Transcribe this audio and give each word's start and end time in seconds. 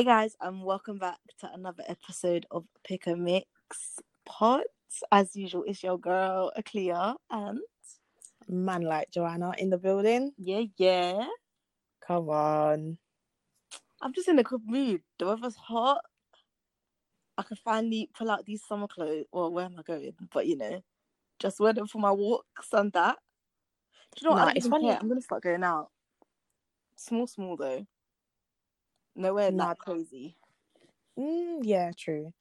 Hey 0.00 0.06
guys, 0.06 0.34
and 0.40 0.62
welcome 0.64 0.96
back 0.96 1.18
to 1.40 1.52
another 1.52 1.84
episode 1.86 2.46
of 2.50 2.64
Pick 2.84 3.06
a 3.06 3.14
Mix 3.14 3.46
Pods. 4.24 4.64
As 5.12 5.36
usual, 5.36 5.64
it's 5.66 5.82
your 5.82 5.98
girl 5.98 6.50
Aklia 6.58 7.16
and 7.30 7.60
Man 8.48 8.80
like 8.80 9.10
Joanna 9.10 9.52
in 9.58 9.68
the 9.68 9.76
building. 9.76 10.32
yeah, 10.38 10.62
yeah. 10.78 11.26
Come 12.06 12.30
on. 12.30 12.96
I'm 14.00 14.14
just 14.14 14.28
in 14.28 14.38
a 14.38 14.42
good 14.42 14.62
mood. 14.64 15.02
The 15.18 15.26
weather's 15.26 15.56
hot. 15.56 16.00
I 17.36 17.42
can 17.42 17.58
finally 17.58 18.08
pull 18.16 18.30
out 18.30 18.46
these 18.46 18.64
summer 18.64 18.88
clothes. 18.88 19.26
Well, 19.30 19.52
where 19.52 19.66
am 19.66 19.76
I 19.78 19.82
going? 19.82 20.14
But 20.32 20.46
you 20.46 20.56
know, 20.56 20.82
just 21.38 21.60
wear 21.60 21.74
them 21.74 21.86
for 21.86 21.98
my 21.98 22.12
walks 22.12 22.72
and 22.72 22.90
that. 22.92 23.18
Do 24.16 24.22
you 24.22 24.30
know 24.30 24.36
what? 24.36 24.46
Nah, 24.46 24.52
it's 24.56 24.66
funny- 24.66 24.88
care. 24.88 24.98
I'm 24.98 25.08
gonna 25.10 25.20
start 25.20 25.42
going 25.42 25.62
out. 25.62 25.90
Small, 26.96 27.26
small 27.26 27.58
though. 27.58 27.86
Nowhere 29.16 29.50
that 29.50 29.78
crazy. 29.78 30.36
Mm, 31.18 31.60
yeah, 31.62 31.90
true. 31.96 32.32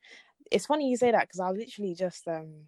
It's 0.52 0.66
funny 0.66 0.90
you 0.90 0.98
say 0.98 1.12
that 1.12 1.28
because 1.28 1.40
I 1.40 1.50
was 1.50 1.60
literally 1.60 1.96
just 1.96 2.28
um 2.28 2.68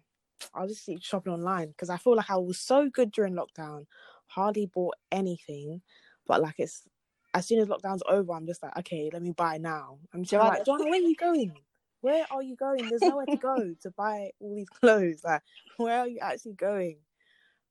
I 0.54 0.62
was 0.62 0.84
just 0.84 1.04
shopping 1.04 1.32
online 1.32 1.68
because 1.68 1.90
I 1.90 1.96
feel 1.96 2.16
like 2.16 2.30
I 2.30 2.36
was 2.36 2.58
so 2.58 2.88
good 2.88 3.12
during 3.12 3.34
lockdown, 3.34 3.86
hardly 4.26 4.66
bought 4.66 4.96
anything, 5.10 5.82
but 6.26 6.40
like 6.42 6.56
it's 6.58 6.82
as 7.34 7.46
soon 7.46 7.60
as 7.60 7.68
lockdown's 7.68 8.02
over, 8.08 8.32
I'm 8.32 8.46
just 8.46 8.62
like, 8.62 8.76
okay, 8.78 9.08
let 9.12 9.22
me 9.22 9.32
buy 9.32 9.56
now. 9.56 9.98
I'm 10.12 10.22
just 10.22 10.34
like, 10.34 10.64
Joanna, 10.64 10.84
where 10.84 10.94
are 10.94 10.96
you 10.96 11.16
going? 11.16 11.54
Where 12.02 12.26
are 12.30 12.42
you 12.42 12.56
going? 12.56 12.88
There's 12.88 13.04
nowhere 13.04 13.26
to 13.26 13.36
go 13.36 13.74
to 13.82 13.90
buy 13.92 14.30
all 14.40 14.54
these 14.54 14.68
clothes. 14.80 15.22
Like, 15.24 15.42
where 15.78 16.00
are 16.00 16.08
you 16.08 16.18
actually 16.20 16.54
going? 16.54 16.98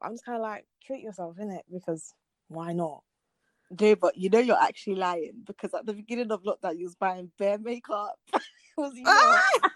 I'm 0.02 0.14
just 0.14 0.26
kind 0.26 0.38
of 0.38 0.42
like, 0.42 0.66
treat 0.84 1.04
yourself 1.04 1.38
in 1.38 1.52
it 1.52 1.66
because 1.72 2.14
why 2.48 2.74
not? 2.74 3.04
No, 3.80 3.96
but 3.96 4.18
you 4.18 4.30
know 4.30 4.40
you're 4.40 4.62
actually 4.62 4.96
lying 4.96 5.44
because 5.46 5.74
at 5.74 5.86
the 5.86 5.94
beginning 5.94 6.32
of 6.32 6.44
lockdown 6.44 6.78
you 6.78 6.86
was 6.86 6.96
buying 6.96 7.32
bare 7.38 7.58
makeup. 7.58 8.20
was 8.78 8.94
you? 8.96 9.06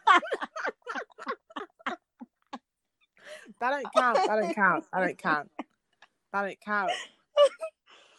That 3.60 3.70
don't 3.72 3.94
count. 3.94 4.20
That 4.28 4.36
don't 4.36 4.56
count. 4.56 4.86
That 4.92 5.00
don't 5.00 5.18
count. 5.18 5.52
That 6.34 6.42
don't 6.42 6.60
count. 6.62 6.92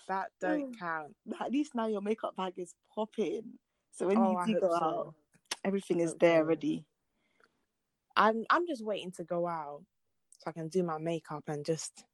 That 0.09 0.27
oh, 0.43 0.49
don't 0.49 0.79
count. 0.79 1.15
At 1.41 1.51
least 1.53 1.75
now 1.75 1.87
your 1.87 2.01
makeup 2.01 2.37
bag 2.37 2.55
is 2.57 2.75
popping. 2.95 3.59
So 3.93 4.07
when 4.07 4.19
Oh, 4.19 4.31
you 4.41 4.55
do 4.55 4.61
go 4.61 4.71
so. 4.71 4.85
out, 4.85 5.15
everything 5.65 6.01
is 6.01 6.15
there 6.15 6.39
so. 6.39 6.45
already. 6.45 6.85
I'm 8.17 8.45
I'm 8.51 8.67
just 8.67 8.85
waiting 8.85 9.13
to 9.13 9.25
go 9.25 9.47
out 9.47 9.83
so 10.39 10.45
I 10.49 10.53
can 10.53 10.69
do 10.69 10.83
my 10.83 10.99
makeup 10.99 11.45
and 11.49 11.65
just 11.65 12.05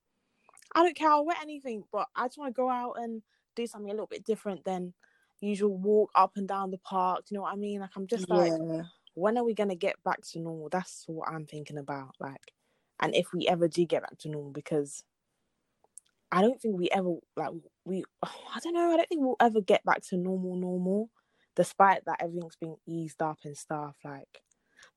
I 0.74 0.82
don't 0.82 0.96
care, 0.96 1.10
I'll 1.10 1.24
wear 1.24 1.36
anything, 1.40 1.84
but 1.92 2.08
I 2.16 2.26
just 2.26 2.38
want 2.38 2.54
to 2.54 2.60
go 2.60 2.68
out 2.70 2.94
and 2.96 3.22
do 3.54 3.66
something 3.66 3.90
a 3.90 3.94
little 3.94 4.06
bit 4.06 4.24
different 4.24 4.64
than 4.64 4.94
usual 5.40 5.76
walk 5.76 6.10
up 6.14 6.32
and 6.36 6.48
down 6.48 6.70
the 6.70 6.78
park. 6.78 7.26
Do 7.26 7.34
you 7.34 7.38
know 7.38 7.42
what 7.42 7.52
I 7.52 7.56
mean? 7.56 7.80
Like 7.80 7.90
I'm 7.96 8.06
just 8.06 8.28
like 8.28 8.52
yeah. 8.52 8.82
when 9.14 9.36
are 9.36 9.44
we 9.44 9.54
gonna 9.54 9.74
get 9.74 10.02
back 10.04 10.20
to 10.32 10.40
normal? 10.40 10.68
That's 10.70 11.04
what 11.06 11.28
I'm 11.28 11.46
thinking 11.46 11.78
about. 11.78 12.14
Like, 12.20 12.52
and 13.00 13.14
if 13.14 13.32
we 13.32 13.46
ever 13.48 13.68
do 13.68 13.84
get 13.84 14.02
back 14.02 14.18
to 14.18 14.28
normal, 14.28 14.52
because 14.52 15.04
I 16.30 16.40
don't 16.40 16.60
think 16.60 16.78
we 16.78 16.88
ever 16.90 17.14
like 17.36 17.50
we. 17.84 18.04
I 18.22 18.58
don't 18.62 18.74
know. 18.74 18.92
I 18.92 18.96
don't 18.96 19.08
think 19.08 19.22
we'll 19.22 19.36
ever 19.40 19.60
get 19.60 19.84
back 19.84 20.02
to 20.08 20.16
normal, 20.16 20.56
normal, 20.56 21.10
despite 21.56 22.04
that 22.06 22.22
everything's 22.22 22.56
been 22.56 22.76
eased 22.86 23.20
up 23.20 23.38
and 23.44 23.56
stuff. 23.56 23.96
Like, 24.04 24.40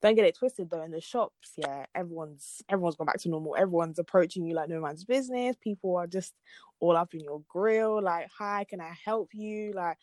don't 0.06 0.16
get 0.16 0.26
it 0.26 0.38
twisted 0.38 0.70
though. 0.70 0.84
In 0.84 0.92
the 0.92 1.02
shops, 1.02 1.54
yeah, 1.58 1.86
everyone's 1.96 2.62
everyone's 2.70 2.96
gone 2.96 3.08
back 3.08 3.20
to 3.22 3.30
normal. 3.30 3.56
Everyone's 3.58 4.00
approaching 4.00 4.46
you 4.46 4.56
like 4.56 4.70
no 4.70 4.80
man's 4.82 5.04
business. 5.04 5.56
People 5.62 5.96
are 5.98 6.08
just 6.08 6.34
all 6.80 6.96
up 6.96 7.14
in 7.14 7.22
your 7.22 7.42
grill. 7.50 8.02
Like, 8.02 8.30
hi, 8.38 8.66
can 8.70 8.82
I 8.82 8.94
help 9.04 9.30
you? 9.34 9.74
Like. 9.74 9.98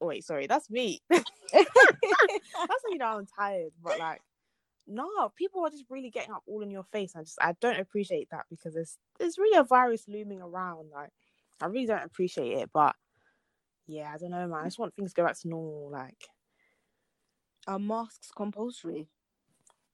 oh, 0.00 0.06
Wait, 0.08 0.24
sorry, 0.24 0.46
that's 0.46 0.70
me. 0.70 1.00
that's 1.10 1.24
how 1.52 2.90
you 2.90 2.98
know 2.98 3.18
I'm 3.18 3.26
tired. 3.26 3.72
But 3.82 3.98
like, 3.98 4.20
no, 4.86 5.30
people 5.36 5.64
are 5.64 5.70
just 5.70 5.86
really 5.90 6.10
getting 6.10 6.32
up 6.32 6.42
all 6.46 6.62
in 6.62 6.70
your 6.70 6.84
face. 6.84 7.14
I 7.16 7.22
just 7.22 7.38
I 7.40 7.54
don't 7.60 7.80
appreciate 7.80 8.28
that 8.30 8.46
because 8.50 8.74
there's 8.74 8.98
there's 9.18 9.38
really 9.38 9.58
a 9.58 9.64
virus 9.64 10.04
looming 10.08 10.42
around. 10.42 10.90
Like, 10.94 11.10
I 11.60 11.66
really 11.66 11.86
don't 11.86 12.04
appreciate 12.04 12.58
it. 12.58 12.70
But 12.72 12.94
yeah, 13.86 14.12
I 14.14 14.18
don't 14.18 14.30
know, 14.30 14.46
man. 14.46 14.60
I 14.60 14.64
just 14.64 14.78
want 14.78 14.94
things 14.94 15.12
to 15.12 15.20
go 15.20 15.26
back 15.26 15.38
to 15.40 15.48
normal. 15.48 15.90
Like, 15.90 16.28
Are 17.66 17.78
masks 17.78 18.30
compulsory? 18.34 19.08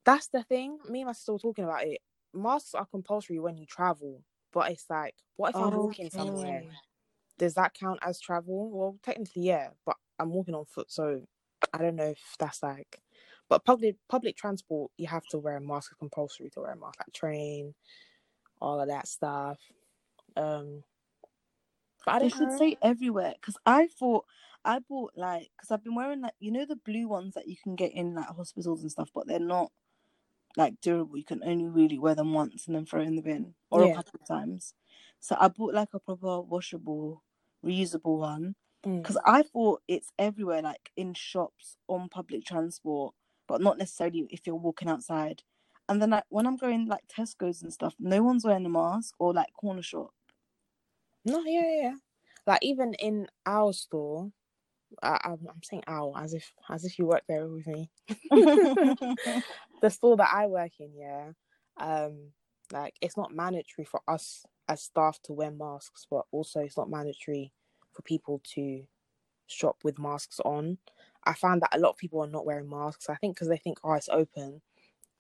that's 0.04 0.28
the 0.28 0.42
thing. 0.42 0.78
Me 0.88 1.00
and 1.00 1.06
my 1.06 1.12
sister 1.12 1.32
were 1.32 1.38
talking 1.38 1.64
about 1.64 1.84
it. 1.84 2.00
Masks 2.34 2.74
are 2.74 2.86
compulsory 2.86 3.38
when 3.38 3.56
you 3.56 3.66
travel, 3.66 4.22
but 4.52 4.70
it's 4.70 4.88
like, 4.90 5.14
what 5.36 5.50
if 5.50 5.60
I'm 5.60 5.74
walking 5.74 6.10
somewhere? 6.10 6.64
Does 7.38 7.54
that 7.54 7.74
count 7.74 8.00
as 8.02 8.20
travel? 8.20 8.70
Well, 8.70 8.98
technically, 9.02 9.42
yeah, 9.42 9.70
but 9.84 9.96
I'm 10.18 10.32
walking 10.32 10.54
on 10.54 10.64
foot, 10.66 10.90
so 10.90 11.22
I 11.72 11.78
don't 11.78 11.96
know 11.96 12.10
if 12.10 12.36
that's 12.38 12.62
like. 12.62 13.00
But 13.48 13.64
public 13.64 13.96
public 14.08 14.36
transport, 14.36 14.92
you 14.96 15.08
have 15.08 15.26
to 15.28 15.38
wear 15.38 15.56
a 15.56 15.60
mask. 15.60 15.92
It's 15.92 15.98
compulsory 15.98 16.50
to 16.50 16.60
wear 16.60 16.72
a 16.72 16.76
mask, 16.76 17.00
like 17.00 17.12
train, 17.12 17.74
all 18.60 18.80
of 18.80 18.88
that 18.88 19.08
stuff. 19.08 19.58
Um, 20.36 20.84
but 22.06 22.14
I 22.14 22.18
They 22.20 22.28
should 22.28 22.52
know. 22.52 22.52
say 22.52 22.76
everywhere 22.82 23.34
because 23.40 23.56
I 23.66 23.88
thought 23.88 24.26
I 24.64 24.78
bought 24.80 25.12
like 25.16 25.50
because 25.56 25.70
I've 25.70 25.84
been 25.84 25.94
wearing 25.94 26.20
like 26.22 26.34
you 26.38 26.52
know 26.52 26.64
the 26.66 26.76
blue 26.76 27.08
ones 27.08 27.34
that 27.34 27.48
you 27.48 27.56
can 27.62 27.76
get 27.76 27.92
in 27.92 28.14
like 28.14 28.26
hospitals 28.26 28.82
and 28.82 28.90
stuff, 28.90 29.10
but 29.14 29.26
they're 29.26 29.38
not 29.40 29.72
like 30.56 30.80
durable. 30.80 31.16
You 31.16 31.24
can 31.24 31.42
only 31.44 31.68
really 31.68 31.98
wear 31.98 32.14
them 32.14 32.32
once 32.32 32.66
and 32.66 32.76
then 32.76 32.86
throw 32.86 33.00
in 33.02 33.16
the 33.16 33.22
bin 33.22 33.54
or 33.70 33.84
a 33.84 33.90
couple 33.90 34.12
of 34.20 34.26
times. 34.26 34.74
So 35.20 35.36
I 35.40 35.48
bought 35.48 35.74
like 35.74 35.90
a 35.94 35.98
proper 35.98 36.40
washable, 36.40 37.22
reusable 37.64 38.18
one 38.18 38.54
Mm. 38.84 39.00
because 39.00 39.16
I 39.24 39.42
thought 39.42 39.80
it's 39.86 40.10
everywhere, 40.18 40.60
like 40.60 40.90
in 40.96 41.14
shops, 41.14 41.76
on 41.86 42.08
public 42.08 42.44
transport, 42.44 43.14
but 43.46 43.60
not 43.60 43.78
necessarily 43.78 44.26
if 44.30 44.44
you're 44.44 44.56
walking 44.56 44.88
outside. 44.88 45.42
And 45.88 46.02
then 46.02 46.10
like 46.10 46.24
when 46.30 46.48
I'm 46.48 46.56
going 46.56 46.86
like 46.86 47.06
Tesco's 47.06 47.62
and 47.62 47.72
stuff, 47.72 47.94
no 48.00 48.22
one's 48.24 48.44
wearing 48.44 48.66
a 48.66 48.68
mask 48.68 49.14
or 49.20 49.32
like 49.32 49.52
corner 49.54 49.82
shop. 49.82 50.10
No, 51.24 51.44
yeah, 51.44 51.60
yeah, 51.60 51.82
yeah. 51.82 51.94
Like 52.46 52.58
even 52.62 52.94
in 52.94 53.28
our 53.46 53.72
store, 53.72 54.32
I, 55.02 55.18
I'm, 55.24 55.38
I'm 55.48 55.62
saying 55.62 55.84
ow 55.88 56.14
as 56.16 56.34
if 56.34 56.52
as 56.70 56.84
if 56.84 56.98
you 56.98 57.06
work 57.06 57.22
there 57.28 57.46
with 57.48 57.66
me. 57.66 57.90
the 58.30 59.90
store 59.90 60.16
that 60.16 60.30
I 60.32 60.46
work 60.46 60.72
in, 60.80 60.92
yeah, 60.94 61.30
um, 61.78 62.32
like 62.72 62.94
it's 63.00 63.16
not 63.16 63.34
mandatory 63.34 63.84
for 63.84 64.00
us 64.08 64.44
as 64.68 64.82
staff 64.82 65.20
to 65.24 65.32
wear 65.32 65.50
masks, 65.50 66.06
but 66.10 66.24
also 66.30 66.60
it's 66.60 66.76
not 66.76 66.90
mandatory 66.90 67.52
for 67.92 68.02
people 68.02 68.40
to 68.54 68.84
shop 69.46 69.76
with 69.84 69.98
masks 69.98 70.40
on. 70.44 70.78
I 71.24 71.34
found 71.34 71.62
that 71.62 71.74
a 71.74 71.78
lot 71.78 71.90
of 71.90 71.96
people 71.98 72.20
are 72.20 72.28
not 72.28 72.46
wearing 72.46 72.68
masks. 72.68 73.08
I 73.08 73.16
think 73.16 73.36
because 73.36 73.48
they 73.48 73.56
think, 73.56 73.78
oh, 73.84 73.92
it's 73.92 74.08
open, 74.08 74.60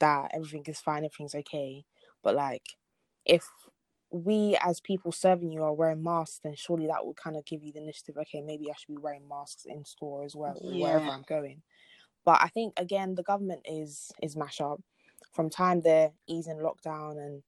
that 0.00 0.30
everything 0.34 0.64
is 0.66 0.80
fine, 0.80 1.04
everything's 1.04 1.34
okay. 1.34 1.84
But 2.22 2.34
like, 2.34 2.66
if 3.24 3.48
we 4.12 4.56
as 4.62 4.80
people 4.80 5.10
serving 5.10 5.50
you 5.50 5.62
are 5.62 5.72
wearing 5.72 6.02
masks, 6.02 6.40
then 6.44 6.54
surely 6.54 6.86
that 6.86 7.04
will 7.04 7.14
kind 7.14 7.36
of 7.36 7.44
give 7.46 7.62
you 7.62 7.72
the 7.72 7.82
initiative. 7.82 8.18
Okay, 8.18 8.42
maybe 8.42 8.70
I 8.70 8.74
should 8.76 8.88
be 8.94 8.98
wearing 8.98 9.26
masks 9.28 9.64
in 9.64 9.84
store 9.84 10.24
as 10.24 10.36
well, 10.36 10.58
or 10.60 10.76
wherever 10.76 11.10
I'm 11.10 11.22
going. 11.22 11.62
But 12.24 12.40
I 12.42 12.48
think 12.48 12.74
again, 12.76 13.14
the 13.14 13.22
government 13.22 13.62
is 13.66 14.12
is 14.22 14.36
mash 14.36 14.60
up. 14.60 14.80
From 15.32 15.50
time 15.50 15.80
they're 15.80 16.12
easing 16.28 16.58
lockdown, 16.58 17.18
and 17.18 17.42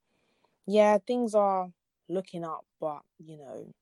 yeah, 0.66 0.98
things 1.06 1.34
are 1.34 1.68
looking 2.08 2.44
up. 2.44 2.64
But 2.80 3.02
you 3.18 3.38
know, 3.38 3.72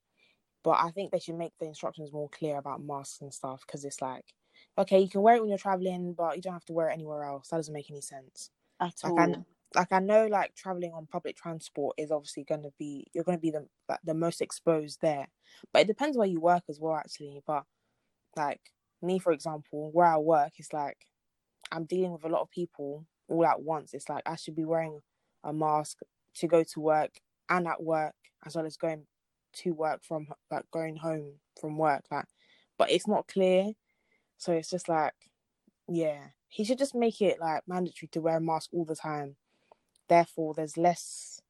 but 0.63 0.77
I 0.81 0.91
think 0.91 1.11
they 1.11 1.19
should 1.19 1.35
make 1.37 1.53
the 1.59 1.67
instructions 1.67 2.11
more 2.13 2.29
clear 2.29 2.57
about 2.57 2.83
masks 2.83 3.21
and 3.21 3.33
stuff 3.33 3.63
because 3.65 3.85
it's 3.85 4.01
like, 4.01 4.25
okay, 4.77 4.99
you 4.99 5.09
can 5.09 5.21
wear 5.21 5.35
it 5.35 5.41
when 5.41 5.49
you're 5.49 5.57
traveling, 5.57 6.13
but 6.13 6.35
you 6.35 6.41
don't 6.41 6.53
have 6.53 6.65
to 6.65 6.73
wear 6.73 6.89
it 6.89 6.93
anywhere 6.93 7.23
else. 7.23 7.49
That 7.49 7.57
doesn't 7.57 7.73
make 7.73 7.89
any 7.91 8.01
sense. 8.01 8.49
At 8.79 9.03
Like 9.03 9.11
all. 9.11 9.19
I, 9.19 9.35
like 9.75 9.91
I 9.91 9.99
know, 9.99 10.27
like 10.27 10.55
traveling 10.55 10.93
on 10.93 11.07
public 11.07 11.35
transport 11.35 11.95
is 11.97 12.11
obviously 12.11 12.43
going 12.43 12.63
to 12.63 12.71
be 12.77 13.07
you're 13.13 13.23
going 13.23 13.37
to 13.37 13.41
be 13.41 13.51
the 13.51 13.67
like, 13.89 13.99
the 14.03 14.13
most 14.13 14.41
exposed 14.41 14.99
there, 15.01 15.27
but 15.71 15.83
it 15.83 15.87
depends 15.87 16.17
where 16.17 16.27
you 16.27 16.39
work 16.39 16.63
as 16.69 16.79
well, 16.79 16.95
actually. 16.95 17.41
But 17.45 17.63
like 18.35 18.61
me, 19.01 19.19
for 19.19 19.31
example, 19.31 19.91
where 19.91 20.07
I 20.07 20.17
work, 20.17 20.53
it's 20.57 20.73
like 20.73 20.97
I'm 21.71 21.85
dealing 21.85 22.11
with 22.11 22.23
a 22.23 22.29
lot 22.29 22.41
of 22.41 22.51
people 22.51 23.05
all 23.27 23.45
at 23.45 23.61
once. 23.61 23.93
It's 23.93 24.09
like 24.09 24.23
I 24.25 24.35
should 24.35 24.55
be 24.55 24.65
wearing 24.65 24.99
a 25.43 25.53
mask 25.53 25.99
to 26.35 26.47
go 26.47 26.63
to 26.63 26.79
work 26.79 27.11
and 27.49 27.67
at 27.67 27.81
work 27.83 28.15
as 28.45 28.55
well 28.55 28.65
as 28.65 28.77
going 28.77 29.05
to 29.53 29.71
work 29.71 30.03
from 30.03 30.27
like 30.51 30.65
going 30.71 30.95
home 30.95 31.33
from 31.59 31.77
work. 31.77 32.03
Like, 32.11 32.25
but 32.77 32.91
it's 32.91 33.07
not 33.07 33.27
clear, 33.27 33.71
so 34.37 34.51
it's 34.53 34.69
just 34.69 34.89
like, 34.89 35.13
yeah, 35.87 36.19
he 36.47 36.63
should 36.63 36.77
just 36.77 36.95
make 36.95 37.21
it 37.21 37.39
like 37.39 37.63
mandatory 37.67 38.09
to 38.11 38.21
wear 38.21 38.37
a 38.37 38.41
mask 38.41 38.69
all 38.73 38.85
the 38.85 38.95
time. 38.95 39.35
Therefore, 40.13 40.53
there's 40.53 40.77
less 40.77 41.41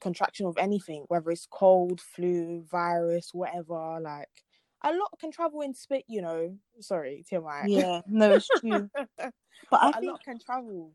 contraction 0.00 0.46
of 0.46 0.56
anything, 0.56 1.04
whether 1.08 1.30
it's 1.30 1.46
cold, 1.50 2.00
flu, 2.00 2.64
virus, 2.70 3.28
whatever. 3.34 4.00
Like 4.00 4.30
a 4.82 4.92
lot 4.92 5.10
can 5.20 5.30
travel 5.30 5.60
in 5.60 5.74
spit, 5.74 6.04
you 6.08 6.22
know. 6.22 6.56
Sorry, 6.80 7.22
TMI. 7.30 7.64
yeah, 7.68 8.00
no, 8.06 8.32
it's 8.32 8.48
true. 8.48 8.88
but 8.96 9.08
But 9.70 9.80
I 9.82 9.88
a 9.90 9.92
think 9.92 10.04
lot 10.12 10.24
can 10.24 10.38
travel. 10.38 10.92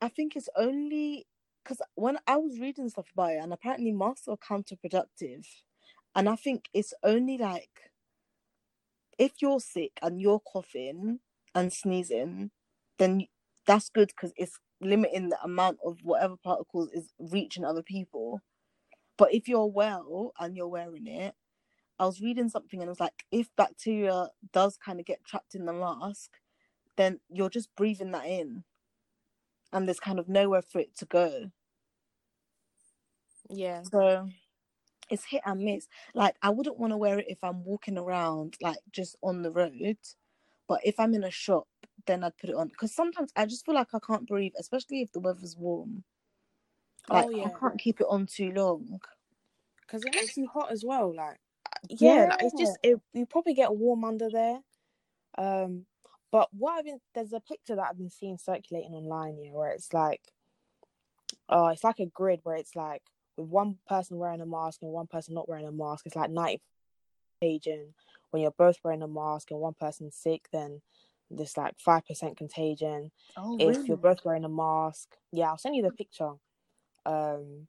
I 0.00 0.08
think 0.08 0.36
it's 0.36 0.48
only 0.56 1.26
because 1.64 1.82
when 1.96 2.16
I 2.28 2.36
was 2.36 2.60
reading 2.60 2.88
stuff 2.88 3.08
about 3.12 3.32
it, 3.32 3.42
and 3.42 3.52
apparently 3.52 3.90
masks 3.90 4.28
are 4.28 4.36
counterproductive, 4.36 5.44
and 6.14 6.28
I 6.28 6.36
think 6.36 6.66
it's 6.72 6.94
only 7.02 7.38
like 7.38 7.90
if 9.18 9.32
you're 9.42 9.58
sick 9.58 9.98
and 10.00 10.20
you're 10.20 10.40
coughing 10.40 11.18
and 11.56 11.72
sneezing, 11.72 12.52
then 12.98 13.26
that's 13.66 13.90
good 13.90 14.08
because 14.08 14.32
it's 14.36 14.60
limiting 14.80 15.28
the 15.28 15.42
amount 15.42 15.78
of 15.84 15.98
whatever 16.02 16.36
particles 16.36 16.90
is 16.92 17.12
reaching 17.18 17.64
other 17.64 17.82
people. 17.82 18.40
But 19.16 19.34
if 19.34 19.48
you're 19.48 19.66
well 19.66 20.32
and 20.38 20.56
you're 20.56 20.68
wearing 20.68 21.06
it, 21.06 21.34
I 21.98 22.06
was 22.06 22.20
reading 22.22 22.48
something 22.48 22.80
and 22.80 22.88
it 22.88 22.90
was 22.90 23.00
like 23.00 23.24
if 23.30 23.54
bacteria 23.56 24.28
does 24.52 24.78
kind 24.78 25.00
of 25.00 25.06
get 25.06 25.24
trapped 25.24 25.54
in 25.54 25.66
the 25.66 25.72
mask, 25.72 26.30
then 26.96 27.20
you're 27.28 27.50
just 27.50 27.74
breathing 27.76 28.12
that 28.12 28.24
in. 28.24 28.64
And 29.72 29.86
there's 29.86 30.00
kind 30.00 30.18
of 30.18 30.28
nowhere 30.28 30.62
for 30.62 30.80
it 30.80 30.96
to 30.96 31.04
go. 31.04 31.50
Yeah. 33.50 33.82
So 33.82 34.28
it's 35.10 35.24
hit 35.24 35.42
and 35.44 35.60
miss. 35.60 35.88
Like 36.14 36.36
I 36.42 36.50
wouldn't 36.50 36.78
want 36.78 36.92
to 36.92 36.96
wear 36.96 37.18
it 37.18 37.26
if 37.28 37.44
I'm 37.44 37.64
walking 37.64 37.98
around 37.98 38.56
like 38.60 38.78
just 38.92 39.16
on 39.22 39.42
the 39.42 39.50
road. 39.50 39.98
But 40.70 40.82
if 40.84 41.00
I'm 41.00 41.14
in 41.14 41.24
a 41.24 41.32
shop, 41.32 41.66
then 42.06 42.22
I'd 42.22 42.36
put 42.36 42.48
it 42.48 42.54
on. 42.54 42.68
Because 42.68 42.94
sometimes 42.94 43.32
I 43.34 43.44
just 43.44 43.66
feel 43.66 43.74
like 43.74 43.88
I 43.92 43.98
can't 43.98 44.24
breathe, 44.24 44.52
especially 44.56 45.02
if 45.02 45.10
the 45.10 45.18
weather's 45.18 45.56
warm. 45.56 46.04
Like 47.08 47.26
oh 47.26 47.30
yeah. 47.30 47.46
I 47.46 47.58
can't 47.58 47.76
keep 47.76 48.00
it 48.00 48.06
on 48.08 48.26
too 48.26 48.52
long. 48.52 49.00
Because 49.80 50.04
it 50.04 50.14
makes 50.14 50.36
you 50.36 50.46
hot 50.46 50.70
as 50.70 50.84
well. 50.86 51.12
Like 51.12 51.38
yeah, 51.88 52.28
like, 52.30 52.42
it's 52.42 52.54
just 52.56 52.78
it, 52.84 53.00
you 53.12 53.26
probably 53.26 53.54
get 53.54 53.74
warm 53.74 54.04
under 54.04 54.30
there. 54.30 54.60
Um, 55.36 55.86
but 56.30 56.48
what 56.52 56.78
I've 56.78 56.84
been 56.84 57.00
there's 57.16 57.32
a 57.32 57.40
picture 57.40 57.74
that 57.74 57.88
I've 57.90 57.98
been 57.98 58.08
seeing 58.08 58.38
circulating 58.38 58.92
online 58.92 59.38
here 59.42 59.52
where 59.52 59.72
it's 59.72 59.92
like, 59.92 60.22
oh, 61.48 61.66
it's 61.66 61.82
like 61.82 61.98
a 61.98 62.06
grid 62.06 62.42
where 62.44 62.54
it's 62.54 62.76
like 62.76 63.02
with 63.36 63.48
one 63.48 63.78
person 63.88 64.18
wearing 64.18 64.40
a 64.40 64.46
mask 64.46 64.82
and 64.82 64.92
one 64.92 65.08
person 65.08 65.34
not 65.34 65.48
wearing 65.48 65.66
a 65.66 65.72
mask. 65.72 66.06
It's 66.06 66.14
like 66.14 66.30
ninety 66.30 66.62
contagion. 67.40 67.94
When 68.30 68.42
you're 68.42 68.52
both 68.56 68.76
wearing 68.84 69.02
a 69.02 69.08
mask 69.08 69.50
and 69.50 69.60
one 69.60 69.74
person's 69.78 70.16
sick, 70.16 70.48
then 70.52 70.82
there's 71.30 71.56
like 71.56 71.74
five 71.78 72.06
percent 72.06 72.36
contagion. 72.36 73.10
Oh, 73.36 73.56
if 73.58 73.88
you're 73.88 73.96
both 73.96 74.24
wearing 74.24 74.44
a 74.44 74.48
mask, 74.48 75.16
yeah, 75.32 75.50
I'll 75.50 75.58
send 75.58 75.76
you 75.76 75.82
the 75.82 75.90
picture. 75.90 76.32
Um, 77.06 77.66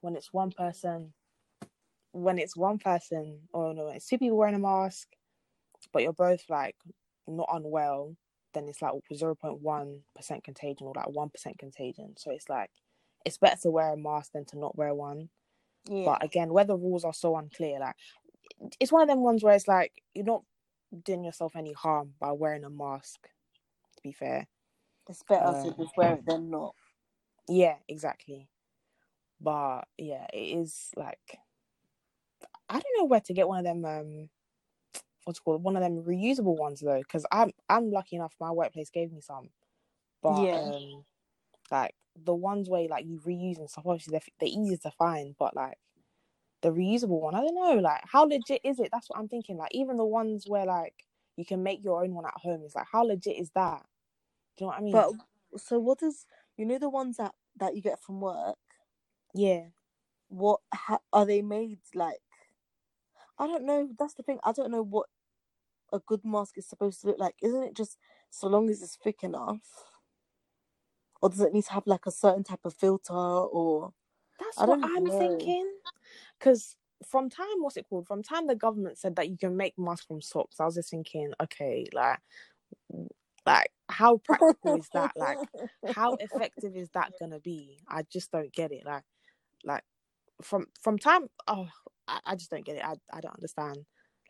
when 0.00 0.16
it's 0.16 0.32
one 0.32 0.50
person, 0.50 1.12
when 2.12 2.38
it's 2.38 2.56
one 2.56 2.78
person, 2.78 3.40
or 3.52 3.74
no, 3.74 3.86
when 3.86 3.96
it's 3.96 4.06
two 4.06 4.18
people 4.18 4.36
wearing 4.36 4.54
a 4.54 4.58
mask, 4.58 5.08
but 5.92 6.02
you're 6.02 6.12
both 6.12 6.44
like 6.48 6.76
not 7.26 7.48
unwell, 7.52 8.16
then 8.54 8.68
it's 8.68 8.82
like 8.82 8.92
zero 9.14 9.34
point 9.34 9.60
one 9.60 10.00
percent 10.14 10.44
contagion 10.44 10.86
or 10.86 10.92
like 10.96 11.08
one 11.10 11.30
percent 11.30 11.58
contagion. 11.58 12.14
So 12.16 12.30
it's 12.30 12.48
like 12.48 12.70
it's 13.24 13.38
better 13.38 13.60
to 13.62 13.70
wear 13.70 13.92
a 13.92 13.96
mask 13.96 14.32
than 14.32 14.44
to 14.46 14.58
not 14.58 14.76
wear 14.76 14.94
one. 14.94 15.28
yeah. 15.88 16.04
But 16.04 16.24
again, 16.24 16.52
where 16.52 16.64
the 16.64 16.76
rules 16.76 17.04
are 17.04 17.14
so 17.14 17.36
unclear, 17.36 17.78
like 17.80 17.96
it's 18.80 18.92
one 18.92 19.02
of 19.02 19.08
them 19.08 19.22
ones 19.22 19.42
where 19.42 19.54
it's 19.54 19.68
like 19.68 20.02
you're 20.14 20.24
not 20.24 20.42
doing 21.04 21.24
yourself 21.24 21.54
any 21.56 21.72
harm 21.72 22.14
by 22.20 22.32
wearing 22.32 22.64
a 22.64 22.70
mask. 22.70 23.28
To 23.96 24.02
be 24.02 24.12
fair, 24.12 24.46
it's 25.08 25.22
better 25.24 25.54
uh, 25.54 25.62
to 25.62 25.74
just 25.76 25.96
wear 25.96 26.14
it 26.14 26.26
than 26.26 26.50
not. 26.50 26.74
yeah, 27.48 27.76
exactly. 27.88 28.48
But 29.40 29.82
yeah, 29.98 30.26
it 30.32 30.58
is 30.58 30.90
like 30.96 31.38
I 32.68 32.74
don't 32.74 32.98
know 32.98 33.04
where 33.06 33.20
to 33.20 33.34
get 33.34 33.48
one 33.48 33.58
of 33.58 33.64
them. 33.64 33.84
Um, 33.84 34.30
what's 35.24 35.38
it 35.38 35.42
called? 35.44 35.62
One 35.62 35.76
of 35.76 35.82
them 35.82 36.02
reusable 36.04 36.56
ones 36.58 36.80
though, 36.80 36.98
because 37.00 37.26
I'm 37.32 37.52
I'm 37.68 37.90
lucky 37.90 38.16
enough. 38.16 38.34
My 38.40 38.50
workplace 38.52 38.90
gave 38.90 39.12
me 39.12 39.20
some, 39.20 39.50
but 40.22 40.48
Yeah. 40.48 40.62
um, 40.64 41.04
like 41.70 41.94
the 42.16 42.34
ones 42.34 42.68
where 42.70 42.88
like 42.88 43.06
you 43.06 43.20
reuse 43.26 43.58
and 43.58 43.70
stuff. 43.70 43.86
Obviously, 43.86 44.12
they're 44.12 44.22
they're 44.40 44.60
easier 44.62 44.78
to 44.78 44.90
find, 44.92 45.36
but 45.38 45.56
like 45.56 45.78
the 46.62 46.70
reusable 46.70 47.20
one, 47.20 47.34
I 47.34 47.40
don't 47.42 47.54
know. 47.54 47.74
Like, 47.80 48.02
how 48.06 48.24
legit 48.24 48.62
is 48.64 48.80
it? 48.80 48.90
That's 48.92 49.10
what 49.10 49.18
I'm 49.18 49.28
thinking. 49.28 49.58
Like, 49.58 49.72
even 49.74 49.96
the 49.98 50.04
ones 50.06 50.46
where 50.48 50.66
like 50.66 51.06
you 51.36 51.44
can 51.44 51.62
make 51.62 51.84
your 51.84 52.04
own 52.04 52.14
one 52.14 52.26
at 52.26 52.34
home 52.36 52.64
is 52.64 52.74
like, 52.74 52.86
how 52.92 53.04
legit 53.04 53.38
is 53.38 53.50
that? 53.54 53.84
Do 54.58 54.64
you 54.64 54.66
know 54.66 54.72
what 54.72 54.78
I 54.80 54.82
mean? 54.82 55.02
But 55.02 55.12
so 55.56 55.78
what 55.78 56.00
does 56.00 56.26
you 56.56 56.66
know 56.66 56.78
the 56.78 56.90
ones 56.90 57.16
that 57.18 57.34
that 57.58 57.76
you 57.76 57.82
get 57.82 58.00
from 58.00 58.20
work? 58.20 58.56
yeah, 59.34 59.68
What 60.28 60.60
ha, 60.74 60.98
are 61.12 61.26
they 61.26 61.42
made 61.42 61.80
like? 61.94 62.20
I 63.38 63.46
don't 63.46 63.64
know. 63.66 63.90
That's 63.98 64.14
the 64.14 64.22
thing. 64.22 64.38
I 64.44 64.52
don't 64.52 64.70
know 64.72 64.82
what 64.82 65.08
a 65.92 66.00
good 66.00 66.24
mask 66.24 66.58
is 66.58 66.66
supposed 66.68 67.00
to 67.02 67.08
look 67.08 67.18
like. 67.18 67.36
Isn't 67.42 67.62
it 67.64 67.74
just 67.76 67.98
so 68.30 68.48
long 68.48 68.70
as 68.70 68.82
it's 68.82 68.96
thick 68.96 69.24
enough? 69.24 69.62
Or 71.22 71.30
does 71.30 71.40
it 71.40 71.54
need 71.54 71.64
to 71.66 71.72
have 71.74 71.86
like 71.86 72.06
a 72.06 72.10
certain 72.12 72.44
type 72.44 72.64
of 72.64 72.74
filter 72.74 73.14
or 73.14 73.94
That's 74.38 74.62
I 74.62 74.66
what 74.66 74.80
I'm 74.82 75.08
know. 75.08 75.10
thinking. 75.10 75.70
Because 76.42 76.76
from 77.06 77.30
time, 77.30 77.46
what's 77.60 77.76
it 77.76 77.86
called? 77.88 78.06
From 78.08 78.22
time 78.22 78.46
the 78.46 78.56
government 78.56 78.98
said 78.98 79.16
that 79.16 79.28
you 79.28 79.36
can 79.38 79.56
make 79.56 79.78
masks 79.78 80.06
from 80.06 80.20
socks, 80.20 80.58
I 80.58 80.64
was 80.64 80.74
just 80.74 80.90
thinking, 80.90 81.32
okay, 81.40 81.86
like, 81.92 82.18
like 83.46 83.70
how 83.88 84.18
practical 84.18 84.76
is 84.76 84.88
that? 84.92 85.12
Like, 85.16 85.38
how 85.94 86.14
effective 86.14 86.76
is 86.76 86.88
that 86.94 87.12
gonna 87.20 87.38
be? 87.38 87.78
I 87.88 88.02
just 88.12 88.32
don't 88.32 88.52
get 88.52 88.72
it. 88.72 88.84
Like, 88.84 89.04
like 89.64 89.84
from 90.42 90.66
from 90.80 90.98
time, 90.98 91.28
oh, 91.46 91.68
I, 92.08 92.20
I 92.26 92.34
just 92.34 92.50
don't 92.50 92.64
get 92.64 92.76
it. 92.76 92.84
I 92.84 92.94
I 93.12 93.20
don't 93.20 93.34
understand. 93.34 93.78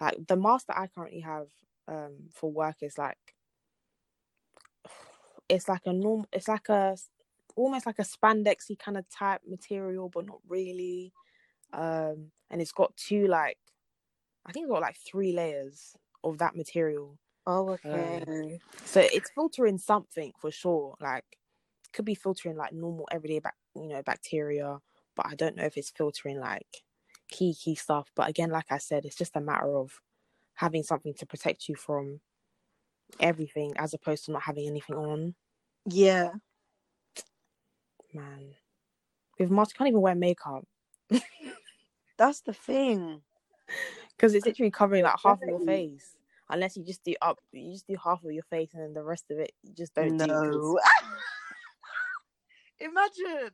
Like 0.01 0.17
the 0.27 0.37
mask 0.37 0.67
that 0.67 0.79
I 0.79 0.89
currently 0.89 1.21
have 1.21 1.47
um 1.89 2.29
for 2.35 2.53
work 2.53 2.77
is 2.83 2.99
like, 2.99 3.19
it's 5.49 5.69
like 5.69 5.83
a 5.87 5.93
norm. 5.93 6.27
It's 6.33 6.49
like 6.49 6.69
a 6.69 6.97
almost 7.57 7.87
like 7.87 7.99
a 7.99 8.03
spandexy 8.03 8.79
kind 8.79 8.97
of 8.99 9.09
type 9.09 9.41
material, 9.47 10.11
but 10.13 10.27
not 10.27 10.41
really. 10.47 11.13
Um, 11.73 12.31
and 12.51 12.61
it's 12.61 12.73
got 12.73 12.97
two 12.97 13.27
like, 13.27 13.59
I 14.47 14.53
think 14.53 14.65
it's 14.65 14.73
got 14.73 14.83
like 14.83 14.97
three 14.97 15.33
layers 15.33 15.97
of 16.25 16.39
that 16.39 16.57
material. 16.57 17.19
Oh, 17.47 17.71
okay. 17.71 18.61
So 18.85 19.01
it's 19.01 19.31
filtering 19.35 19.79
something 19.79 20.33
for 20.41 20.51
sure. 20.51 20.95
Like, 21.01 21.25
could 21.93 22.05
be 22.05 22.15
filtering 22.15 22.57
like 22.57 22.73
normal 22.73 23.09
everyday 23.11 23.41
bac- 23.41 23.57
you 23.75 23.89
know, 23.89 24.03
bacteria, 24.03 24.79
but 25.17 25.27
I 25.27 25.35
don't 25.35 25.57
know 25.57 25.65
if 25.65 25.77
it's 25.77 25.91
filtering 25.91 26.39
like 26.41 26.83
key 27.29 27.55
key 27.55 27.75
stuff. 27.75 28.11
But 28.15 28.29
again, 28.29 28.51
like 28.51 28.71
I 28.71 28.79
said, 28.79 29.05
it's 29.05 29.17
just 29.17 29.37
a 29.37 29.41
matter 29.41 29.77
of 29.77 30.01
having 30.55 30.83
something 30.83 31.15
to 31.15 31.27
protect 31.27 31.69
you 31.69 31.75
from 31.75 32.21
everything 33.21 33.73
as 33.77 33.95
opposed 33.95 34.25
to 34.27 34.33
not 34.33 34.43
having 34.43 34.67
anything 34.67 34.97
on. 34.97 35.35
Yeah. 35.87 36.31
Man, 38.15 38.55
with 39.39 39.51
masks, 39.51 39.73
you 39.75 39.79
can't 39.79 39.89
even 39.89 40.01
wear 40.01 40.15
makeup. 40.15 40.67
That's 42.19 42.41
the 42.41 42.53
thing. 42.53 43.23
because 44.17 44.35
it's 44.35 44.47
literally 44.47 44.71
covering 44.71 45.03
like 45.05 45.17
half 45.23 45.41
of 45.43 45.49
your 45.49 45.61
face 45.61 46.17
unless 46.51 46.77
you 46.77 46.85
just 46.85 47.03
do 47.05 47.15
up 47.23 47.39
you 47.53 47.73
just 47.73 47.87
do 47.87 47.97
half 48.03 48.23
of 48.25 48.31
your 48.33 48.43
face 48.45 48.71
and 48.75 48.83
then 48.83 48.93
the 48.93 49.03
rest 49.03 49.25
of 49.31 49.39
it 49.39 49.53
you 49.63 49.73
just 49.75 49.95
don't 49.95 50.17
do 50.19 50.27
no. 50.27 50.79
Imagine. 52.81 53.51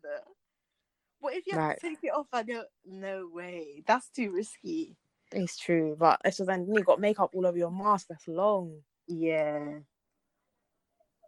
What 1.21 1.35
if 1.35 1.47
you 1.47 1.59
have 1.59 1.77
to 1.77 1.81
take 1.81 1.99
it 2.03 2.13
off 2.15 2.27
and 2.33 2.49
you're 2.49 2.65
no 2.87 3.29
way? 3.33 3.83
That's 3.87 4.09
too 4.09 4.31
risky. 4.33 4.97
it's 5.33 5.59
true 5.59 5.97
but 5.99 6.21
it's 6.25 6.39
just 6.39 6.49
then 6.49 6.67
you 6.73 6.83
got 6.83 7.01
makeup 7.01 7.31
all 7.35 7.47
over 7.47 7.59
your 7.59 7.71
mask 7.71 8.07
that's 8.09 8.27
long 8.29 8.81
Yeah. 9.07 9.81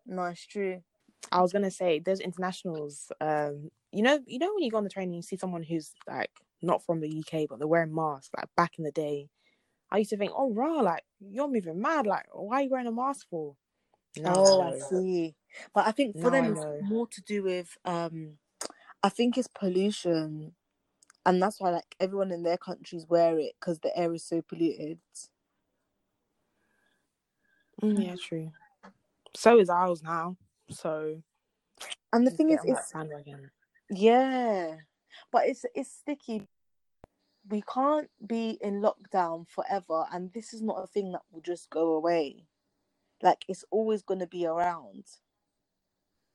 No, 0.06 0.25
it's 0.25 0.46
true. 0.46 0.82
i 1.30 1.40
was 1.40 1.52
gonna 1.52 1.70
say 1.70 1.99
those 1.99 2.20
internationals 2.20 3.12
um 3.20 3.70
you 3.92 4.02
know 4.02 4.18
you 4.26 4.38
know 4.38 4.50
when 4.54 4.64
you 4.64 4.70
go 4.70 4.78
on 4.78 4.84
the 4.84 4.90
train 4.90 5.08
and 5.08 5.16
you 5.16 5.22
see 5.22 5.37
someone 5.37 5.62
who's 5.62 5.92
like 6.08 6.30
not 6.62 6.84
from 6.84 7.00
the 7.00 7.18
uk 7.20 7.48
but 7.48 7.58
they're 7.58 7.68
wearing 7.68 7.94
masks 7.94 8.30
like 8.36 8.48
back 8.56 8.72
in 8.78 8.84
the 8.84 8.92
day 8.92 9.28
i 9.90 9.98
used 9.98 10.10
to 10.10 10.16
think 10.18 10.32
oh 10.36 10.52
rah 10.52 10.80
like 10.82 11.04
you're 11.20 11.48
moving 11.48 11.80
mad 11.80 12.06
like 12.06 12.26
why 12.32 12.60
are 12.60 12.62
you 12.64 12.70
wearing 12.70 12.86
a 12.88 12.92
mask 12.92 13.26
for 13.30 13.56
No, 14.16 14.32
oh, 14.34 14.60
I 14.62 14.72
see. 14.74 15.36
But 15.74 15.86
I 15.86 15.92
think 15.92 16.18
for 16.18 16.30
I 16.30 16.30
them 16.30 16.52
it's 16.52 16.66
more 16.80 17.06
to 17.08 17.22
do 17.22 17.44
with 17.44 17.76
um 17.84 18.38
I 19.02 19.10
think 19.10 19.38
it's 19.38 19.48
pollution. 19.48 20.54
And 21.26 21.42
that's 21.42 21.60
why 21.60 21.70
like 21.70 21.96
everyone 22.00 22.32
in 22.32 22.42
their 22.44 22.58
countries 22.58 23.06
wear 23.08 23.38
it 23.38 23.54
because 23.60 23.80
the 23.80 23.96
air 23.98 24.14
is 24.14 24.24
so 24.24 24.42
polluted. 24.42 25.00
Mm, 27.82 28.04
yeah 28.04 28.16
true 28.20 28.52
so 29.36 29.58
is 29.60 29.70
ours 29.70 30.02
now 30.02 30.36
so 30.70 31.22
And 32.12 32.26
the 32.26 32.32
thing 32.32 32.50
is 32.50 32.64
it's 32.64 32.94
bandwagon. 32.94 33.50
yeah. 33.90 34.76
But 35.32 35.46
it's 35.46 35.64
it's 35.74 35.90
sticky. 35.90 36.46
We 37.48 37.62
can't 37.62 38.10
be 38.26 38.58
in 38.60 38.82
lockdown 38.82 39.48
forever 39.48 40.04
and 40.12 40.32
this 40.32 40.52
is 40.52 40.62
not 40.62 40.82
a 40.82 40.86
thing 40.86 41.12
that 41.12 41.22
will 41.30 41.40
just 41.40 41.70
go 41.70 41.94
away. 41.94 42.44
Like 43.22 43.44
it's 43.48 43.64
always 43.70 44.02
gonna 44.02 44.26
be 44.26 44.46
around. 44.46 45.04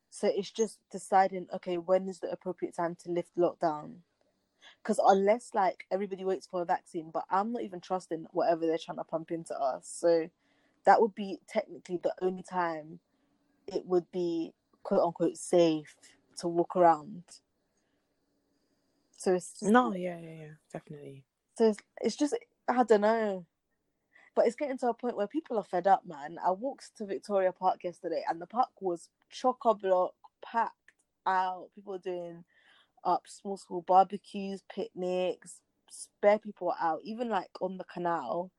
So 0.10 0.32
it's 0.34 0.52
just 0.52 0.80
deciding, 0.92 1.48
okay, 1.54 1.78
when 1.78 2.08
is 2.08 2.20
the 2.20 2.32
appropriate 2.32 2.74
time 2.74 2.96
to 3.04 3.12
lift 3.12 3.36
lockdown? 3.38 3.98
Because 4.82 5.00
unless 5.06 5.52
like 5.54 5.86
everybody 5.92 6.24
waits 6.24 6.48
for 6.48 6.62
a 6.62 6.66
vaccine, 6.66 7.12
but 7.14 7.26
I'm 7.30 7.52
not 7.52 7.64
even 7.64 7.82
trusting 7.82 8.28
whatever 8.32 8.66
they're 8.66 8.78
trying 8.78 8.98
to 8.98 9.04
pump 9.04 9.32
into 9.32 9.54
us. 9.60 9.88
So 9.94 10.30
that 10.86 11.02
would 11.02 11.16
be 11.16 11.40
technically 11.50 12.00
the 12.02 12.14
only 12.22 12.44
time 12.44 13.00
it 13.68 13.86
would 13.86 14.10
be 14.12 14.54
quote 14.84 15.02
unquote 15.02 15.38
safe 15.38 15.96
to 16.38 16.48
walk 16.48 16.76
around. 16.76 17.24
So 19.18 19.34
it's 19.36 19.54
No, 19.62 19.94
yeah, 19.94 20.20
yeah, 20.20 20.30
yeah, 20.30 20.54
definitely. 20.72 21.24
so 21.58 21.70
it's, 21.70 21.80
it's 22.02 22.16
just 22.16 22.36
I 22.68 22.84
don't 22.84 23.02
know. 23.02 23.46
But 24.36 24.48
it's 24.48 24.56
getting 24.56 24.78
to 24.80 24.90
a 24.90 24.94
point 24.94 25.18
where 25.18 25.28
people 25.28 25.58
are 25.58 25.64
fed 25.64 25.88
up, 25.88 26.06
man. 26.06 26.38
I 26.46 26.52
walked 26.52 26.92
to 26.98 27.06
Victoria 27.06 27.54
Park 27.54 27.84
yesterday, 27.84 28.24
and 28.30 28.42
the 28.42 28.48
park 28.48 28.70
was 28.82 29.10
chock 29.30 29.60
a 29.66 29.74
block, 29.74 30.14
packed 30.44 30.74
out. 31.26 31.70
People 31.74 31.98
doing 31.98 32.44
up 33.04 33.24
small 33.28 33.58
school 33.58 33.82
barbecues, 33.84 34.64
picnics, 34.74 35.62
spare 35.90 36.40
people 36.40 36.74
out, 36.82 37.02
even 37.04 37.30
like 37.30 37.52
on 37.62 37.78
the 37.78 37.86
canal, 37.86 38.52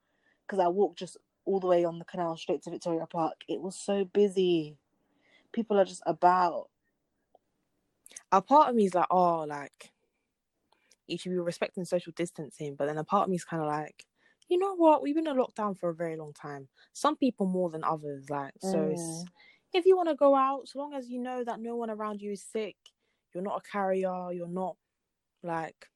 because 0.46 0.60
I 0.64 0.68
walked 0.68 0.98
just 0.98 1.18
all 1.44 1.60
the 1.60 1.66
way 1.66 1.84
on 1.84 1.98
the 1.98 2.04
canal 2.06 2.36
straight 2.36 2.62
to 2.62 2.70
Victoria 2.70 3.06
Park. 3.06 3.42
It 3.48 3.60
was 3.60 3.76
so 3.76 4.04
busy. 4.04 4.78
People 5.52 5.78
are 5.78 5.84
just 5.84 6.02
about. 6.06 6.68
A 8.32 8.42
part 8.42 8.70
of 8.70 8.74
me 8.76 8.86
is 8.86 8.94
like, 8.94 9.06
oh, 9.10 9.44
like 9.48 9.92
you 11.06 11.18
should 11.18 11.30
be 11.30 11.38
respecting 11.38 11.84
social 11.84 12.12
distancing, 12.16 12.74
but 12.76 12.86
then 12.86 12.98
a 12.98 13.04
part 13.04 13.24
of 13.24 13.30
me 13.30 13.36
is 13.36 13.44
kind 13.44 13.62
of 13.62 13.68
like, 13.68 14.04
you 14.48 14.58
know 14.58 14.74
what? 14.76 15.02
We've 15.02 15.14
been 15.14 15.26
in 15.26 15.36
lockdown 15.36 15.78
for 15.78 15.90
a 15.90 15.94
very 15.94 16.16
long 16.16 16.32
time. 16.32 16.68
Some 16.92 17.16
people 17.16 17.46
more 17.46 17.70
than 17.70 17.84
others, 17.84 18.30
like 18.30 18.52
so. 18.60 18.76
Mm. 18.76 19.24
if 19.74 19.86
you 19.86 19.96
want 19.96 20.08
to 20.08 20.14
go 20.14 20.34
out, 20.34 20.68
so 20.68 20.78
long 20.78 20.94
as 20.94 21.08
you 21.08 21.20
know 21.20 21.42
that 21.44 21.60
no 21.60 21.76
one 21.76 21.90
around 21.90 22.22
you 22.22 22.32
is 22.32 22.44
sick, 22.44 22.76
you're 23.34 23.42
not 23.42 23.62
a 23.64 23.70
carrier, 23.70 24.30
you're 24.32 24.48
not 24.48 24.76
like 25.42 25.88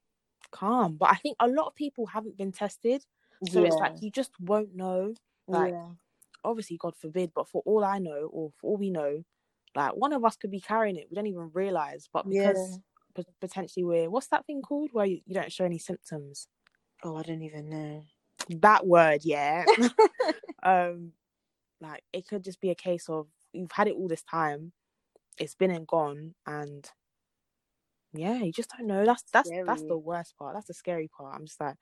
calm. 0.50 0.96
But 0.96 1.10
I 1.10 1.16
think 1.16 1.36
a 1.40 1.48
lot 1.48 1.66
of 1.66 1.74
people 1.74 2.06
haven't 2.06 2.36
been 2.36 2.52
tested, 2.52 3.04
so 3.48 3.64
it's 3.64 3.76
like 3.76 4.02
you 4.02 4.10
just 4.10 4.32
won't 4.40 4.74
know. 4.74 5.14
Like, 5.46 5.72
yeah. 5.72 5.88
obviously, 6.44 6.76
God 6.76 6.94
forbid, 6.96 7.32
but 7.34 7.48
for 7.48 7.62
all 7.64 7.84
I 7.84 7.98
know, 7.98 8.28
or 8.32 8.50
for 8.60 8.70
all 8.70 8.76
we 8.76 8.90
know, 8.90 9.22
like 9.74 9.92
one 9.92 10.12
of 10.12 10.24
us 10.24 10.36
could 10.36 10.50
be 10.50 10.60
carrying 10.60 10.96
it. 10.96 11.06
We 11.10 11.14
don't 11.14 11.26
even 11.26 11.50
realize, 11.54 12.08
but 12.12 12.28
because 12.28 12.72
pot- 12.72 12.80
potentially 13.40 13.84
we're 13.84 14.10
what's 14.10 14.28
that 14.28 14.46
thing 14.46 14.62
called 14.62 14.90
where 14.92 15.06
you, 15.06 15.20
you 15.26 15.34
don't 15.34 15.52
show 15.52 15.64
any 15.64 15.78
symptoms? 15.78 16.48
Oh, 17.02 17.16
I 17.16 17.22
don't 17.22 17.42
even 17.42 17.68
know. 17.68 18.02
That 18.48 18.86
word, 18.86 19.20
yeah. 19.24 19.64
um, 20.62 21.12
like 21.80 22.02
it 22.12 22.26
could 22.26 22.44
just 22.44 22.60
be 22.60 22.70
a 22.70 22.74
case 22.74 23.08
of 23.08 23.28
you've 23.52 23.72
had 23.72 23.88
it 23.88 23.94
all 23.94 24.08
this 24.08 24.22
time, 24.22 24.72
it's 25.38 25.54
been 25.54 25.70
and 25.70 25.86
gone, 25.86 26.34
and 26.46 26.90
yeah, 28.12 28.38
you 28.38 28.52
just 28.52 28.70
don't 28.76 28.86
know. 28.88 29.04
That's 29.04 29.22
that's 29.32 29.50
that's 29.66 29.84
the 29.84 29.96
worst 29.98 30.36
part. 30.38 30.54
That's 30.54 30.66
the 30.66 30.74
scary 30.74 31.08
part. 31.08 31.34
I'm 31.34 31.46
just 31.46 31.60
like, 31.60 31.76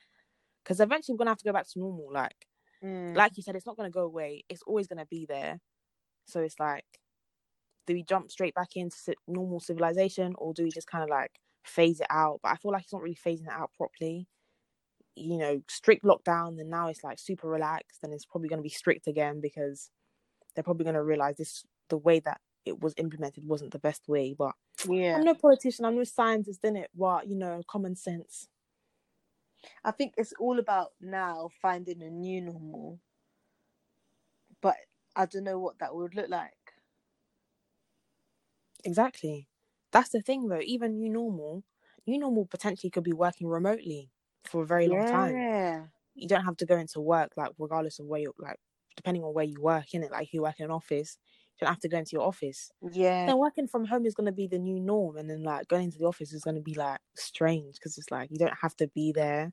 because 0.62 0.80
eventually 0.80 1.14
we're 1.14 1.18
gonna 1.18 1.30
have 1.30 1.38
to 1.38 1.44
go 1.44 1.52
back 1.52 1.68
to 1.68 1.78
normal. 1.78 2.12
Like 2.12 2.46
Mm. 2.84 3.16
like 3.16 3.36
you 3.36 3.42
said, 3.42 3.56
it's 3.56 3.66
not 3.66 3.76
gonna 3.76 3.90
go 3.90 4.02
away. 4.04 4.44
It's 4.48 4.62
always 4.62 4.86
gonna 4.86 5.06
be 5.06 5.26
there. 5.26 5.60
So 6.26 6.40
it's 6.40 6.60
like, 6.60 6.84
do 7.88 7.94
we 7.94 8.02
jump 8.02 8.30
straight 8.30 8.54
back 8.54 8.76
into 8.76 8.94
normal 9.26 9.60
civilization, 9.60 10.34
or 10.36 10.52
do 10.52 10.62
we 10.62 10.70
just 10.70 10.86
kind 10.86 11.02
of 11.02 11.08
like 11.08 11.40
phase 11.64 12.00
it 12.00 12.06
out? 12.10 12.38
But 12.42 12.52
I 12.52 12.56
feel 12.56 12.70
like 12.70 12.82
it's 12.82 12.92
not 12.92 13.00
really 13.00 13.16
phasing 13.16 13.46
it 13.46 13.52
out 13.52 13.70
properly. 13.78 14.28
You 15.16 15.38
know, 15.38 15.62
strict 15.68 16.04
lockdown, 16.04 16.60
and 16.60 16.68
now 16.68 16.88
it's 16.88 17.02
like 17.02 17.18
super 17.18 17.48
relaxed, 17.48 18.00
and 18.02 18.12
it's 18.12 18.26
probably 18.26 18.50
gonna 18.50 18.60
be 18.60 18.68
strict 18.68 19.06
again 19.06 19.40
because 19.40 19.90
they're 20.54 20.62
probably 20.62 20.84
gonna 20.84 21.02
realize 21.02 21.36
this 21.38 21.64
the 21.88 21.96
way 21.96 22.20
that 22.20 22.42
it 22.66 22.78
was 22.82 22.92
implemented 22.98 23.48
wasn't 23.48 23.70
the 23.70 23.78
best 23.78 24.06
way. 24.06 24.34
But 24.38 24.52
yeah. 24.86 25.16
I'm 25.16 25.24
no 25.24 25.34
politician. 25.34 25.86
I'm 25.86 25.96
no 25.96 26.04
scientist, 26.04 26.62
in 26.64 26.76
it. 26.76 26.90
What 26.94 27.26
you 27.26 27.36
know, 27.36 27.62
common 27.66 27.96
sense. 27.96 28.48
I 29.82 29.92
think 29.92 30.12
it's 30.18 30.34
all 30.38 30.58
about 30.58 30.88
now 31.00 31.48
finding 31.62 32.02
a 32.02 32.10
new 32.10 32.42
normal. 32.42 33.00
But 34.60 34.76
I 35.16 35.24
don't 35.24 35.44
know 35.44 35.58
what 35.58 35.78
that 35.78 35.94
would 35.94 36.14
look 36.14 36.28
like. 36.28 36.52
Exactly. 38.84 39.48
That's 39.92 40.10
the 40.10 40.22
thing 40.22 40.48
though. 40.48 40.60
Even 40.62 40.96
new 40.96 41.08
normal, 41.08 41.64
new 42.06 42.18
normal 42.18 42.46
potentially 42.46 42.90
could 42.90 43.04
be 43.04 43.12
working 43.12 43.46
remotely 43.48 44.10
for 44.44 44.62
a 44.62 44.66
very 44.66 44.88
long 44.88 45.04
time. 45.04 45.46
Yeah. 45.46 45.88
You 46.14 46.28
don't 46.28 46.44
have 46.44 46.56
to 46.58 46.66
go 46.66 46.76
into 46.78 47.00
work 47.00 47.32
like 47.36 47.52
regardless 47.58 48.00
of 48.00 48.06
where 48.06 48.20
you're 48.20 48.34
like 48.38 48.58
depending 48.96 49.24
on 49.24 49.34
where 49.34 49.44
you 49.46 49.60
work 49.62 49.94
in 49.94 50.02
it. 50.04 50.12
Like 50.12 50.28
if 50.28 50.34
you 50.34 50.42
work 50.42 50.60
in 50.60 50.66
an 50.66 50.70
office, 50.72 51.18
you 51.60 51.66
don't 51.66 51.74
have 51.74 51.80
to 51.82 51.88
go 51.90 51.98
into 51.98 52.12
your 52.14 52.22
office. 52.26 52.72
Yeah. 52.82 53.28
Then 53.28 53.38
working 53.38 53.68
from 53.68 53.86
home 53.86 54.06
is 54.06 54.14
gonna 54.14 54.32
be 54.32 54.48
the 54.48 54.58
new 54.58 54.80
norm, 54.80 55.16
and 55.18 55.30
then 55.30 55.42
like 55.44 55.68
going 55.68 55.84
into 55.86 55.98
the 55.98 56.06
office 56.06 56.32
is 56.34 56.44
gonna 56.44 56.62
be 56.62 56.74
like 56.74 57.00
strange 57.16 57.74
because 57.76 57.98
it's 57.98 58.10
like 58.12 58.30
you 58.32 58.38
don't 58.38 58.58
have 58.62 58.76
to 58.78 58.88
be 58.88 59.12
there. 59.12 59.52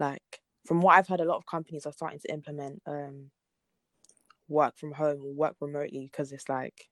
Like 0.00 0.42
from 0.66 0.82
what 0.82 0.96
I've 0.98 1.08
heard, 1.08 1.20
a 1.20 1.26
lot 1.26 1.38
of 1.38 1.46
companies 1.46 1.86
are 1.86 1.92
starting 1.92 2.20
to 2.20 2.32
implement 2.32 2.82
um 2.86 3.32
work 4.48 4.76
from 4.76 4.92
home 4.92 5.22
or 5.24 5.32
work 5.32 5.56
remotely 5.60 6.06
because 6.06 6.32
it's 6.32 6.48
like 6.48 6.88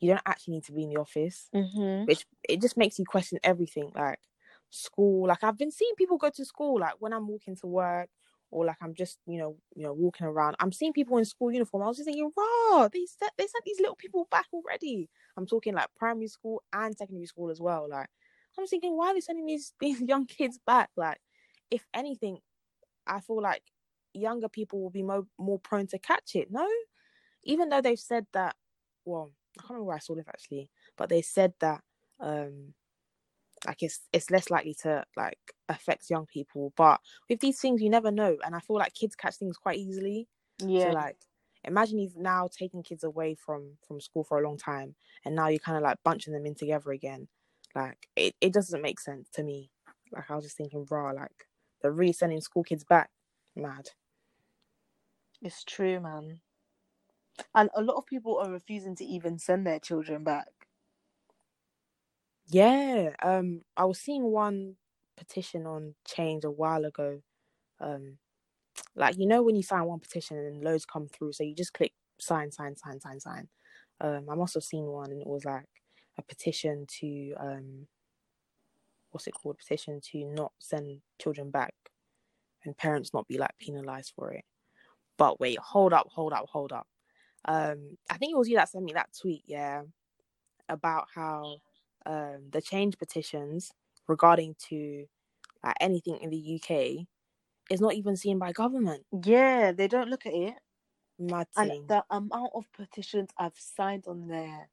you 0.00 0.08
don't 0.10 0.22
actually 0.26 0.54
need 0.54 0.64
to 0.64 0.72
be 0.72 0.84
in 0.84 0.90
the 0.90 0.96
office 1.00 1.48
Mm-hmm. 1.54 2.04
which 2.04 2.26
it 2.48 2.60
just 2.60 2.76
makes 2.76 2.98
you 2.98 3.04
question 3.04 3.38
everything 3.42 3.90
like 3.94 4.20
school 4.70 5.26
like 5.28 5.42
i've 5.44 5.56
been 5.58 5.70
seeing 5.70 5.94
people 5.96 6.18
go 6.18 6.30
to 6.30 6.44
school 6.44 6.80
like 6.80 6.94
when 6.98 7.12
i'm 7.12 7.28
walking 7.28 7.56
to 7.56 7.66
work 7.66 8.08
or 8.50 8.64
like 8.64 8.76
i'm 8.82 8.94
just 8.94 9.18
you 9.26 9.38
know 9.38 9.56
you 9.74 9.82
know 9.84 9.92
walking 9.92 10.26
around. 10.26 10.56
I'm 10.60 10.72
seeing 10.72 10.92
people 10.92 11.18
in 11.18 11.24
school 11.24 11.50
uniform. 11.50 11.82
I 11.82 11.88
was 11.88 11.96
just 11.96 12.06
thinking 12.06 12.30
wow 12.36 12.88
they 12.92 13.06
sent 13.06 13.32
they 13.36 13.46
sent 13.46 13.64
these 13.64 13.80
little 13.80 13.96
people 13.96 14.28
back 14.30 14.46
already. 14.52 15.08
I'm 15.36 15.46
talking 15.46 15.74
like 15.74 15.88
primary 15.96 16.28
school 16.28 16.62
and 16.72 16.96
secondary 16.96 17.26
school 17.26 17.50
as 17.50 17.60
well 17.60 17.88
like 17.90 18.08
i'm 18.58 18.66
thinking 18.66 18.96
why 18.96 19.08
are 19.08 19.14
they 19.14 19.20
sending 19.20 19.46
these 19.46 19.74
these 19.80 20.00
young 20.00 20.26
kids 20.26 20.58
back? 20.64 20.90
Like 20.96 21.18
if 21.70 21.86
anything 21.92 22.38
i 23.06 23.20
feel 23.20 23.42
like 23.42 23.62
younger 24.12 24.48
people 24.48 24.80
will 24.82 24.90
be 24.90 25.02
mo- 25.02 25.26
more 25.38 25.58
prone 25.58 25.86
to 25.88 25.98
catch 25.98 26.34
it 26.34 26.50
no? 26.50 26.68
Even 27.44 27.68
though 27.68 27.80
they've 27.80 27.98
said 27.98 28.26
that 28.32 28.56
well 29.04 29.32
i 29.58 29.62
can't 29.62 29.70
remember 29.70 29.84
where 29.86 29.96
i 29.96 30.00
saw 30.00 30.14
this 30.14 30.28
actually 30.28 30.70
but 30.96 31.08
they 31.08 31.22
said 31.22 31.52
that 31.60 31.82
um 32.20 32.74
like 33.66 33.82
it's 33.82 34.00
it's 34.12 34.30
less 34.30 34.50
likely 34.50 34.74
to 34.74 35.04
like 35.16 35.38
affect 35.68 36.10
young 36.10 36.26
people 36.26 36.72
but 36.76 37.00
with 37.28 37.40
these 37.40 37.60
things 37.60 37.80
you 37.80 37.90
never 37.90 38.10
know 38.10 38.36
and 38.44 38.54
i 38.54 38.60
feel 38.60 38.76
like 38.76 38.94
kids 38.94 39.14
catch 39.14 39.36
things 39.36 39.56
quite 39.56 39.78
easily. 39.78 40.28
Yeah. 40.58 40.90
so 40.90 40.94
like 40.94 41.16
imagine 41.64 41.98
you've 41.98 42.16
now 42.16 42.48
taken 42.48 42.82
kids 42.82 43.04
away 43.04 43.34
from 43.34 43.76
from 43.86 44.00
school 44.00 44.24
for 44.24 44.38
a 44.38 44.46
long 44.46 44.56
time 44.56 44.94
and 45.24 45.34
now 45.34 45.48
you're 45.48 45.58
kind 45.58 45.76
of 45.76 45.82
like 45.82 45.98
bunching 46.04 46.32
them 46.32 46.46
in 46.46 46.54
together 46.54 46.90
again. 46.92 47.28
Like 47.74 48.08
it, 48.14 48.34
it 48.40 48.52
doesn't 48.52 48.80
make 48.80 49.00
sense 49.00 49.28
to 49.34 49.42
me. 49.42 49.70
Like 50.12 50.30
i 50.30 50.34
was 50.34 50.44
just 50.44 50.56
thinking 50.56 50.86
raw 50.90 51.10
like 51.10 51.48
they're 51.82 51.92
really 51.92 52.12
sending 52.12 52.40
school 52.40 52.62
kids 52.62 52.84
back. 52.84 53.10
Mad. 53.54 53.90
It's 55.42 55.64
true, 55.64 56.00
man. 56.00 56.40
And 57.54 57.70
a 57.74 57.82
lot 57.82 57.96
of 57.96 58.06
people 58.06 58.38
are 58.38 58.50
refusing 58.50 58.96
to 58.96 59.04
even 59.04 59.38
send 59.38 59.66
their 59.66 59.78
children 59.80 60.24
back. 60.24 60.48
Yeah, 62.48 63.10
um, 63.22 63.62
I 63.76 63.84
was 63.84 63.98
seeing 64.00 64.24
one 64.24 64.76
petition 65.16 65.66
on 65.66 65.94
Change 66.06 66.44
a 66.44 66.50
while 66.50 66.84
ago. 66.84 67.20
Um, 67.80 68.18
like 68.94 69.18
you 69.18 69.26
know 69.26 69.42
when 69.42 69.56
you 69.56 69.62
sign 69.62 69.84
one 69.84 70.00
petition 70.00 70.38
and 70.38 70.62
loads 70.62 70.86
come 70.86 71.08
through, 71.08 71.32
so 71.32 71.44
you 71.44 71.54
just 71.54 71.74
click 71.74 71.92
sign, 72.20 72.52
sign, 72.52 72.76
sign, 72.76 73.00
sign, 73.00 73.20
sign. 73.20 73.48
Um, 74.00 74.28
I 74.30 74.34
must 74.34 74.54
have 74.54 74.64
seen 74.64 74.86
one, 74.86 75.10
and 75.10 75.20
it 75.20 75.26
was 75.26 75.44
like 75.44 75.66
a 76.18 76.22
petition 76.22 76.86
to 77.00 77.34
um, 77.38 77.86
what's 79.10 79.26
it 79.26 79.34
called? 79.34 79.58
Petition 79.58 80.00
to 80.12 80.24
not 80.26 80.52
send 80.60 81.00
children 81.20 81.50
back, 81.50 81.74
and 82.64 82.76
parents 82.76 83.12
not 83.14 83.28
be 83.28 83.38
like 83.38 83.56
penalized 83.60 84.12
for 84.16 84.32
it. 84.32 84.44
But 85.18 85.40
wait, 85.40 85.58
hold 85.58 85.92
up, 85.92 86.08
hold 86.10 86.32
up, 86.32 86.46
hold 86.50 86.72
up. 86.72 86.86
Um, 87.46 87.98
I 88.10 88.18
think 88.18 88.32
it 88.32 88.38
was 88.38 88.48
you 88.48 88.56
that 88.56 88.68
sent 88.68 88.84
me 88.84 88.92
that 88.94 89.10
tweet, 89.20 89.42
yeah, 89.46 89.82
about 90.68 91.08
how 91.14 91.60
um, 92.06 92.50
the 92.50 92.60
change 92.62 92.98
petitions 92.98 93.72
regarding 94.08 94.56
to 94.68 95.06
like 95.64 95.76
anything 95.80 96.18
in 96.22 96.30
the 96.30 96.56
UK 96.60 97.06
is 97.70 97.80
not 97.80 97.94
even 97.94 98.16
seen 98.16 98.38
by 98.38 98.52
government. 98.52 99.04
Yeah, 99.24 99.72
they 99.72 99.88
don't 99.88 100.08
look 100.10 100.26
at 100.26 100.34
it. 100.34 100.54
Mad 101.18 101.48
And 101.56 101.72
the 101.88 102.04
amount 102.10 102.52
of 102.54 102.70
petitions 102.72 103.30
I've 103.38 103.58
signed 103.58 104.06
on 104.06 104.28
there, 104.28 104.70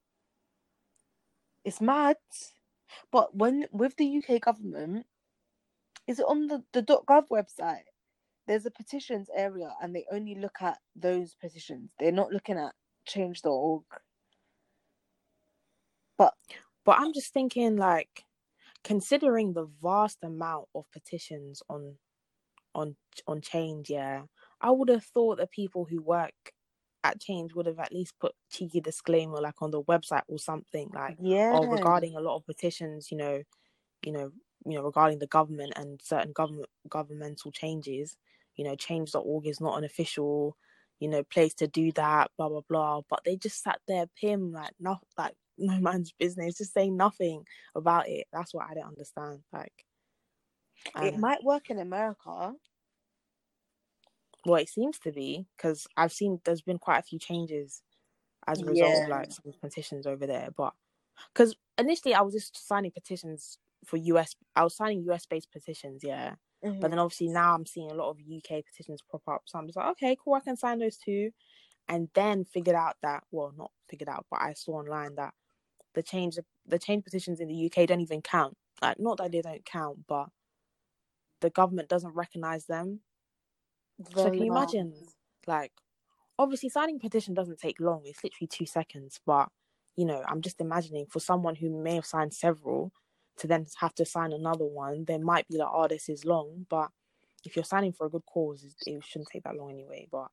it's 1.63 1.81
mad. 1.81 2.17
But 3.11 3.35
when 3.35 3.67
with 3.71 3.95
the 3.97 4.17
UK 4.17 4.41
government, 4.41 5.07
is 6.07 6.19
it 6.19 6.25
on 6.27 6.47
the, 6.47 6.63
the 6.71 6.81
.gov 6.83 7.27
website? 7.29 7.83
There's 8.47 8.65
a 8.65 8.71
petitions 8.71 9.29
area 9.35 9.73
and 9.81 9.95
they 9.95 10.05
only 10.11 10.35
look 10.35 10.61
at 10.61 10.79
those 10.95 11.35
petitions. 11.35 11.91
They're 11.99 12.11
not 12.11 12.31
looking 12.31 12.57
at 12.57 12.73
change.org. 13.05 13.83
But 16.17 16.33
But 16.85 16.99
I'm 16.99 17.13
just 17.13 17.33
thinking, 17.33 17.77
like, 17.77 18.25
considering 18.83 19.53
the 19.53 19.65
vast 19.81 20.19
amount 20.23 20.69
of 20.75 20.89
petitions 20.91 21.63
on 21.69 21.97
on 22.75 22.97
on 23.27 23.41
change, 23.41 23.89
yeah, 23.89 24.23
I 24.61 24.71
would 24.71 24.89
have 24.89 25.05
thought 25.05 25.37
that 25.39 25.51
people 25.51 25.85
who 25.85 26.01
work 26.01 26.53
at 27.03 27.19
change 27.21 27.53
would 27.55 27.67
have 27.67 27.79
at 27.79 27.93
least 27.93 28.19
put 28.19 28.35
cheeky 28.51 28.81
disclaimer 28.81 29.41
like 29.41 29.61
on 29.61 29.71
the 29.71 29.83
website 29.83 30.23
or 30.27 30.39
something 30.39 30.89
like 30.93 31.19
oh, 31.19 31.23
yeah, 31.23 31.59
or 31.59 31.69
regarding 31.69 32.15
a 32.15 32.21
lot 32.21 32.37
of 32.37 32.45
petitions, 32.45 33.11
you 33.11 33.17
know, 33.17 33.43
you 34.05 34.11
know, 34.13 34.31
you 34.65 34.77
know, 34.77 34.83
regarding 34.83 35.19
the 35.19 35.27
government 35.27 35.73
and 35.77 36.01
certain 36.03 36.33
government 36.33 36.69
governmental 36.89 37.51
changes, 37.51 38.17
you 38.55 38.63
know, 38.65 38.75
change.org 38.75 39.47
is 39.47 39.61
not 39.61 39.77
an 39.77 39.83
official, 39.83 40.57
you 40.99 41.07
know, 41.09 41.23
place 41.23 41.53
to 41.55 41.67
do 41.67 41.91
that, 41.93 42.31
blah 42.37 42.49
blah 42.49 42.61
blah. 42.69 43.01
But 43.09 43.21
they 43.25 43.35
just 43.37 43.61
sat 43.63 43.79
there, 43.87 44.07
Pim, 44.19 44.51
like 44.51 44.73
not 44.79 45.03
like 45.17 45.35
no 45.57 45.79
man's 45.79 46.11
business, 46.13 46.57
just 46.57 46.73
saying 46.73 46.97
nothing 46.97 47.45
about 47.75 48.09
it. 48.09 48.27
That's 48.33 48.53
what 48.53 48.69
I 48.69 48.73
don't 48.75 48.87
understand. 48.87 49.43
Like 49.53 49.85
it 50.99 51.15
might 51.15 51.43
work 51.43 51.69
in 51.69 51.77
America. 51.77 52.55
well, 54.45 54.61
it 54.61 54.69
seems 54.69 54.99
to 54.99 55.11
be 55.11 55.47
because 55.57 55.87
I've 55.95 56.11
seen 56.11 56.39
there's 56.43 56.61
been 56.61 56.79
quite 56.79 56.99
a 56.99 57.03
few 57.03 57.19
changes 57.19 57.81
as 58.47 58.61
a 58.61 58.65
result 58.65 58.95
Yeah. 58.95 59.03
of 59.03 59.07
like 59.07 59.31
some 59.31 59.53
petitions 59.61 60.07
over 60.07 60.27
there. 60.27 60.49
But 60.55 60.73
because 61.33 61.55
initially 61.77 62.13
I 62.15 62.21
was 62.21 62.33
just 62.35 62.67
signing 62.67 62.91
petitions 62.91 63.57
for 63.85 63.97
US, 63.97 64.35
I 64.55 64.63
was 64.63 64.75
signing 64.75 65.03
US 65.09 65.25
based 65.25 65.51
petitions, 65.51 66.03
yeah. 66.03 66.35
Mm-hmm. 66.63 66.79
But 66.79 66.91
then 66.91 66.99
obviously 66.99 67.27
now 67.27 67.53
I'm 67.53 67.65
seeing 67.65 67.91
a 67.91 67.95
lot 67.95 68.09
of 68.09 68.17
UK 68.19 68.63
petitions 68.65 69.01
pop 69.09 69.21
up. 69.27 69.41
So 69.45 69.59
I'm 69.59 69.67
just 69.67 69.77
like, 69.77 69.89
okay, 69.91 70.17
cool, 70.23 70.35
I 70.35 70.39
can 70.39 70.55
sign 70.55 70.79
those 70.79 70.97
too. 70.97 71.31
And 71.89 72.07
then 72.13 72.45
figured 72.45 72.75
out 72.75 72.95
that, 73.01 73.23
well, 73.31 73.53
not 73.57 73.71
figured 73.89 74.07
out, 74.07 74.25
but 74.31 74.41
I 74.41 74.53
saw 74.53 74.79
online 74.79 75.15
that 75.15 75.33
the 75.93 76.01
change 76.01 76.39
the 76.65 76.79
change 76.79 77.03
petitions 77.03 77.39
in 77.39 77.49
the 77.49 77.65
UK 77.65 77.87
don't 77.87 77.99
even 78.01 78.21
count. 78.21 78.55
Like 78.81 78.99
not 78.99 79.17
that 79.17 79.31
they 79.31 79.41
don't 79.41 79.65
count, 79.65 79.99
but 80.07 80.27
the 81.41 81.49
government 81.49 81.89
doesn't 81.89 82.15
recognize 82.15 82.65
them. 82.65 83.01
so 84.15 84.31
can 84.31 84.35
you 84.35 84.51
imagine 84.51 84.93
like 85.45 85.73
obviously 86.39 86.69
signing 86.69 86.95
a 86.95 86.99
petition 86.99 87.33
doesn't 87.33 87.59
take 87.59 87.79
long, 87.79 88.01
it's 88.05 88.23
literally 88.23 88.47
two 88.47 88.65
seconds, 88.65 89.19
but 89.25 89.49
you 89.95 90.05
know, 90.05 90.23
I'm 90.27 90.41
just 90.41 90.61
imagining 90.61 91.05
for 91.07 91.19
someone 91.19 91.55
who 91.55 91.69
may 91.69 91.95
have 91.95 92.05
signed 92.05 92.33
several 92.33 92.91
to 93.37 93.47
then 93.47 93.65
have 93.79 93.95
to 93.95 94.05
sign 94.05 94.31
another 94.31 94.65
one, 94.65 95.05
they 95.05 95.17
might 95.17 95.47
be 95.47 95.57
like, 95.57 95.69
oh, 95.71 95.87
this 95.87 96.09
is 96.09 96.25
long. 96.25 96.65
But 96.69 96.89
if 97.43 97.55
you're 97.55 97.65
signing 97.65 97.93
for 97.93 98.07
a 98.07 98.09
good 98.09 98.25
cause, 98.25 98.63
it, 98.63 99.03
shouldn't 99.03 99.29
take 99.31 99.43
that 99.43 99.55
long 99.55 99.71
anyway. 99.71 100.07
But 100.11 100.27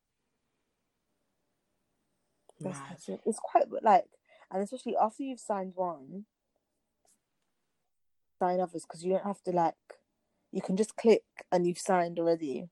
That's 2.59 2.79
that's. 2.89 3.09
It's 3.25 3.39
quite 3.39 3.65
like, 3.81 4.05
and 4.51 4.63
especially 4.63 4.95
after 4.97 5.23
you've 5.23 5.39
signed 5.39 5.73
one, 5.75 6.25
sign 8.39 8.59
others 8.59 8.85
because 8.85 9.03
you 9.03 9.11
don't 9.11 9.25
have 9.25 9.41
to 9.43 9.51
like, 9.51 9.75
you 10.51 10.61
can 10.61 10.77
just 10.77 10.95
click 10.95 11.23
and 11.51 11.65
you've 11.65 11.79
signed 11.79 12.19
already. 12.19 12.69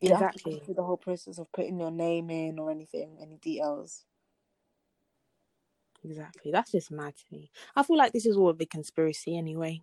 You 0.00 0.08
don't 0.08 0.20
have 0.22 0.32
to 0.32 0.38
Exactly. 0.38 0.58
go 0.58 0.64
through 0.64 0.74
the 0.74 0.82
whole 0.82 0.96
process 0.96 1.38
of 1.38 1.52
putting 1.52 1.78
your 1.78 1.90
name 1.90 2.30
in 2.30 2.58
or 2.58 2.70
anything, 2.70 3.18
any 3.20 3.36
details. 3.36 4.06
Exactly. 6.04 6.50
That's 6.50 6.72
just 6.72 6.90
mad 6.90 7.14
to 7.16 7.24
me. 7.30 7.50
I 7.76 7.82
feel 7.82 7.96
like 7.96 8.12
this 8.12 8.26
is 8.26 8.36
all 8.36 8.48
a 8.48 8.54
big 8.54 8.70
conspiracy 8.70 9.36
anyway. 9.36 9.82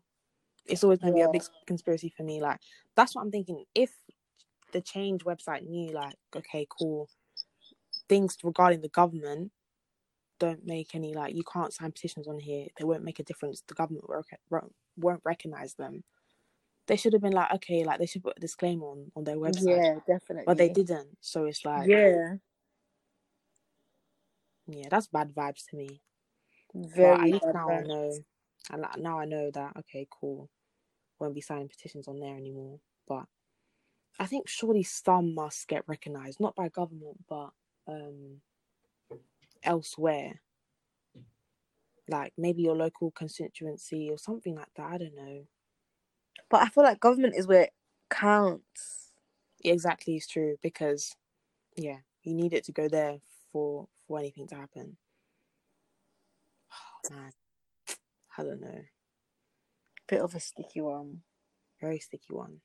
It's 0.66 0.84
always 0.84 1.00
going 1.00 1.14
to 1.14 1.18
be 1.18 1.22
a 1.22 1.30
big 1.30 1.44
conspiracy 1.66 2.14
for 2.16 2.24
me. 2.24 2.42
Like, 2.42 2.60
that's 2.96 3.16
what 3.16 3.22
I'm 3.22 3.32
thinking. 3.32 3.64
If 3.76 3.92
the 4.74 4.82
change 4.82 5.24
website 5.24 5.68
knew, 5.68 5.92
like, 5.92 6.16
okay, 6.36 6.68
cool, 6.70 7.10
things 8.10 8.38
regarding 8.44 8.82
the 8.82 8.90
government 8.90 9.52
don't 10.40 10.66
make 10.66 10.94
any, 10.94 11.14
like, 11.14 11.36
you 11.36 11.44
can't 11.44 11.74
sign 11.74 11.92
petitions 11.92 12.28
on 12.28 12.40
here, 12.40 12.68
they 12.78 12.84
won't 12.86 13.04
make 13.04 13.20
a 13.20 13.24
difference. 13.24 13.64
The 13.68 13.76
government 13.76 14.10
won't, 14.10 14.26
rec- 14.52 14.64
won't 14.98 15.22
recognize 15.24 15.76
them. 15.76 16.04
They 16.88 16.96
should 16.96 17.14
have 17.14 17.22
been 17.22 17.34
like, 17.34 17.54
okay, 17.56 17.84
like, 17.84 18.00
they 18.00 18.06
should 18.06 18.24
put 18.24 18.38
a 18.38 18.42
disclaimer 18.42 18.88
on, 18.88 19.12
on 19.16 19.24
their 19.24 19.38
website. 19.38 19.82
Yeah, 19.84 20.00
definitely. 20.08 20.44
But 20.46 20.58
they 20.58 20.70
didn't. 20.70 21.18
So 21.22 21.46
it's 21.46 21.64
like, 21.66 21.88
Yeah, 21.88 22.36
yeah, 24.68 24.88
that's 24.90 25.08
bad 25.08 25.34
vibes 25.34 25.66
to 25.70 25.76
me. 25.76 26.02
Very 26.78 27.02
but 27.02 27.22
at 27.22 27.32
least 27.32 27.48
now 27.54 27.74
I 27.74 27.82
know, 27.82 28.24
and 28.72 28.86
now 28.98 29.20
I 29.20 29.26
know 29.26 29.52
that 29.52 29.78
okay, 29.80 30.08
cool, 30.12 30.50
won't 31.20 31.36
be 31.36 31.42
signing 31.42 31.70
petitions 31.70 32.08
on 32.08 32.20
there 32.20 32.36
anymore. 32.38 32.80
But 33.08 33.26
I 34.20 34.28
think 34.28 34.48
surely 34.50 34.84
some 34.84 35.36
must 35.36 35.68
get 35.68 35.88
recognised, 35.88 36.40
not 36.40 36.56
by 36.56 36.70
government, 36.70 37.26
but 37.30 37.52
um 37.88 38.42
elsewhere, 39.64 40.42
like 42.10 42.34
maybe 42.38 42.64
your 42.64 42.76
local 42.76 43.12
constituency 43.12 44.10
or 44.12 44.18
something 44.18 44.56
like 44.56 44.74
that. 44.78 44.92
I 44.94 44.98
don't 45.00 45.16
know. 45.16 45.48
But 46.50 46.64
I 46.64 46.70
feel 46.70 46.84
like 46.84 47.00
government 47.00 47.36
is 47.38 47.48
where 47.48 47.64
it 47.64 47.74
counts. 48.10 49.14
Exactly, 49.64 50.16
it's 50.18 50.28
true 50.28 50.58
because 50.62 51.16
yeah, 51.78 52.00
you 52.24 52.36
need 52.36 52.54
it 52.54 52.66
to 52.66 52.72
go 52.74 52.90
there 52.90 53.20
for 53.52 53.88
for 54.08 54.20
anything 54.20 54.48
to 54.50 54.56
happen. 54.56 54.98
I 57.12 58.44
don't 58.44 58.62
know. 58.62 58.82
Bit 60.08 60.22
of 60.22 60.36
a 60.36 60.40
sticky 60.40 60.82
one. 60.82 61.22
Very 61.82 62.00
sticky 62.00 62.34
one. 62.34 62.62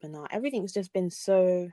But 0.00 0.10
now 0.10 0.26
everything's 0.30 0.72
just 0.72 0.92
been 0.92 1.10
so 1.10 1.68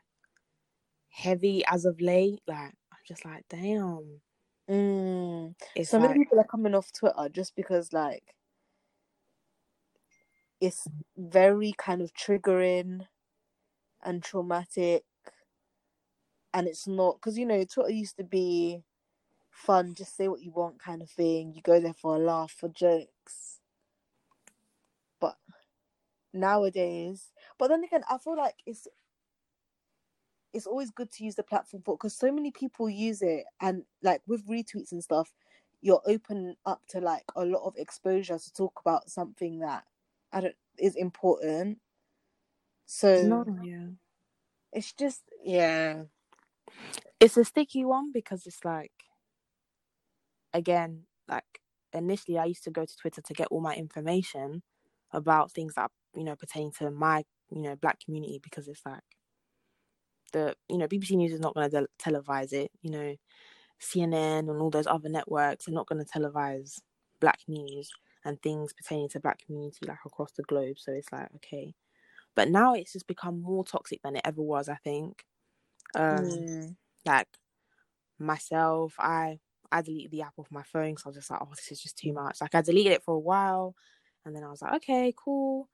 heavy 1.10 1.64
as 1.66 1.86
of 1.86 2.02
late. 2.02 2.42
Like 2.48 2.74
I'm 2.92 3.00
just 3.08 3.24
like, 3.26 3.46
damn. 3.50 4.22
Mm. 4.70 5.56
It's 5.76 5.92
so 5.92 5.98
like, 5.98 6.10
many 6.10 6.26
people 6.26 6.40
are 6.40 6.44
coming 6.44 6.76
off 6.76 6.92
Twitter 6.92 7.30
just 7.32 7.56
because 7.56 7.94
like 7.94 8.36
it's 10.60 10.88
very 11.16 11.74
kind 11.78 12.02
of 12.02 12.12
triggering 12.14 13.06
and 14.04 14.24
traumatic. 14.24 15.04
And 16.54 16.68
it's 16.68 16.88
not 16.88 17.16
because 17.20 17.38
you 17.38 17.46
know 17.46 17.64
Twitter 17.66 17.92
used 17.92 18.18
to 18.18 18.24
be 18.24 18.84
fun 19.52 19.96
just 19.96 20.16
say 20.16 20.28
what 20.28 20.42
you 20.42 20.52
want 20.52 20.80
kind 20.80 21.02
of 21.02 21.10
thing. 21.10 21.54
You 21.54 21.62
go 21.62 21.80
there 21.80 21.94
for 21.94 22.16
a 22.16 22.20
laugh 22.20 22.52
for 22.52 22.70
jokes. 22.70 23.60
But 25.20 25.38
nowadays 26.34 27.32
but 27.58 27.70
then 27.70 27.84
again 27.84 28.04
I 28.10 28.18
feel 28.18 28.38
like 28.38 28.56
it's 28.66 28.88
it's 30.54 30.68
always 30.68 30.92
good 30.92 31.12
to 31.12 31.24
use 31.24 31.36
the 31.36 31.44
platform 31.44 31.84
for 31.84 31.96
because 31.96 32.16
so 32.16 32.32
many 32.32 32.52
people 32.52 32.90
use 32.90 33.22
it. 33.22 33.46
And 33.62 33.84
like 34.04 34.22
with 34.28 34.48
retweets 34.48 34.92
and 34.92 35.04
stuff 35.04 35.34
you're 35.82 36.02
open 36.08 36.56
up 36.66 36.82
to 36.90 37.00
like 37.00 37.24
a 37.36 37.46
lot 37.46 37.64
of 37.66 37.76
exposure 37.78 38.38
to 38.40 38.54
talk 38.54 38.80
about 38.82 39.10
something 39.10 39.60
that 39.60 39.84
I 40.34 40.42
don't 40.42 40.56
is 40.80 40.96
important. 40.96 41.80
So 42.88 43.28
no, 43.28 43.46
yeah. 43.62 43.88
it's 44.74 44.94
just 44.94 45.22
yeah. 45.44 46.04
It's 47.20 47.38
a 47.38 47.46
sticky 47.46 47.86
one 47.86 48.12
because 48.14 48.48
it's 48.48 48.64
like 48.66 48.92
again, 50.54 51.04
like 51.28 51.62
initially 51.94 52.38
I 52.40 52.46
used 52.46 52.64
to 52.66 52.72
go 52.72 52.86
to 52.86 52.98
Twitter 52.98 53.22
to 53.22 53.34
get 53.34 53.48
all 53.52 53.62
my 53.62 53.76
information 53.76 54.64
about 55.12 55.52
things 55.52 55.76
that, 55.76 55.92
you 56.16 56.24
know, 56.24 56.36
pertain 56.36 56.72
to 56.80 56.92
my, 56.92 57.24
you 57.52 57.62
know, 57.62 57.76
black 57.76 58.00
community 58.04 58.40
because 58.44 58.68
it's 58.68 58.82
like 58.86 59.02
the 60.34 60.56
you 60.70 60.78
know, 60.78 60.88
BBC 60.88 61.12
News 61.12 61.34
is 61.34 61.40
not 61.42 61.56
gonna 61.56 61.70
de- 61.70 61.88
televise 62.02 62.54
it, 62.54 62.72
you 62.82 62.92
know, 62.92 63.16
CNN 63.82 64.50
and 64.50 64.62
all 64.62 64.70
those 64.72 64.88
other 64.88 65.10
networks 65.10 65.68
are 65.68 65.72
not 65.72 65.88
gonna 65.88 66.06
televise 66.06 66.80
black 67.20 67.40
news 67.48 67.90
and 68.26 68.42
things 68.42 68.74
pertaining 68.74 69.10
to 69.10 69.20
black 69.20 69.40
community 69.46 69.86
like 69.88 70.00
across 70.06 70.32
the 70.34 70.44
globe. 70.44 70.78
So 70.80 70.92
it's 70.94 71.12
like, 71.12 71.30
okay. 71.38 71.74
But 72.38 72.50
now 72.52 72.76
it's 72.76 72.94
just 72.94 73.08
become 73.08 73.42
more 73.44 73.66
toxic 73.66 74.02
than 74.04 74.18
it 74.18 74.24
ever 74.26 74.44
was, 74.44 74.70
I 74.70 74.78
think. 74.78 75.26
Um 75.96 76.46
Mm. 76.46 76.78
like 77.06 77.28
myself, 78.20 78.96
I 79.00 79.40
I 79.72 79.82
deleted 79.82 80.12
the 80.12 80.22
app 80.24 80.34
off 80.38 80.52
my 80.52 80.64
phone 80.64 80.92
because 80.92 81.06
I 81.06 81.10
was 81.10 81.18
just 81.18 81.32
like, 81.32 81.42
oh, 81.42 81.50
this 81.56 81.72
is 81.72 81.82
just 81.82 81.98
too 81.98 82.14
much. 82.14 82.42
Like 82.42 82.56
I 82.56 82.62
deleted 82.62 82.94
it 82.94 83.04
for 83.04 83.16
a 83.16 83.20
while, 83.20 83.76
and 84.26 84.36
then 84.36 84.44
I 84.44 84.50
was 84.50 84.62
like, 84.62 84.76
okay, 84.76 85.14
cool. 85.18 85.70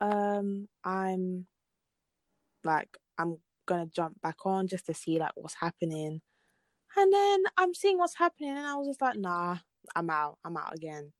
Um, 0.00 0.68
I'm 0.84 1.46
like, 2.64 2.96
I'm 3.18 3.38
gonna 3.66 3.86
jump 3.86 4.20
back 4.22 4.46
on 4.46 4.66
just 4.68 4.86
to 4.86 4.94
see 4.94 5.18
like 5.18 5.32
what's 5.36 5.54
happening, 5.54 6.20
and 6.96 7.14
then 7.14 7.44
I'm 7.58 7.74
seeing 7.74 7.98
what's 7.98 8.16
happening, 8.16 8.50
and 8.50 8.60
I 8.66 8.76
was 8.76 8.88
just 8.88 9.02
like, 9.02 9.18
nah, 9.18 9.58
I'm 9.96 10.10
out. 10.10 10.38
I'm 10.44 10.56
out 10.56 10.74
again. 10.74 11.12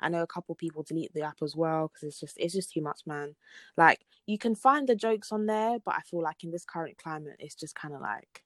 I 0.00 0.08
know 0.08 0.22
a 0.22 0.26
couple 0.26 0.54
people 0.54 0.82
delete 0.82 1.12
the 1.14 1.22
app 1.22 1.42
as 1.42 1.56
well 1.56 1.88
because 1.88 2.04
it's 2.04 2.20
just 2.20 2.38
it's 2.38 2.54
just 2.54 2.72
too 2.72 2.82
much, 2.82 3.02
man. 3.06 3.36
Like 3.76 4.06
you 4.26 4.38
can 4.38 4.54
find 4.54 4.88
the 4.88 4.96
jokes 4.96 5.32
on 5.32 5.46
there, 5.46 5.78
but 5.80 5.94
I 5.96 6.00
feel 6.02 6.22
like 6.22 6.44
in 6.44 6.50
this 6.50 6.64
current 6.64 6.98
climate, 6.98 7.36
it's 7.40 7.54
just 7.54 7.74
kind 7.74 7.94
of 7.94 8.00
like 8.00 8.44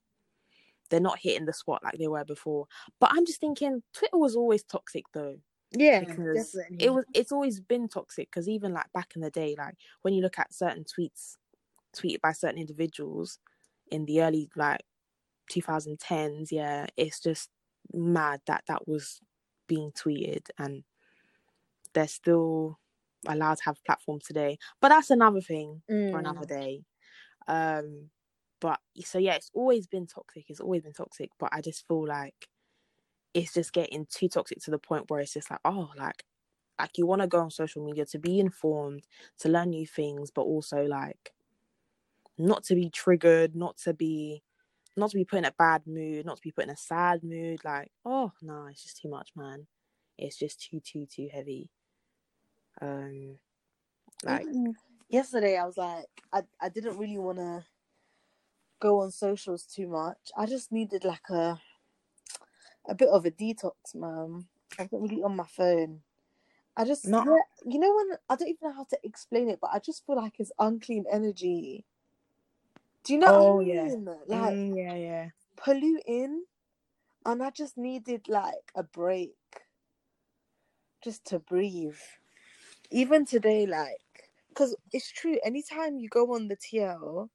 they're 0.90 1.00
not 1.00 1.18
hitting 1.18 1.46
the 1.46 1.52
spot 1.52 1.82
like 1.82 1.98
they 1.98 2.08
were 2.08 2.24
before. 2.24 2.66
But 3.00 3.10
I'm 3.12 3.26
just 3.26 3.40
thinking 3.40 3.82
Twitter 3.92 4.18
was 4.18 4.36
always 4.36 4.64
toxic 4.64 5.04
though 5.12 5.38
Yeah, 5.72 6.00
because 6.00 6.28
definitely. 6.32 6.78
it 6.78 6.90
was 6.92 7.04
it's 7.14 7.32
always 7.32 7.60
been 7.60 7.88
toxic 7.88 8.30
because 8.30 8.48
even 8.48 8.72
like 8.74 8.92
back 8.92 9.14
in 9.16 9.22
the 9.22 9.30
day 9.30 9.54
like 9.58 9.76
when 10.02 10.14
you 10.14 10.22
look 10.22 10.38
at 10.38 10.54
certain 10.54 10.84
tweets 10.84 11.36
tweeted 11.96 12.20
by 12.20 12.32
certain 12.32 12.58
individuals 12.60 13.38
in 13.90 14.04
the 14.06 14.22
early 14.22 14.50
like 14.56 14.82
2010s 15.50 16.52
yeah 16.52 16.86
it's 16.96 17.20
just 17.20 17.50
mad 17.92 18.40
that 18.46 18.64
that 18.68 18.88
was 18.88 19.20
being 19.68 19.92
tweeted 19.92 20.48
and 20.58 20.84
they're 21.94 22.08
still 22.08 22.78
allowed 23.28 23.56
to 23.56 23.64
have 23.64 23.82
platforms 23.84 24.24
today 24.24 24.58
but 24.80 24.90
that's 24.90 25.10
another 25.10 25.40
thing 25.40 25.82
for 26.10 26.18
Mm. 26.18 26.20
another 26.20 26.44
day 26.46 26.84
um 27.48 28.10
but 28.60 28.80
so 29.04 29.18
yeah 29.18 29.34
it's 29.34 29.50
always 29.54 29.86
been 29.86 30.06
toxic 30.06 30.44
it's 30.48 30.60
always 30.60 30.82
been 30.82 30.92
toxic 30.92 31.30
but 31.38 31.50
i 31.52 31.60
just 31.60 31.86
feel 31.88 32.06
like 32.06 32.48
it's 33.34 33.54
just 33.54 33.72
getting 33.72 34.06
too 34.06 34.28
toxic 34.28 34.58
to 34.60 34.70
the 34.70 34.78
point 34.78 35.10
where 35.10 35.20
it's 35.20 35.34
just 35.34 35.50
like 35.50 35.60
oh 35.64 35.90
like 35.96 36.24
like 36.80 36.98
you 36.98 37.06
want 37.06 37.22
to 37.22 37.28
go 37.28 37.40
on 37.40 37.50
social 37.50 37.84
media 37.84 38.06
to 38.06 38.18
be 38.18 38.40
informed 38.40 39.06
to 39.38 39.48
learn 39.48 39.70
new 39.70 39.86
things 39.86 40.30
but 40.30 40.42
also 40.42 40.84
like 40.84 41.32
not 42.38 42.64
to 42.64 42.74
be 42.74 42.90
triggered 42.90 43.54
not 43.54 43.76
to 43.78 43.94
be 43.94 44.42
not 44.96 45.10
to 45.10 45.18
be 45.18 45.26
put 45.26 45.40
in 45.40 45.44
a 45.44 45.52
bad 45.52 45.86
mood, 45.86 46.26
not 46.26 46.38
to 46.38 46.42
be 46.42 46.52
put 46.52 46.64
in 46.64 46.70
a 46.70 46.76
sad 46.78 47.22
mood. 47.22 47.60
Like, 47.66 47.92
oh 48.06 48.32
no, 48.42 48.66
it's 48.68 48.82
just 48.82 48.98
too 49.02 49.10
much, 49.10 49.30
man. 49.36 49.68
It's 50.18 50.38
just 50.38 50.62
too, 50.62 50.80
too, 50.80 51.06
too 51.06 51.28
heavy. 51.30 51.70
Um, 52.80 53.38
like 54.24 54.48
Even 54.48 54.76
yesterday, 55.08 55.56
I 55.58 55.66
was 55.66 55.76
like, 55.78 56.06
I 56.32 56.42
I 56.60 56.68
didn't 56.70 56.98
really 56.98 57.18
want 57.18 57.38
to 57.38 57.64
go 58.80 59.00
on 59.02 59.10
socials 59.12 59.64
too 59.66 59.88
much. 59.88 60.30
I 60.36 60.46
just 60.46 60.72
needed 60.72 61.04
like 61.04 61.28
a 61.30 61.60
a 62.88 62.94
bit 62.94 63.08
of 63.08 63.26
a 63.26 63.30
detox, 63.30 63.94
man. 63.94 64.46
I've 64.78 64.90
been 64.90 65.02
really 65.02 65.22
on 65.22 65.36
my 65.36 65.46
phone. 65.46 66.02
I 66.76 66.84
just, 66.84 67.12
Not- 67.12 67.26
yeah, 67.26 67.42
you 67.66 67.78
know, 67.80 67.94
when 67.94 68.18
I 68.30 68.36
don't 68.36 68.48
even 68.48 68.58
know 68.70 68.74
how 68.74 68.84
to 68.84 68.98
explain 69.04 69.48
it, 69.50 69.60
but 69.60 69.70
I 69.74 69.80
just 69.80 70.06
feel 70.06 70.16
like 70.16 70.40
it's 70.40 70.52
unclean 70.58 71.04
energy. 71.12 71.86
Do 73.04 73.12
you 73.14 73.20
know 73.20 73.32
Oh, 73.32 73.60
what 73.66 73.66
I 73.68 73.72
yeah. 73.72 73.90
Like 74.28 74.60
mm, 74.62 74.76
yeah, 74.76 74.94
yeah. 74.94 75.30
polluting, 75.56 76.44
and 77.26 77.42
I 77.42 77.50
just 77.50 77.76
needed 77.78 78.28
like 78.28 78.72
a 78.74 78.82
break, 78.84 79.36
just 81.04 81.26
to 81.26 81.38
breathe. 81.40 81.98
Even 82.90 83.24
today, 83.24 83.66
like, 83.66 84.30
because 84.48 84.76
it's 84.92 85.10
true. 85.10 85.38
Anytime 85.44 85.98
you 85.98 86.08
go 86.08 86.34
on 86.34 86.48
the 86.48 86.56
TL, 86.56 87.30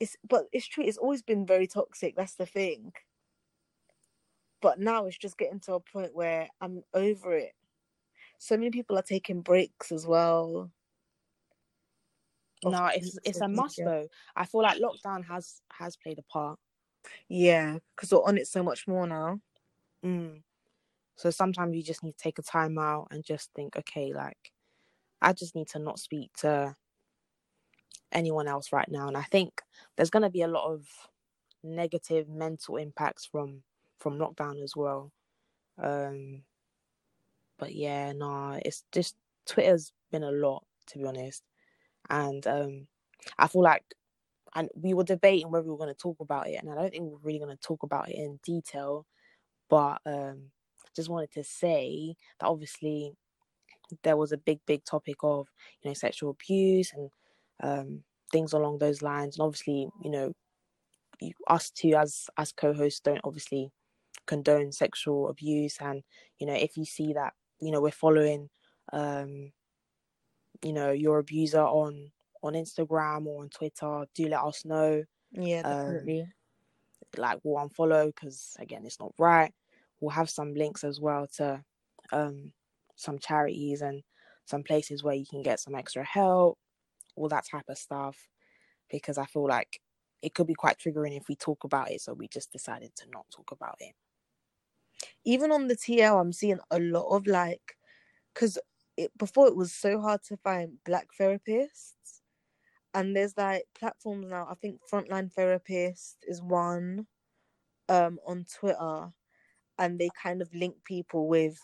it's 0.00 0.16
but 0.28 0.46
it's 0.52 0.66
true. 0.66 0.84
It's 0.84 0.98
always 0.98 1.22
been 1.22 1.46
very 1.46 1.66
toxic. 1.66 2.16
That's 2.16 2.34
the 2.34 2.46
thing. 2.46 2.92
But 4.60 4.78
now 4.78 5.06
it's 5.06 5.18
just 5.18 5.38
getting 5.38 5.60
to 5.60 5.74
a 5.74 5.80
point 5.80 6.14
where 6.14 6.48
I'm 6.60 6.82
over 6.92 7.36
it. 7.36 7.52
So 8.38 8.56
many 8.56 8.70
people 8.70 8.98
are 8.98 9.02
taking 9.02 9.42
breaks 9.42 9.92
as 9.92 10.06
well. 10.06 10.70
No, 12.64 12.86
it's 12.86 13.18
it's 13.24 13.40
a 13.40 13.48
must 13.48 13.78
though. 13.78 14.08
I 14.34 14.44
feel 14.44 14.62
like 14.62 14.80
lockdown 14.80 15.24
has 15.26 15.62
has 15.70 15.96
played 15.96 16.18
a 16.18 16.22
part. 16.22 16.58
Yeah, 17.28 17.78
because 17.94 18.12
we're 18.12 18.24
on 18.24 18.38
it 18.38 18.48
so 18.48 18.62
much 18.62 18.88
more 18.88 19.06
now. 19.06 19.40
Mm. 20.04 20.42
So 21.16 21.30
sometimes 21.30 21.76
you 21.76 21.82
just 21.82 22.02
need 22.02 22.12
to 22.16 22.22
take 22.22 22.38
a 22.38 22.42
time 22.42 22.78
out 22.78 23.08
and 23.10 23.24
just 23.24 23.50
think, 23.54 23.76
okay, 23.76 24.12
like 24.12 24.52
I 25.22 25.32
just 25.32 25.54
need 25.54 25.68
to 25.68 25.78
not 25.78 25.98
speak 25.98 26.32
to 26.38 26.76
anyone 28.12 28.48
else 28.48 28.72
right 28.72 28.88
now. 28.90 29.08
And 29.08 29.16
I 29.16 29.22
think 29.22 29.62
there's 29.96 30.10
gonna 30.10 30.30
be 30.30 30.42
a 30.42 30.48
lot 30.48 30.70
of 30.72 30.86
negative 31.62 32.28
mental 32.28 32.76
impacts 32.76 33.26
from 33.26 33.62
from 33.98 34.18
lockdown 34.18 34.62
as 34.62 34.76
well. 34.76 35.12
Um 35.78 36.42
but 37.58 37.74
yeah, 37.74 38.12
nah, 38.12 38.58
it's 38.64 38.84
just 38.92 39.16
Twitter's 39.46 39.92
been 40.10 40.22
a 40.24 40.30
lot 40.30 40.64
to 40.88 40.98
be 40.98 41.04
honest. 41.04 41.42
And 42.10 42.46
um 42.46 42.86
I 43.38 43.48
feel 43.48 43.62
like 43.62 43.84
and 44.54 44.70
we 44.74 44.94
were 44.94 45.04
debating 45.04 45.50
whether 45.50 45.64
we 45.64 45.70
were 45.70 45.78
going 45.78 45.94
to 45.94 46.00
talk 46.00 46.16
about 46.20 46.48
it 46.48 46.56
and 46.62 46.70
I 46.70 46.74
don't 46.76 46.90
think 46.90 47.04
we're 47.04 47.18
really 47.22 47.38
going 47.40 47.56
to 47.56 47.62
talk 47.62 47.82
about 47.82 48.08
it 48.08 48.16
in 48.16 48.40
detail 48.44 49.06
but 49.70 50.00
um 50.06 50.50
just 50.96 51.08
wanted 51.08 51.30
to 51.32 51.44
say 51.44 52.16
that 52.40 52.46
obviously 52.46 53.12
there 54.02 54.16
was 54.16 54.32
a 54.32 54.38
big 54.38 54.58
big 54.66 54.84
topic 54.84 55.16
of 55.22 55.46
you 55.82 55.90
know 55.90 55.94
sexual 55.94 56.30
abuse 56.30 56.92
and 56.92 57.10
um 57.62 58.02
things 58.32 58.52
along 58.52 58.78
those 58.78 59.02
lines. 59.02 59.38
And 59.38 59.44
obviously 59.44 59.88
you 60.02 60.10
know 60.10 60.32
you, 61.20 61.32
us 61.46 61.70
two 61.70 61.94
as 61.94 62.26
as 62.36 62.52
co-hosts 62.52 63.00
don't 63.00 63.20
obviously 63.24 63.70
condone 64.26 64.72
sexual 64.72 65.28
abuse. 65.28 65.76
And 65.80 66.02
you 66.38 66.46
know 66.46 66.54
if 66.54 66.76
you 66.76 66.84
see 66.84 67.12
that 67.12 67.34
you 67.60 67.70
know 67.70 67.80
we're 67.80 67.90
following 67.90 68.48
um 68.92 69.52
you 70.62 70.72
know 70.72 70.90
your 70.90 71.18
abuser 71.18 71.62
on 71.62 72.10
on 72.42 72.54
Instagram 72.54 73.26
or 73.26 73.42
on 73.42 73.48
Twitter 73.50 74.04
do 74.14 74.28
let 74.28 74.40
us 74.40 74.64
know. 74.64 75.04
Yeah, 75.32 75.62
Um, 75.64 76.06
like 77.16 77.38
we'll 77.44 77.66
unfollow 77.66 78.06
because 78.06 78.56
again 78.58 78.84
it's 78.84 79.00
not 79.00 79.12
right 79.18 79.52
we'll 80.00 80.10
have 80.10 80.30
some 80.30 80.54
links 80.54 80.84
as 80.84 81.00
well 81.00 81.26
to 81.36 81.62
um 82.12 82.52
some 82.96 83.18
charities 83.18 83.82
and 83.82 84.02
some 84.44 84.62
places 84.62 85.02
where 85.02 85.14
you 85.14 85.26
can 85.28 85.42
get 85.42 85.60
some 85.60 85.74
extra 85.74 86.04
help 86.04 86.58
all 87.16 87.28
that 87.28 87.46
type 87.50 87.64
of 87.68 87.78
stuff. 87.78 88.28
Because 88.90 89.18
i 89.18 89.26
feel 89.26 89.46
like 89.48 89.80
it 90.22 90.34
could 90.34 90.46
be 90.46 90.54
quite 90.54 90.78
triggering 90.78 91.16
if 91.16 91.28
we 91.28 91.36
talk 91.36 91.64
about 91.64 91.90
it 91.90 92.00
so 92.00 92.12
we 92.14 92.28
just 92.28 92.52
decided 92.52 92.94
to 92.96 93.06
not 93.10 93.26
talk 93.34 93.50
about 93.52 93.76
it. 93.80 93.94
Even 95.24 95.52
on 95.52 95.68
the 95.68 95.76
TL, 95.76 96.20
I'm 96.20 96.32
seeing 96.32 96.58
a 96.70 96.78
lot 96.78 97.08
of 97.14 97.26
like, 97.26 97.76
because 98.32 98.58
it, 98.96 99.10
before 99.18 99.46
it 99.46 99.56
was 99.56 99.72
so 99.72 100.00
hard 100.00 100.22
to 100.24 100.36
find 100.38 100.78
black 100.84 101.08
therapists, 101.20 101.92
and 102.94 103.14
there's 103.14 103.36
like 103.36 103.64
platforms 103.78 104.28
now. 104.30 104.46
I 104.50 104.54
think 104.54 104.80
Frontline 104.90 105.32
Therapist 105.32 106.16
is 106.26 106.40
one, 106.42 107.06
um, 107.88 108.18
on 108.26 108.46
Twitter, 108.52 109.12
and 109.78 109.98
they 109.98 110.08
kind 110.20 110.42
of 110.42 110.54
link 110.54 110.76
people 110.84 111.28
with 111.28 111.60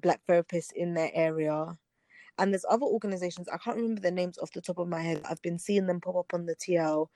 black 0.00 0.20
therapists 0.28 0.72
in 0.74 0.94
their 0.94 1.10
area. 1.14 1.66
And 2.38 2.52
there's 2.52 2.66
other 2.68 2.84
organizations 2.84 3.48
I 3.48 3.58
can't 3.58 3.76
remember 3.76 4.00
the 4.00 4.10
names 4.10 4.38
off 4.38 4.52
the 4.52 4.60
top 4.60 4.78
of 4.78 4.88
my 4.88 5.00
head. 5.00 5.22
I've 5.28 5.42
been 5.42 5.58
seeing 5.58 5.86
them 5.86 6.00
pop 6.00 6.16
up 6.16 6.34
on 6.34 6.46
the 6.46 6.54
TL, 6.56 7.08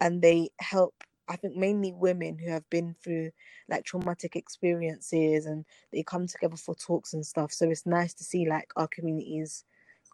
and 0.00 0.22
they 0.22 0.50
help. 0.60 0.94
I 1.28 1.36
think 1.36 1.54
mainly 1.54 1.92
women 1.92 2.38
who 2.38 2.50
have 2.50 2.68
been 2.70 2.96
through 3.04 3.30
like 3.68 3.84
traumatic 3.84 4.34
experiences 4.34 5.46
and 5.46 5.64
they 5.92 6.02
come 6.02 6.26
together 6.26 6.56
for 6.56 6.74
talks 6.74 7.14
and 7.14 7.24
stuff. 7.24 7.52
So 7.52 7.70
it's 7.70 7.86
nice 7.86 8.14
to 8.14 8.24
see 8.24 8.48
like 8.48 8.72
our 8.74 8.88
communities 8.88 9.64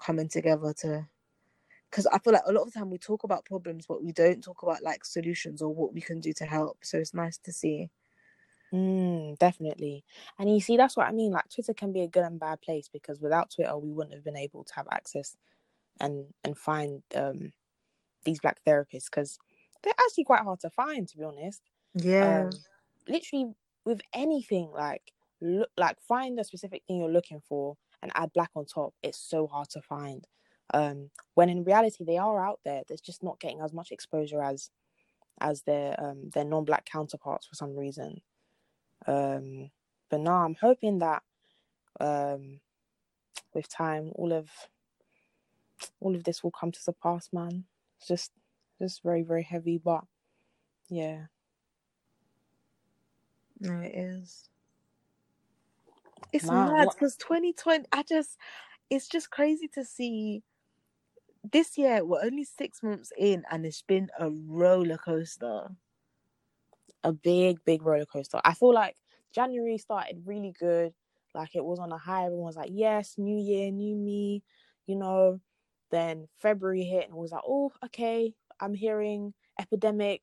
coming 0.05 0.29
together 0.29 0.75
to 0.81 1.07
because 1.91 2.07
I 2.07 2.19
feel 2.19 2.35
like 2.35 2.43
a 2.47 2.53
lot 2.53 2.63
of 2.67 2.73
the 2.73 2.79
time 2.79 2.91
we 2.91 2.99
talk 2.99 3.25
about 3.25 3.47
problems 3.47 3.87
but 3.87 4.05
we 4.05 4.13
don't 4.13 4.43
talk 4.45 4.63
about 4.63 4.83
like 4.83 5.07
solutions 5.07 5.63
or 5.63 5.75
what 5.75 5.95
we 5.95 6.03
can 6.03 6.21
do 6.21 6.35
to 6.35 6.45
help. 6.45 6.79
So 6.83 6.99
it's 6.99 7.15
nice 7.15 7.39
to 7.39 7.53
see. 7.53 7.89
Mm, 8.77 9.39
definitely. 9.39 10.05
And 10.39 10.53
you 10.53 10.61
see 10.61 10.77
that's 10.77 10.97
what 10.97 11.07
i 11.09 11.13
mean 11.13 11.33
like 11.33 11.49
twitter 11.49 11.75
can 11.75 11.93
be 11.93 12.03
a 12.03 12.09
good 12.09 12.25
and 12.25 12.41
bad 12.41 12.61
place 12.61 12.89
because 12.93 13.21
without 13.21 13.51
twitter 13.51 13.77
we 13.79 13.93
wouldn't 13.93 14.15
have 14.15 14.25
been 14.25 14.37
able 14.37 14.65
to 14.65 14.75
have 14.75 14.87
access 14.93 15.37
and 16.01 16.27
and 16.45 16.59
find 16.59 17.03
um 17.15 17.53
these 18.25 18.41
black 18.41 18.59
therapists 18.67 19.07
because 19.07 19.39
they're 19.83 19.95
actually 20.01 20.25
quite 20.25 20.43
hard 20.43 20.61
to 20.61 20.71
find 20.71 21.09
to 21.09 21.17
be 21.19 21.25
honest. 21.25 21.63
Yeah. 21.95 22.49
um 22.49 22.51
literally 23.09 23.53
with 23.85 24.01
anything 24.13 24.71
like 24.75 25.13
look 25.41 25.71
like 25.77 25.99
find 26.01 26.39
the 26.39 26.45
specific 26.45 26.83
thing 26.87 26.99
you're 26.99 27.11
looking 27.11 27.41
for 27.49 27.77
and 28.03 28.13
add 28.15 28.33
black 28.35 28.51
on 28.57 28.65
top 28.67 28.95
it's 29.03 29.19
so 29.19 29.47
hard 29.47 29.69
to 29.71 29.81
find. 29.83 30.27
Um 30.75 31.11
when 31.35 31.49
in 31.49 31.65
reality 31.65 32.05
they 32.05 32.19
are 32.19 32.45
out 32.45 32.61
there 32.65 32.83
they're 32.89 32.99
just 33.05 33.23
not 33.23 33.41
getting 33.41 33.61
as 33.61 33.73
much 33.73 33.93
exposure 33.93 34.43
as 34.43 34.71
as 35.41 35.63
their 35.63 35.99
um 36.03 36.31
their 36.35 36.45
non-black 36.45 36.85
counterparts 36.87 37.47
for 37.47 37.55
some 37.55 37.77
reason 37.77 38.21
um 39.07 39.71
but 40.11 40.21
now 40.21 40.45
i'm 40.45 40.57
hoping 40.61 40.99
that 40.99 41.23
um 42.01 42.61
with 43.55 43.69
time 43.69 44.13
all 44.17 44.33
of 44.33 44.51
all 46.01 46.15
of 46.15 46.25
this 46.25 46.43
will 46.43 46.51
come 46.51 46.73
to 46.73 46.85
the 46.87 46.93
pass 46.93 47.31
man 47.33 47.65
it's 47.99 48.09
just 48.09 48.33
just 48.81 49.03
very 49.03 49.23
very 49.23 49.43
heavy 49.43 49.79
but 49.79 50.05
yeah 50.89 51.27
No, 53.61 53.81
it 53.81 53.95
is. 53.95 54.49
It's 56.33 56.51
Man, 56.51 56.69
mad 56.69 56.89
because 56.91 57.17
2020, 57.17 57.87
I 57.93 58.03
just, 58.03 58.37
it's 58.91 59.09
just 59.09 59.31
crazy 59.31 59.69
to 59.75 59.85
see. 59.85 60.43
This 61.53 61.79
year, 61.79 62.05
we're 62.05 62.25
only 62.25 62.45
six 62.45 62.83
months 62.83 63.13
in, 63.17 63.45
and 63.51 63.65
it's 63.65 63.83
been 63.83 64.11
a 64.19 64.31
roller 64.31 64.99
coaster. 64.99 65.69
A 67.07 67.15
big, 67.15 67.59
big 67.67 67.85
roller 67.85 68.07
coaster. 68.07 68.41
I 68.45 68.55
feel 68.55 68.75
like 68.75 68.97
January 69.35 69.79
started 69.79 70.23
really 70.27 70.55
good. 70.61 70.93
Like 71.35 71.57
it 71.57 71.65
was 71.65 71.81
on 71.81 71.93
a 71.93 71.99
high. 71.99 72.27
Everyone 72.27 72.47
was 72.47 72.57
like, 72.57 72.71
yes, 72.75 73.15
new 73.19 73.39
year, 73.39 73.73
new 73.73 73.97
me, 73.97 74.45
you 74.87 74.97
know. 74.97 75.41
Then 75.93 76.29
February 76.39 76.85
hit 76.85 77.07
and 77.09 77.15
was 77.17 77.33
like, 77.33 77.45
oh, 77.49 77.73
okay, 77.87 78.35
I'm 78.61 78.75
hearing 78.75 79.35
epidemic 79.61 80.23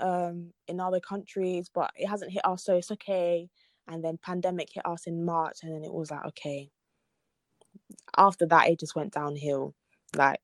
um 0.00 0.52
in 0.68 0.80
other 0.80 1.00
countries, 1.00 1.70
but 1.74 1.90
it 1.96 2.08
hasn't 2.08 2.32
hit 2.32 2.46
us, 2.46 2.64
so 2.64 2.76
it's 2.76 2.92
okay. 2.92 3.50
And 3.88 4.04
then 4.04 4.18
pandemic 4.22 4.70
hit 4.74 4.86
us 4.86 5.06
in 5.08 5.24
March, 5.26 5.58
and 5.62 5.74
then 5.74 5.84
it 5.84 5.92
was 5.92 6.10
like, 6.12 6.26
okay. 6.26 6.70
After 8.16 8.46
that, 8.46 8.68
it 8.70 8.80
just 8.80 8.96
went 8.96 9.12
downhill. 9.14 9.74
Like 10.16 10.40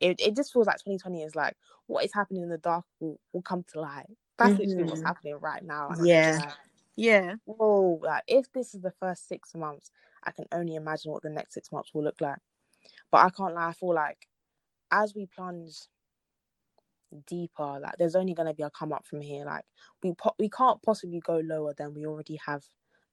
it, 0.00 0.20
it 0.20 0.36
just 0.36 0.52
feels 0.52 0.66
like 0.68 0.76
2020 0.78 1.22
is 1.22 1.36
like 1.36 1.56
what 1.88 2.04
is 2.04 2.12
happening 2.14 2.42
in 2.44 2.50
the 2.50 2.58
dark 2.58 2.84
will, 3.00 3.20
will 3.32 3.42
come 3.42 3.64
to 3.72 3.80
light. 3.80 4.06
That's 4.42 4.58
literally 4.58 4.84
what's 4.84 5.00
mm-hmm. 5.00 5.06
happening 5.06 5.38
right 5.40 5.62
now. 5.64 5.90
Yeah. 6.02 6.38
like, 6.46 6.54
Yeah. 6.96 7.34
whoa, 7.44 8.00
like 8.02 8.24
if 8.26 8.52
this 8.52 8.74
is 8.74 8.82
the 8.82 8.92
first 8.92 9.28
six 9.28 9.54
months, 9.54 9.90
I 10.24 10.30
can 10.32 10.46
only 10.52 10.74
imagine 10.74 11.12
what 11.12 11.22
the 11.22 11.30
next 11.30 11.54
six 11.54 11.72
months 11.72 11.92
will 11.94 12.04
look 12.04 12.20
like. 12.20 12.38
But 13.10 13.24
I 13.26 13.30
can't 13.30 13.54
lie, 13.54 13.68
I 13.68 13.72
feel 13.72 13.94
like 13.94 14.26
as 14.90 15.14
we 15.14 15.26
plunge 15.26 15.76
deeper, 17.26 17.78
like 17.80 17.96
there's 17.98 18.16
only 18.16 18.34
gonna 18.34 18.54
be 18.54 18.62
a 18.62 18.70
come 18.70 18.92
up 18.92 19.06
from 19.06 19.20
here. 19.20 19.44
Like 19.44 19.64
we 20.02 20.12
po- 20.14 20.34
we 20.38 20.48
can't 20.48 20.82
possibly 20.82 21.20
go 21.20 21.38
lower 21.38 21.74
than 21.76 21.94
we 21.94 22.06
already 22.06 22.38
have 22.44 22.64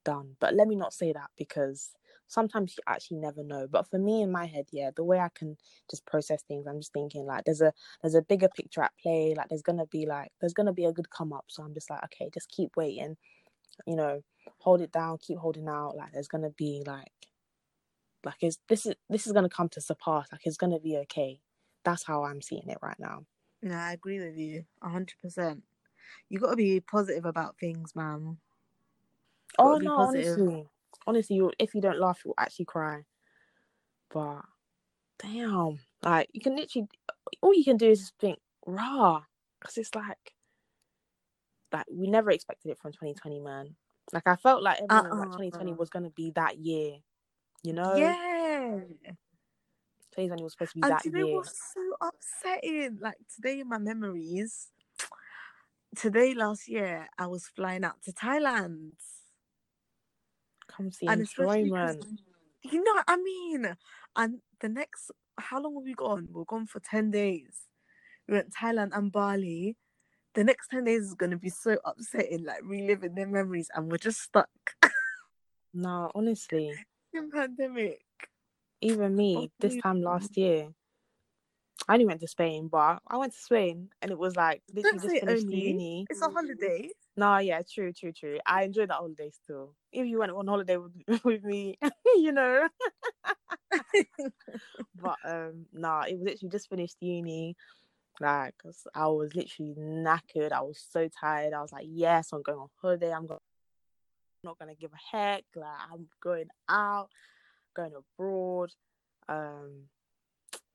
done. 0.06 0.36
But 0.40 0.54
let 0.56 0.68
me 0.68 0.76
not 0.76 0.94
say 0.94 1.14
that 1.14 1.30
because 1.38 1.92
sometimes 2.30 2.76
you 2.78 2.84
actually 2.88 3.18
never 3.18 3.44
know. 3.44 3.68
But 3.70 3.90
for 3.90 4.00
me 4.00 4.22
in 4.24 4.32
my 4.32 4.46
head, 4.48 4.68
yeah, 4.72 4.92
the 4.96 5.04
way 5.04 5.20
I 5.20 5.30
can 5.36 5.58
just 5.90 6.06
process 6.06 6.44
things, 6.44 6.68
I'm 6.68 6.80
just 6.80 6.94
thinking 6.94 7.26
like 7.26 7.46
there's 7.46 7.62
a 7.62 7.74
there's 8.02 8.16
a 8.16 8.22
bigger 8.22 8.50
picture 8.50 8.82
at 8.84 8.94
play. 9.02 9.36
Like 9.36 9.50
there's 9.50 9.64
gonna 9.64 9.88
be 9.88 10.06
like 10.06 10.32
there's 10.42 10.54
gonna 10.54 10.74
be 10.74 10.86
a 10.86 10.94
good 10.94 11.10
come 11.12 11.34
up. 11.34 11.46
So 11.50 11.64
I'm 11.64 11.74
just 11.74 11.90
like, 11.90 12.04
okay, 12.06 12.30
just 12.34 12.50
keep 12.50 12.78
waiting, 12.78 13.18
you 13.88 13.98
know, 13.98 14.24
hold 14.60 14.82
it 14.82 14.94
down, 14.94 15.20
keep 15.20 15.40
holding 15.40 15.68
out. 15.68 15.98
Like 15.98 16.14
there's 16.14 16.30
gonna 16.30 16.52
be 16.52 16.84
like 16.88 17.12
like 18.26 18.44
is 18.44 18.60
this 18.70 18.86
is 18.86 18.96
this 19.10 19.28
is 19.28 19.34
gonna 19.34 19.50
come 19.50 19.70
to 19.70 19.82
surpass. 19.82 20.28
Like 20.32 20.42
it's 20.46 20.58
gonna 20.58 20.80
be 20.80 20.98
okay. 21.00 21.42
That's 21.86 22.04
how 22.06 22.24
I'm 22.24 22.42
seeing 22.42 22.70
it 22.70 22.80
right 22.82 23.00
now. 23.00 23.26
Yeah, 23.62 23.86
I 23.88 23.94
agree 23.94 24.20
with 24.20 24.38
you 24.38 24.66
hundred 24.82 25.18
percent. 25.22 25.64
You 26.30 26.40
got 26.40 26.52
to 26.52 26.56
be 26.56 26.80
positive 26.80 27.26
about 27.26 27.58
things, 27.60 27.96
man. 27.96 28.38
Oh 29.58 29.78
no, 29.78 29.94
honestly, 29.96 30.68
honestly, 31.08 31.36
you, 31.38 31.52
if 31.60 31.74
you 31.74 31.82
don't 31.82 32.00
laugh, 32.00 32.22
you'll 32.24 32.34
actually 32.38 32.66
cry. 32.66 33.02
But 34.10 34.42
damn, 35.20 35.80
like 36.04 36.30
you 36.34 36.42
can 36.42 36.56
literally, 36.56 36.88
all 37.42 37.54
you 37.54 37.64
can 37.64 37.78
do 37.78 37.90
is 37.90 38.00
just 38.00 38.18
think, 38.20 38.40
rah, 38.66 39.22
because 39.60 39.78
it's 39.78 39.94
like, 39.96 40.34
like 41.72 41.86
we 41.92 42.08
never 42.08 42.32
expected 42.32 42.70
it 42.70 42.80
from 42.80 42.92
2020, 42.92 43.40
man. 43.40 43.76
Like 44.12 44.28
I 44.28 44.36
felt 44.36 44.64
like 44.64 44.80
everyone 44.82 45.12
uh-uh. 45.12 45.20
like 45.20 45.32
2020 45.32 45.74
was 45.74 45.90
gonna 45.90 46.10
be 46.10 46.32
that 46.36 46.58
year, 46.58 46.98
you 47.64 47.74
know? 47.74 47.96
Yeah. 47.96 48.80
2020 50.12 50.44
was 50.44 50.54
supposed 50.54 50.72
to 50.72 50.76
be 50.78 50.84
and 50.84 50.92
that 50.92 51.04
today 51.04 51.20
year. 51.20 51.36
was 51.36 51.54
so 51.74 52.08
upsetting. 52.08 52.98
Like 53.00 53.18
today 53.36 53.60
in 53.60 53.70
my 53.70 53.78
memories, 53.78 54.70
today 55.96 56.34
last 56.34 56.68
year 56.68 57.08
I 57.18 57.28
was 57.28 57.46
flying 57.48 57.84
out 57.84 58.02
to 58.04 58.12
Thailand 58.12 58.94
come 60.70 60.92
see 60.92 61.08
and 61.08 61.22
enjoyment. 61.22 62.06
You 62.64 62.84
know 62.84 62.94
what 62.94 63.06
I 63.08 63.18
mean? 63.18 63.76
And 64.16 64.40
the 64.60 64.70
next, 64.70 65.12
how 65.38 65.62
long 65.62 65.76
have 65.76 65.84
we 65.84 65.94
gone? 65.94 66.28
We're 66.32 66.44
gone 66.44 66.68
for 66.68 66.80
10 66.80 67.12
days. 67.12 67.68
We 68.28 68.36
went 68.36 68.54
Thailand 68.54 68.90
and 68.94 69.12
Bali. 69.12 69.78
The 70.36 70.44
next 70.44 70.68
10 70.70 70.84
days 70.84 71.04
is 71.04 71.14
going 71.16 71.32
to 71.32 71.38
be 71.38 71.50
so 71.50 71.78
upsetting, 71.86 72.46
like 72.46 72.62
reliving 72.64 73.16
their 73.16 73.28
memories, 73.28 73.70
and 73.74 73.92
we're 73.92 73.98
just 73.98 74.22
stuck. 74.22 74.50
no, 75.74 76.12
honestly. 76.14 76.74
In 77.14 77.32
pandemic. 77.32 78.02
Even 78.82 79.16
me, 79.16 79.36
oh, 79.38 79.48
this 79.60 79.82
time 79.82 80.02
last 80.02 80.38
year, 80.38 80.70
I 81.90 81.94
only 81.94 82.06
went 82.06 82.22
to 82.22 82.28
Spain, 82.28 82.68
but 82.68 83.00
I 83.08 83.18
went 83.18 83.34
to 83.34 83.40
Spain 83.40 83.90
and 84.04 84.12
it 84.12 84.18
was 84.20 84.36
like 84.36 84.62
literally 84.72 85.00
just 85.00 85.20
finished 85.22 85.46
only. 85.46 85.70
uni. 85.70 86.08
It's 86.08 86.22
a 86.22 86.30
holiday. 86.30 86.92
No, 87.18 87.40
yeah, 87.40 87.64
true, 87.68 87.92
true, 87.92 88.12
true. 88.12 88.38
I 88.46 88.64
enjoyed 88.64 88.92
that 88.92 88.98
holiday 88.98 89.32
still. 89.32 89.74
If 89.92 90.06
you 90.06 90.20
went 90.20 90.32
on 90.32 90.46
holiday 90.46 90.78
with, 90.78 90.94
with 91.24 91.44
me, 91.44 91.80
you 92.16 92.32
know. 92.32 92.70
but 95.02 95.18
um, 95.26 95.66
nah, 95.74 96.04
it 96.04 96.14
was 96.14 96.22
literally 96.22 96.52
just 96.52 96.70
finished 96.70 96.98
uni. 97.00 97.56
Like, 98.22 98.54
I 98.94 99.08
was 99.08 99.34
literally 99.34 99.74
knackered. 99.76 100.52
I 100.52 100.62
was 100.62 100.86
so 100.92 101.10
tired. 101.20 101.54
I 101.54 101.62
was 101.62 101.72
like, 101.72 101.88
yes, 101.90 102.30
I'm 102.34 102.44
going 102.44 102.60
on 102.60 102.68
holiday. 102.80 103.12
I'm 103.12 103.26
going. 103.26 103.40
I'm 104.44 104.50
not 104.50 104.60
gonna 104.60 104.76
give 104.76 104.92
a 104.94 105.18
heck. 105.18 105.44
Like, 105.56 105.68
I'm 105.92 106.08
going 106.22 106.50
out, 106.70 107.10
going 107.76 107.94
abroad. 107.96 108.70
Um, 109.28 109.88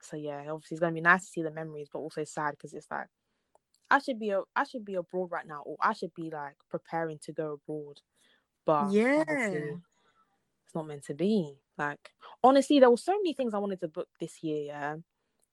so 0.04 0.16
yeah, 0.16 0.44
obviously 0.50 0.74
it's 0.76 0.80
gonna 0.80 0.92
be 0.92 1.00
nice 1.00 1.22
to 1.22 1.30
see 1.30 1.42
the 1.42 1.50
memories, 1.50 1.88
but 1.92 2.00
also 2.00 2.24
sad 2.24 2.52
because 2.52 2.74
it's 2.74 2.90
like 2.90 3.08
I 3.90 3.98
should 3.98 4.18
be 4.18 4.30
a, 4.30 4.42
I 4.56 4.64
should 4.64 4.84
be 4.84 4.94
abroad 4.94 5.30
right 5.30 5.46
now, 5.46 5.62
or 5.64 5.76
I 5.80 5.92
should 5.92 6.14
be 6.14 6.30
like 6.30 6.56
preparing 6.70 7.18
to 7.24 7.32
go 7.32 7.52
abroad. 7.52 8.00
But 8.66 8.92
yeah, 8.92 9.24
it's 9.28 10.74
not 10.74 10.86
meant 10.86 11.04
to 11.04 11.14
be. 11.14 11.54
Like 11.76 12.10
honestly, 12.42 12.80
there 12.80 12.90
were 12.90 12.96
so 12.96 13.12
many 13.12 13.34
things 13.34 13.54
I 13.54 13.58
wanted 13.58 13.80
to 13.80 13.88
book 13.88 14.08
this 14.20 14.42
year. 14.42 14.62
Yeah, 14.62 14.96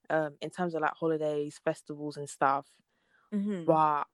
um, 0.09 0.35
in 0.41 0.49
terms 0.49 0.75
of 0.75 0.81
like 0.81 0.93
holidays, 0.93 1.59
festivals, 1.63 2.17
and 2.17 2.29
stuff. 2.29 2.67
Mm-hmm. 3.33 3.65
But 3.65 4.05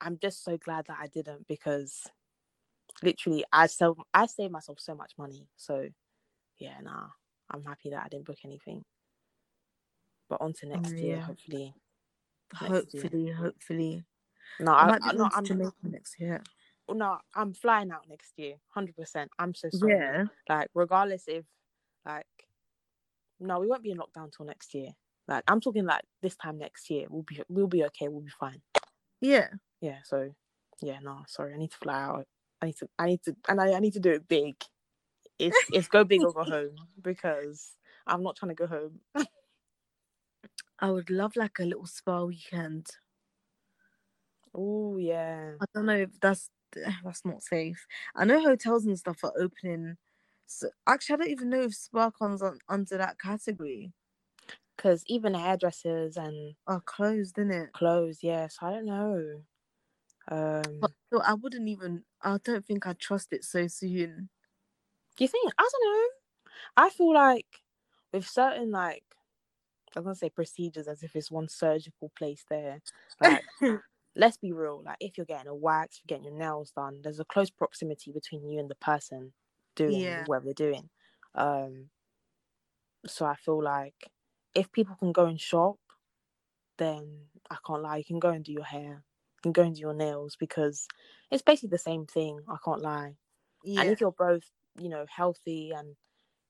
I'm 0.00 0.18
just 0.20 0.44
so 0.44 0.56
glad 0.56 0.86
that 0.86 0.98
I 1.00 1.06
didn't 1.06 1.46
because 1.46 2.02
literally 3.02 3.44
I 3.52 3.66
sell 3.66 3.96
I 4.12 4.26
saved 4.26 4.52
myself 4.52 4.80
so 4.80 4.94
much 4.94 5.12
money. 5.18 5.48
So 5.56 5.88
yeah, 6.58 6.80
nah, 6.82 7.08
I'm 7.50 7.64
happy 7.64 7.90
that 7.90 8.04
I 8.04 8.08
didn't 8.08 8.26
book 8.26 8.38
anything. 8.44 8.84
But 10.28 10.40
on 10.40 10.52
to 10.54 10.66
next 10.66 10.92
oh, 10.92 10.96
year, 10.96 11.20
hopefully. 11.20 11.74
Hopefully, 12.54 13.24
year. 13.24 13.34
hopefully. 13.34 14.04
No, 14.60 14.72
I, 14.72 14.98
I 15.02 15.12
no, 15.12 15.28
I'm 15.34 15.44
Jamaica 15.44 15.72
next 15.84 16.20
year. 16.20 16.42
Oh, 16.88 16.92
no, 16.92 17.18
I'm 17.34 17.52
flying 17.54 17.90
out 17.90 18.08
next 18.08 18.32
year, 18.36 18.56
hundred 18.68 18.96
percent. 18.96 19.30
I'm 19.38 19.54
so 19.54 19.68
sorry. 19.70 19.94
Yeah. 19.94 20.24
Like, 20.48 20.68
regardless 20.74 21.24
if, 21.26 21.44
like, 22.04 22.26
no, 23.40 23.58
we 23.58 23.66
won't 23.66 23.82
be 23.82 23.90
in 23.90 23.98
lockdown 23.98 24.30
till 24.34 24.46
next 24.46 24.74
year. 24.74 24.90
Like, 25.26 25.44
I'm 25.48 25.60
talking 25.60 25.86
like 25.86 26.02
this 26.22 26.36
time 26.36 26.58
next 26.58 26.90
year. 26.90 27.06
We'll 27.08 27.22
be, 27.22 27.40
we'll 27.48 27.66
be 27.66 27.84
okay. 27.84 28.08
We'll 28.08 28.20
be 28.20 28.30
fine. 28.38 28.60
Yeah. 29.20 29.48
Yeah. 29.80 29.98
So, 30.04 30.30
yeah. 30.82 30.98
No, 31.02 31.22
sorry. 31.26 31.54
I 31.54 31.56
need 31.56 31.70
to 31.70 31.78
fly 31.78 32.02
out. 32.02 32.26
I 32.60 32.66
need 32.66 32.76
to. 32.76 32.88
I 32.98 33.06
need 33.06 33.22
to, 33.24 33.36
and 33.48 33.60
I, 33.60 33.72
I 33.72 33.80
need 33.80 33.94
to 33.94 34.00
do 34.00 34.10
it 34.10 34.28
big. 34.28 34.54
It's, 35.38 35.56
it's 35.72 35.88
go 35.88 36.04
big 36.04 36.22
or 36.22 36.32
go 36.32 36.44
home 36.50 36.76
because 37.00 37.72
I'm 38.06 38.22
not 38.22 38.36
trying 38.36 38.50
to 38.50 38.54
go 38.54 38.66
home. 38.66 39.00
I 40.84 40.90
would 40.90 41.08
love 41.08 41.34
like 41.34 41.60
a 41.60 41.64
little 41.64 41.86
spa 41.86 42.24
weekend. 42.24 42.86
Oh 44.54 44.98
yeah. 44.98 45.52
I 45.58 45.64
don't 45.74 45.86
know 45.86 45.96
if 45.96 46.20
that's 46.20 46.50
that's 47.02 47.24
not 47.24 47.42
safe. 47.42 47.86
I 48.14 48.26
know 48.26 48.42
hotels 48.42 48.84
and 48.84 48.98
stuff 48.98 49.24
are 49.24 49.32
opening. 49.40 49.96
So 50.44 50.68
actually, 50.86 51.14
I 51.14 51.16
don't 51.16 51.30
even 51.30 51.48
know 51.48 51.62
if 51.62 51.74
spa 51.74 52.10
comes 52.10 52.42
on, 52.42 52.58
under 52.68 52.98
that 52.98 53.18
category. 53.18 53.94
Because 54.76 55.02
even 55.06 55.32
hairdressers 55.32 56.18
and 56.18 56.54
are 56.66 56.82
closed, 56.82 57.38
isn't 57.38 57.50
it? 57.50 57.72
Closed, 57.72 58.22
yes. 58.22 58.58
I 58.60 58.72
don't 58.72 58.84
know. 58.84 59.40
Um, 60.30 60.80
but 60.82 60.90
so 61.10 61.22
I 61.22 61.32
wouldn't 61.32 61.66
even. 61.66 62.04
I 62.20 62.36
don't 62.44 62.66
think 62.66 62.86
I'd 62.86 62.98
trust 62.98 63.32
it 63.32 63.42
so 63.42 63.68
soon. 63.68 64.28
Do 65.16 65.24
you 65.24 65.28
think? 65.28 65.50
I 65.56 65.66
don't 65.72 65.94
know. 65.94 66.08
I 66.76 66.90
feel 66.90 67.14
like 67.14 67.62
with 68.12 68.28
certain 68.28 68.70
like 68.70 69.13
I 69.96 70.00
was 70.00 70.04
gonna 70.04 70.14
say 70.16 70.30
procedures 70.30 70.88
as 70.88 71.02
if 71.02 71.14
it's 71.14 71.30
one 71.30 71.48
surgical 71.48 72.10
place 72.16 72.44
there. 72.48 72.80
Like, 73.20 73.42
let's 74.16 74.36
be 74.36 74.52
real. 74.52 74.82
Like, 74.84 74.96
if 75.00 75.16
you're 75.16 75.26
getting 75.26 75.48
a 75.48 75.54
wax, 75.54 76.00
you're 76.00 76.16
getting 76.16 76.32
your 76.32 76.38
nails 76.38 76.72
done, 76.72 77.00
there's 77.02 77.20
a 77.20 77.24
close 77.24 77.50
proximity 77.50 78.12
between 78.12 78.48
you 78.48 78.58
and 78.58 78.70
the 78.70 78.76
person 78.76 79.32
doing 79.76 80.00
yeah. 80.00 80.24
whatever 80.26 80.46
they're 80.46 80.54
doing. 80.54 80.88
Um, 81.34 81.90
so 83.06 83.26
I 83.26 83.34
feel 83.36 83.62
like 83.62 84.10
if 84.54 84.70
people 84.72 84.96
can 84.98 85.12
go 85.12 85.26
and 85.26 85.40
shop, 85.40 85.76
then 86.78 87.26
I 87.50 87.56
can't 87.66 87.82
lie. 87.82 87.98
You 87.98 88.04
can 88.04 88.18
go 88.18 88.30
and 88.30 88.44
do 88.44 88.52
your 88.52 88.64
hair, 88.64 89.02
you 89.02 89.42
can 89.42 89.52
go 89.52 89.62
and 89.62 89.74
do 89.74 89.80
your 89.80 89.94
nails 89.94 90.36
because 90.38 90.86
it's 91.30 91.42
basically 91.42 91.70
the 91.70 91.78
same 91.78 92.06
thing. 92.06 92.40
I 92.48 92.56
can't 92.64 92.80
lie. 92.82 93.16
Yeah. 93.64 93.82
And 93.82 93.90
if 93.90 94.00
you're 94.00 94.12
both, 94.12 94.44
you 94.78 94.88
know, 94.88 95.06
healthy 95.08 95.72
and 95.76 95.96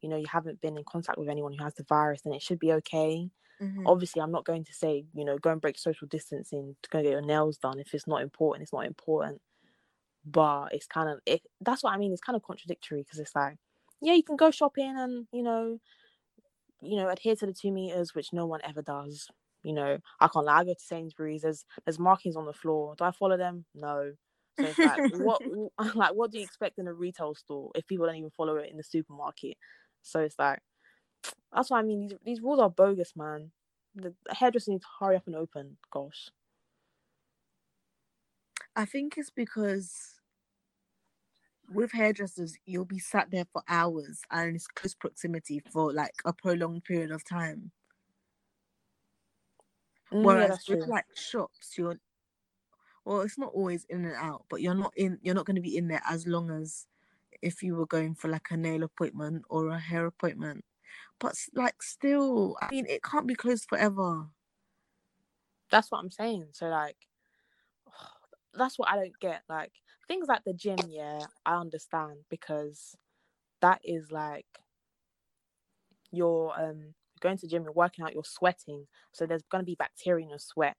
you 0.05 0.11
know 0.11 0.17
you 0.17 0.27
haven't 0.31 0.61
been 0.61 0.77
in 0.77 0.85
contact 0.85 1.19
with 1.19 1.29
anyone 1.29 1.55
who 1.55 1.65
has 1.65 1.75
the 1.75 1.85
virus 1.85 2.21
then 2.23 2.35
it 2.35 2.43
should 2.43 2.59
be 2.59 2.73
okay. 2.73 3.31
Mm-hmm. 3.63 3.87
obviously 3.87 4.21
i'm 4.21 4.33
not 4.33 4.45
going 4.45 4.65
to 4.65 4.75
say 4.75 5.05
you 5.15 5.25
know 5.25 5.39
go 5.39 5.51
and 5.51 5.61
break 5.61 5.79
social 5.79 6.09
distancing 6.09 6.75
to 6.83 6.91
go 6.91 7.01
get 7.01 7.13
your 7.13 7.23
nails 7.23 7.57
done 7.57 7.79
if 7.79 7.95
it's 7.95 8.07
not 8.07 8.21
important 8.21 8.63
it's 8.63 8.73
not 8.73 8.85
important. 8.87 9.41
But 10.27 10.69
it's 10.73 10.87
kind 10.87 11.09
of 11.09 11.21
it 11.25 11.43
that's 11.61 11.83
what 11.83 11.93
i 11.93 11.97
mean 11.97 12.13
it's 12.13 12.21
kind 12.21 12.35
of 12.35 12.43
contradictory 12.43 13.03
because 13.03 13.19
it's 13.19 13.35
like 13.35 13.57
yeah 14.01 14.15
you 14.15 14.23
can 14.23 14.37
go 14.37 14.51
shopping 14.51 14.95
and 14.99 15.27
you 15.33 15.43
know 15.43 15.79
you 16.83 16.97
know 16.97 17.09
adhere 17.09 17.37
to 17.37 17.47
the 17.47 17.53
two 17.53 17.73
meters 17.73 18.15
which 18.15 18.33
no 18.33 18.47
one 18.47 18.61
ever 18.65 18.83
does. 18.83 19.29
You 19.63 19.73
know 19.73 19.99
i 20.21 20.29
can't 20.29 20.45
lie 20.45 20.61
i 20.61 20.65
go 20.65 20.75
to 20.75 20.81
sainsbury's 20.81 21.43
there's 21.43 21.65
there's 21.87 21.99
markings 21.99 22.37
on 22.37 22.47
the 22.47 22.53
floor. 22.53 22.95
Do 22.99 23.05
i 23.05 23.13
follow 23.13 23.37
them? 23.37 23.65
No. 23.75 24.13
So 24.59 24.67
it's 24.67 24.79
like 24.79 25.15
what 25.15 25.41
like 25.95 26.15
what 26.15 26.31
do 26.31 26.39
you 26.39 26.45
expect 26.45 26.79
in 26.79 26.87
a 26.87 26.93
retail 26.93 27.35
store 27.35 27.71
if 27.75 27.87
people 27.87 28.07
don't 28.07 28.17
even 28.17 28.31
follow 28.31 28.57
it 28.57 28.71
in 28.71 28.77
the 28.77 28.85
supermarket 28.85 29.57
so 30.05 30.21
it's 30.21 30.39
like 30.39 30.61
that's 31.53 31.71
what 31.71 31.79
I 31.79 31.83
mean. 31.83 32.09
These 32.09 32.19
these 32.25 32.41
rules 32.41 32.61
are 32.61 32.71
bogus, 32.71 33.15
man. 33.17 33.51
The 33.97 34.15
hairdresser 34.31 34.71
needs 34.71 34.85
to 34.85 34.89
hurry 35.01 35.17
up 35.17 35.27
and 35.27 35.35
open. 35.35 35.77
Gosh. 35.91 36.31
I 38.77 38.85
think 38.85 39.15
it's 39.17 39.31
because 39.31 40.15
with 41.73 41.93
hairdressers, 41.93 42.57
you'll 42.67 42.85
be 42.85 42.99
sat 42.99 43.31
there 43.31 43.47
for 43.53 43.63
hours 43.69 44.21
and 44.31 44.57
it's 44.57 44.67
close 44.67 44.95
proximity 44.95 45.63
for 45.73 45.93
like 45.93 46.15
a 46.25 46.33
prolonged 46.33 46.85
period 46.85 47.11
of 47.11 47.25
time. 47.25 47.71
Mm, 50.13 50.25
Whereas 50.25 50.65
yeah, 50.69 50.77
with 50.77 50.89
like 50.89 51.07
shops, 51.15 51.79
you're 51.79 51.99
well, 53.05 53.21
it's 53.21 53.39
not 53.39 53.53
always 53.55 53.87
in 53.89 54.05
and 54.05 54.17
out, 54.17 54.45
but 54.49 54.61
you're 54.61 54.75
not 54.75 54.93
in. 54.97 55.19
You're 55.23 55.35
not 55.35 55.47
going 55.47 55.57
to 55.57 55.63
be 55.63 55.77
in 55.77 55.89
there 55.89 56.03
as 56.09 56.27
long 56.27 56.51
as 56.51 56.87
if 57.45 57.63
you 57.63 57.77
were 57.77 57.87
going 57.87 58.15
for 58.15 58.29
like 58.29 58.51
a 58.51 58.57
nail 58.57 58.83
appointment 58.85 59.45
or 59.51 59.69
a 59.69 59.79
hair 59.81 60.07
appointment. 60.07 60.65
But 61.21 61.37
like 61.55 61.83
still, 61.83 62.57
I 62.63 62.71
mean, 62.71 62.87
it 62.89 63.03
can't 63.05 63.27
be 63.29 63.35
closed 63.37 63.67
forever. 63.69 64.31
That's 65.71 65.91
what 65.91 65.99
I'm 65.99 66.11
saying. 66.11 66.51
So 66.53 66.69
like, 66.69 66.97
that's 68.55 68.79
what 68.79 68.91
I 68.91 68.97
don't 68.97 69.19
get. 69.21 69.45
Like 69.49 69.73
things 70.09 70.29
like 70.29 70.45
the 70.45 70.55
gym, 70.55 70.89
yeah, 70.89 71.29
I 71.47 71.57
understand 71.57 72.25
because 72.31 72.97
that 73.61 73.81
is 73.85 74.13
like 74.13 74.47
you're 76.11 76.53
um 76.61 76.95
going 77.21 77.37
to 77.39 77.47
the 77.47 77.51
gym, 77.51 77.63
you're 77.65 77.73
working 77.73 78.05
out, 78.05 78.13
you're 78.13 78.25
sweating. 78.25 78.87
So 79.13 79.27
there's 79.27 79.43
gonna 79.51 79.65
be 79.65 79.77
bacteria 79.77 80.25
in 80.25 80.31
your 80.31 80.39
sweat. 80.39 80.77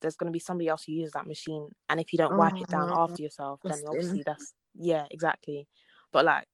There's 0.00 0.16
gonna 0.16 0.30
be 0.30 0.38
somebody 0.38 0.68
else 0.68 0.84
who 0.84 0.92
uses 0.92 1.12
that 1.12 1.26
machine. 1.26 1.70
And 1.88 2.00
if 2.00 2.12
you 2.12 2.18
don't 2.18 2.36
wipe 2.36 2.60
it 2.60 2.68
down 2.70 2.90
Oh, 2.90 2.96
after 2.96 3.22
yourself, 3.22 3.60
then 3.66 3.84
obviously 3.86 4.22
that's 4.24 4.54
yeah, 4.74 5.06
exactly. 5.10 5.68
But 6.14 6.26
like 6.26 6.46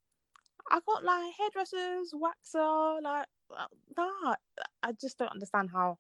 I 0.71 0.81
got 0.87 1.05
like 1.05 1.35
hairdressers, 1.39 2.15
waxer, 2.15 3.03
like 3.03 3.27
uh, 3.57 3.67
nah. 3.97 4.35
I 4.83 4.93
just 5.01 5.19
don't 5.19 5.33
understand 5.33 5.71
how 5.73 5.99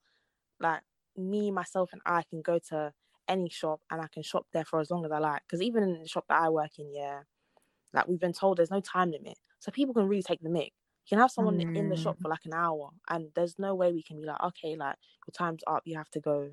like 0.61 0.81
me, 1.17 1.51
myself 1.51 1.91
and 1.93 2.01
I 2.07 2.23
can 2.31 2.43
go 2.43 2.59
to 2.71 2.93
any 3.29 3.51
shop 3.51 3.83
and 3.91 4.01
I 4.01 4.07
can 4.13 4.23
shop 4.23 4.47
there 4.55 4.65
for 4.65 4.81
as 4.81 4.91
long 4.91 5.05
as 5.05 5.13
I 5.13 5.19
like. 5.19 5.43
Because 5.47 5.63
even 5.63 5.83
in 5.83 6.01
the 6.01 6.09
shop 6.09 6.25
that 6.31 6.41
I 6.41 6.49
work 6.49 6.71
in, 6.79 6.91
yeah, 6.95 7.21
like 7.93 8.09
we've 8.09 8.21
been 8.21 8.33
told 8.33 8.59
there's 8.59 8.71
no 8.71 8.81
time 8.81 9.11
limit. 9.11 9.39
So 9.59 9.71
people 9.71 9.95
can 9.95 10.09
really 10.09 10.23
take 10.23 10.41
the 10.43 10.49
mic. 10.51 10.73
You 11.07 11.17
can 11.17 11.19
have 11.19 11.31
someone 11.31 11.63
in 11.75 11.91
the 11.91 11.97
shop 11.97 12.19
for 12.23 12.29
like 12.31 12.47
an 12.47 12.55
hour 12.55 12.91
and 13.11 13.29
there's 13.35 13.57
no 13.59 13.75
way 13.75 13.93
we 13.93 14.03
can 14.03 14.21
be 14.21 14.27
like, 14.27 14.43
okay, 14.43 14.77
like 14.77 14.97
your 15.27 15.33
time's 15.37 15.63
up, 15.67 15.83
you 15.85 15.99
have 15.99 16.11
to 16.11 16.21
go. 16.21 16.51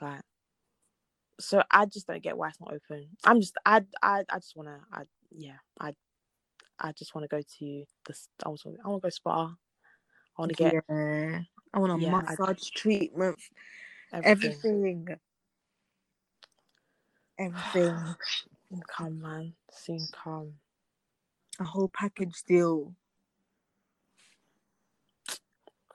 Like 0.00 0.20
so 1.40 1.62
I 1.70 1.86
just 1.86 2.06
don't 2.06 2.22
get 2.22 2.36
why 2.38 2.48
it's 2.48 2.60
not 2.60 2.72
open. 2.72 3.08
I'm 3.24 3.40
just 3.40 3.56
I 3.66 3.82
I, 4.02 4.24
I 4.30 4.38
just 4.38 4.56
wanna 4.56 4.80
I 4.92 5.02
yeah, 5.32 5.56
I 5.80 5.94
I 6.80 6.92
just 6.92 7.14
wanna 7.14 7.28
go 7.28 7.40
to 7.40 7.84
this 8.06 8.28
I 8.44 8.50
was 8.50 8.64
I 8.66 8.88
wanna 8.88 9.00
go 9.00 9.10
spa. 9.10 9.46
I 9.48 10.42
wanna 10.42 10.54
get 10.54 10.76
yeah. 10.88 11.42
I 11.74 11.78
want 11.78 11.92
a 11.92 11.98
Yeah, 11.98 12.22
I- 12.28 12.36
massage 12.36 12.70
treatment. 12.70 13.38
everything. 14.12 14.60
Everything. 14.64 15.08
Everything. 17.38 17.96
Soon 18.70 18.82
come, 18.88 19.20
man. 19.22 19.54
Soon 19.70 20.08
come. 20.12 20.54
A 21.60 21.64
whole 21.64 21.88
package 21.88 22.42
deal. 22.46 22.94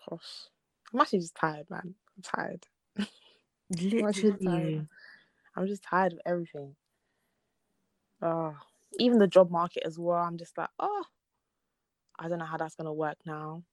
Gosh. 0.09 0.49
I'm 0.93 1.01
actually 1.01 1.19
just 1.19 1.35
tired, 1.35 1.69
man. 1.69 1.95
I'm 2.17 2.23
tired. 2.23 2.67
Literally. 3.69 4.87
I'm 5.55 5.67
just 5.67 5.83
tired 5.83 6.13
of 6.13 6.19
everything. 6.25 6.75
Oh, 8.21 8.55
even 8.99 9.17
the 9.19 9.27
job 9.27 9.49
market 9.49 9.83
as 9.85 9.97
well. 9.97 10.17
I'm 10.17 10.37
just 10.37 10.57
like, 10.57 10.69
oh, 10.79 11.03
I 12.17 12.27
don't 12.27 12.39
know 12.39 12.45
how 12.45 12.57
that's 12.57 12.75
gonna 12.75 12.93
work 12.93 13.17
now. 13.25 13.63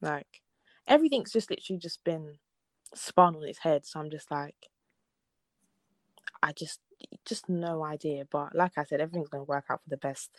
Like, 0.00 0.42
everything's 0.86 1.32
just 1.32 1.50
literally 1.50 1.78
just 1.78 2.02
been 2.04 2.38
spun 2.94 3.36
on 3.36 3.44
its 3.44 3.58
head. 3.58 3.86
So 3.86 4.00
I'm 4.00 4.10
just 4.10 4.30
like, 4.30 4.56
I 6.42 6.52
just, 6.52 6.80
just 7.26 7.48
no 7.48 7.84
idea. 7.84 8.24
But 8.30 8.54
like 8.54 8.72
I 8.76 8.84
said, 8.84 9.00
everything's 9.00 9.28
gonna 9.28 9.44
work 9.44 9.66
out 9.70 9.82
for 9.82 9.90
the 9.90 9.96
best, 9.96 10.30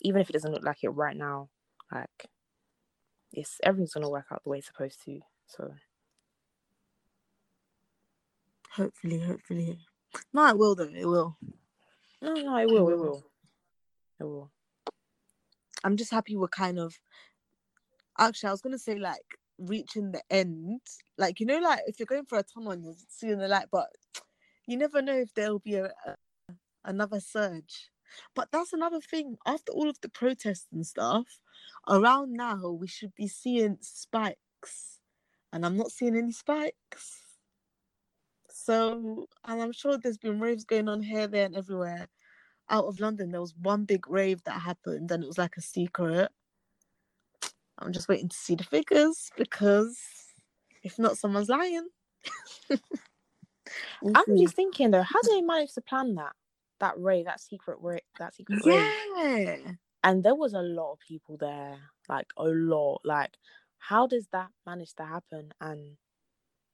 even 0.00 0.20
if 0.20 0.30
it 0.30 0.34
doesn't 0.34 0.52
look 0.52 0.64
like 0.64 0.82
it 0.82 0.90
right 0.90 1.16
now. 1.16 1.48
Like, 1.92 2.28
it's 3.32 3.58
everything's 3.62 3.94
gonna 3.94 4.10
work 4.10 4.26
out 4.32 4.42
the 4.44 4.50
way 4.50 4.58
it's 4.58 4.66
supposed 4.66 5.04
to. 5.04 5.20
So 5.46 5.72
Hopefully, 8.72 9.18
hopefully. 9.18 9.78
No, 10.32 10.46
it 10.48 10.58
will 10.58 10.74
though. 10.76 10.84
It 10.84 11.06
will. 11.06 11.36
no, 12.22 12.32
no, 12.34 12.56
it 12.58 12.66
will, 12.66 12.88
it 12.88 12.98
will, 12.98 13.24
it 14.20 14.24
will. 14.24 14.50
I'm 15.84 15.96
just 15.96 16.10
happy 16.10 16.36
we're 16.36 16.48
kind 16.48 16.78
of. 16.78 16.98
Actually, 18.18 18.48
I 18.48 18.52
was 18.52 18.62
gonna 18.62 18.78
say 18.78 18.98
like 18.98 19.38
reaching 19.58 20.12
the 20.12 20.22
end. 20.30 20.80
Like 21.16 21.40
you 21.40 21.46
know, 21.46 21.58
like 21.58 21.80
if 21.86 21.98
you're 21.98 22.06
going 22.06 22.26
for 22.26 22.38
a 22.38 22.42
tunnel 22.42 22.72
and 22.72 22.84
you're 22.84 22.94
seeing 23.08 23.38
the 23.38 23.48
light, 23.48 23.66
but 23.70 23.88
you 24.66 24.76
never 24.76 25.02
know 25.02 25.16
if 25.16 25.32
there'll 25.34 25.60
be 25.60 25.76
a, 25.76 25.86
a 25.86 26.16
another 26.84 27.20
surge. 27.20 27.90
But 28.34 28.48
that's 28.52 28.72
another 28.72 29.00
thing. 29.00 29.36
After 29.46 29.72
all 29.72 29.88
of 29.88 30.00
the 30.00 30.08
protests 30.08 30.66
and 30.72 30.86
stuff, 30.86 31.26
around 31.88 32.32
now 32.32 32.70
we 32.70 32.88
should 32.88 33.14
be 33.14 33.28
seeing 33.28 33.78
spikes, 33.80 35.00
and 35.52 35.64
I'm 35.64 35.76
not 35.76 35.90
seeing 35.92 36.16
any 36.16 36.32
spikes. 36.32 37.22
So, 38.50 39.28
and 39.46 39.62
I'm 39.62 39.72
sure 39.72 39.96
there's 39.98 40.18
been 40.18 40.40
raves 40.40 40.64
going 40.64 40.88
on 40.88 41.02
here, 41.02 41.26
there, 41.26 41.46
and 41.46 41.56
everywhere. 41.56 42.08
Out 42.70 42.84
of 42.84 43.00
London, 43.00 43.30
there 43.30 43.40
was 43.40 43.54
one 43.56 43.84
big 43.84 44.08
rave 44.08 44.42
that 44.44 44.60
happened, 44.60 45.10
and 45.10 45.22
it 45.24 45.26
was 45.26 45.38
like 45.38 45.56
a 45.56 45.62
secret. 45.62 46.30
I'm 47.78 47.92
just 47.92 48.08
waiting 48.08 48.28
to 48.28 48.36
see 48.36 48.56
the 48.56 48.64
figures 48.64 49.30
because 49.36 49.98
if 50.82 50.98
not, 50.98 51.16
someone's 51.18 51.48
lying. 51.48 51.88
I'm 54.14 54.36
just 54.36 54.54
thinking 54.54 54.90
though, 54.90 55.02
how 55.02 55.22
did 55.22 55.32
they 55.32 55.42
manage 55.42 55.74
to 55.74 55.80
plan 55.80 56.14
that? 56.16 56.32
That 56.80 56.98
rave, 56.98 57.26
that 57.26 57.40
secret 57.40 57.78
rave, 57.80 58.00
that 58.18 58.34
secret 58.34 58.60
rave. 58.64 58.94
yeah. 59.16 59.56
And 60.04 60.22
there 60.24 60.34
was 60.34 60.54
a 60.54 60.62
lot 60.62 60.92
of 60.92 60.98
people 61.00 61.36
there, 61.36 61.78
like 62.08 62.28
a 62.36 62.44
lot. 62.44 63.00
Like, 63.04 63.36
how 63.78 64.06
does 64.06 64.28
that 64.32 64.48
manage 64.66 64.94
to 64.94 65.04
happen? 65.04 65.52
And 65.60 65.96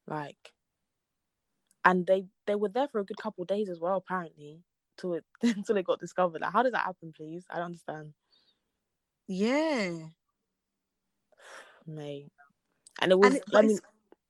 like, 0.07 0.53
and 1.83 2.05
they 2.05 2.25
they 2.47 2.55
were 2.55 2.69
there 2.69 2.87
for 2.87 2.99
a 2.99 3.05
good 3.05 3.17
couple 3.17 3.41
of 3.41 3.47
days 3.47 3.69
as 3.69 3.79
well, 3.79 3.97
apparently, 3.97 4.63
till 4.97 5.13
it 5.15 5.25
until 5.43 5.77
it 5.77 5.85
got 5.85 5.99
discovered. 5.99 6.41
Like, 6.41 6.53
how 6.53 6.63
does 6.63 6.73
that 6.73 6.85
happen, 6.85 7.13
please? 7.15 7.45
I 7.49 7.57
don't 7.57 7.65
understand, 7.67 8.13
Yeah. 9.27 10.09
mate. 11.85 12.31
And 13.01 13.11
it 13.11 13.19
was 13.19 13.31
And 13.31 13.35
it, 13.37 13.43
let 13.51 13.65
me 13.65 13.79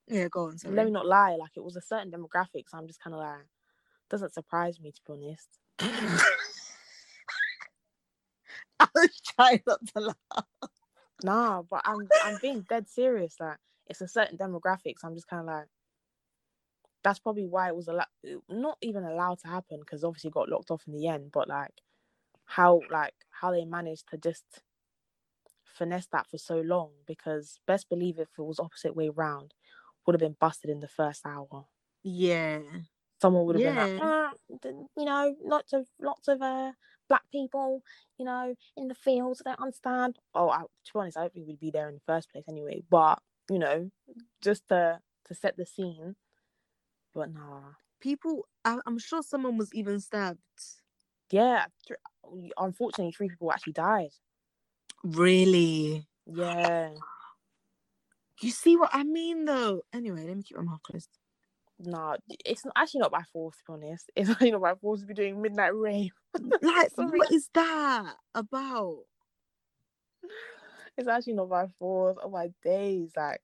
yeah, 0.08 0.28
go 0.28 0.46
on. 0.46 0.58
Sorry. 0.58 0.74
let 0.76 0.86
me 0.86 0.92
not 0.92 1.06
lie, 1.06 1.36
like 1.36 1.52
it 1.56 1.64
was 1.64 1.76
a 1.76 1.80
certain 1.80 2.10
demographic. 2.10 2.68
So 2.68 2.78
I'm 2.78 2.86
just 2.86 3.00
kind 3.00 3.14
of 3.14 3.20
like, 3.20 3.46
doesn't 4.10 4.34
surprise 4.34 4.80
me 4.80 4.92
to 4.92 5.00
be 5.06 5.12
honest. 5.12 5.48
I 8.80 8.88
was 8.94 9.20
trying 9.20 9.62
not 9.66 9.80
to 9.94 10.00
laugh. 10.00 10.46
Nah, 11.22 11.62
but 11.62 11.82
I'm 11.84 12.08
I'm 12.20 12.38
being 12.42 12.62
dead 12.68 12.88
serious. 12.88 13.36
Like 13.40 13.58
it's 13.86 14.00
a 14.00 14.08
certain 14.08 14.38
demographic, 14.38 14.98
so 14.98 15.08
I'm 15.08 15.14
just 15.14 15.28
kind 15.28 15.40
of 15.40 15.46
like, 15.46 15.66
that's 17.06 17.20
probably 17.20 17.46
why 17.46 17.68
it 17.68 17.76
was 17.76 17.86
allowed, 17.86 18.08
not 18.48 18.78
even 18.82 19.04
allowed 19.04 19.38
to 19.38 19.46
happen 19.48 19.78
because 19.78 20.02
obviously 20.02 20.28
got 20.30 20.48
locked 20.48 20.72
off 20.72 20.82
in 20.88 20.92
the 20.92 21.06
end. 21.06 21.30
But 21.32 21.48
like, 21.48 21.80
how 22.46 22.82
like 22.90 23.14
how 23.30 23.52
they 23.52 23.64
managed 23.64 24.08
to 24.08 24.18
just 24.18 24.64
finesse 25.64 26.08
that 26.08 26.26
for 26.28 26.36
so 26.38 26.60
long 26.60 26.90
because 27.06 27.60
best 27.64 27.88
believe 27.88 28.18
if 28.18 28.28
it 28.36 28.42
was 28.42 28.58
opposite 28.58 28.96
way 28.96 29.08
round, 29.08 29.54
would 30.04 30.14
have 30.14 30.20
been 30.20 30.36
busted 30.40 30.68
in 30.68 30.80
the 30.80 30.88
first 30.88 31.24
hour. 31.24 31.66
Yeah. 32.02 32.60
Someone 33.22 33.46
would 33.46 33.54
have 33.54 33.62
been 33.62 33.76
like, 33.76 33.92
"Ah, 34.00 34.32
you 34.48 35.04
know, 35.04 35.36
lots 35.42 35.72
of 35.72 35.86
lots 36.00 36.26
of 36.28 36.42
uh 36.42 36.72
black 37.08 37.30
people, 37.30 37.82
you 38.18 38.24
know, 38.24 38.56
in 38.76 38.88
the 38.88 38.94
fields. 38.96 39.42
Don't 39.44 39.60
understand. 39.60 40.18
Oh, 40.34 40.50
I, 40.50 40.62
to 40.62 40.92
be 40.92 40.98
honest, 40.98 41.16
I 41.16 41.22
don't 41.22 41.32
think 41.32 41.46
we'd 41.46 41.60
be 41.60 41.70
there 41.70 41.88
in 41.88 41.94
the 41.94 42.00
first 42.06 42.30
place 42.30 42.44
anyway. 42.48 42.82
But 42.90 43.20
you 43.48 43.58
know, 43.58 43.90
just 44.42 44.68
to 44.68 45.00
to 45.26 45.34
set 45.34 45.56
the 45.56 45.66
scene. 45.66 46.16
But 47.16 47.32
nah, 47.32 47.72
People, 47.98 48.46
I, 48.62 48.76
I'm 48.86 48.98
sure 48.98 49.22
someone 49.22 49.56
was 49.56 49.72
even 49.74 50.00
stabbed. 50.00 50.38
yeah. 51.30 51.64
th- 51.88 51.98
Unfortunately, 52.58 53.12
three 53.12 53.28
people 53.30 53.50
actually 53.50 53.72
died. 53.72 54.10
Really? 55.02 56.06
Yeah, 56.26 56.90
You 58.42 58.50
see 58.50 58.76
what 58.76 58.90
I 58.92 59.02
mean, 59.02 59.46
though? 59.46 59.82
Anyway, 59.94 60.26
let 60.26 60.36
me 60.36 60.42
keep 60.42 60.58
my 60.58 60.62
mouth 60.64 60.82
closed. 60.82 61.08
nah. 61.80 62.16
It's 62.44 62.66
not, 62.66 62.74
actually 62.76 63.00
not 63.00 63.12
by 63.12 63.22
force. 63.32 63.56
To 63.56 63.62
be 63.78 63.86
honest, 63.86 64.10
it's 64.16 64.28
actually 64.28 64.50
not 64.50 64.60
by 64.60 64.74
force 64.74 65.00
to 65.00 65.06
be 65.06 65.14
doing 65.14 65.40
midnight 65.40 65.74
rave. 65.74 66.12
Like, 66.60 66.90
what 66.96 67.32
is 67.32 67.48
that 67.54 68.14
about? 68.34 68.98
it's 70.98 71.08
actually 71.08 71.32
not 71.32 71.48
by 71.48 71.66
force. 71.78 72.18
Oh 72.22 72.28
my 72.28 72.50
days, 72.62 73.12
like 73.16 73.40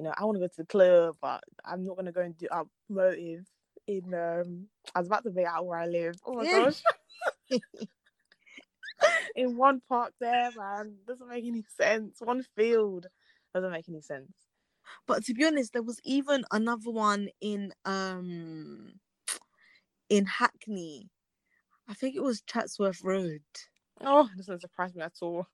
you 0.00 0.04
know, 0.04 0.14
I 0.16 0.24
want 0.24 0.36
to 0.36 0.40
go 0.40 0.46
to 0.48 0.56
the 0.56 0.64
club, 0.64 1.16
but 1.20 1.44
I'm 1.62 1.84
not 1.84 1.94
gonna 1.96 2.10
go 2.10 2.22
and 2.22 2.34
do 2.38 2.46
up 2.50 2.68
motive 2.88 3.44
in 3.86 4.14
um. 4.14 4.66
I 4.94 5.00
was 5.00 5.08
about 5.08 5.24
to 5.24 5.30
be 5.30 5.44
out 5.44 5.66
where 5.66 5.78
I 5.78 5.86
live. 5.86 6.14
Oh 6.24 6.32
my 6.36 6.46
Yeah. 6.46 6.70
gosh. 7.50 7.60
in 9.36 9.58
one 9.58 9.82
park 9.90 10.14
there, 10.18 10.52
man, 10.56 10.96
doesn't 11.06 11.28
make 11.28 11.44
any 11.44 11.64
sense. 11.76 12.16
One 12.20 12.42
field 12.56 13.08
doesn't 13.54 13.70
make 13.70 13.90
any 13.90 14.00
sense. 14.00 14.32
But 15.06 15.22
to 15.26 15.34
be 15.34 15.44
honest, 15.44 15.74
there 15.74 15.82
was 15.82 16.00
even 16.02 16.44
another 16.50 16.90
one 16.90 17.28
in 17.42 17.74
um 17.84 18.94
in 20.08 20.24
Hackney. 20.24 21.10
I 21.86 21.92
think 21.92 22.16
it 22.16 22.22
was 22.22 22.40
Chatsworth 22.46 23.04
Road. 23.04 23.42
Oh, 24.00 24.30
it 24.32 24.36
doesn't 24.38 24.62
surprise 24.62 24.94
me 24.94 25.02
at 25.02 25.12
all. 25.20 25.46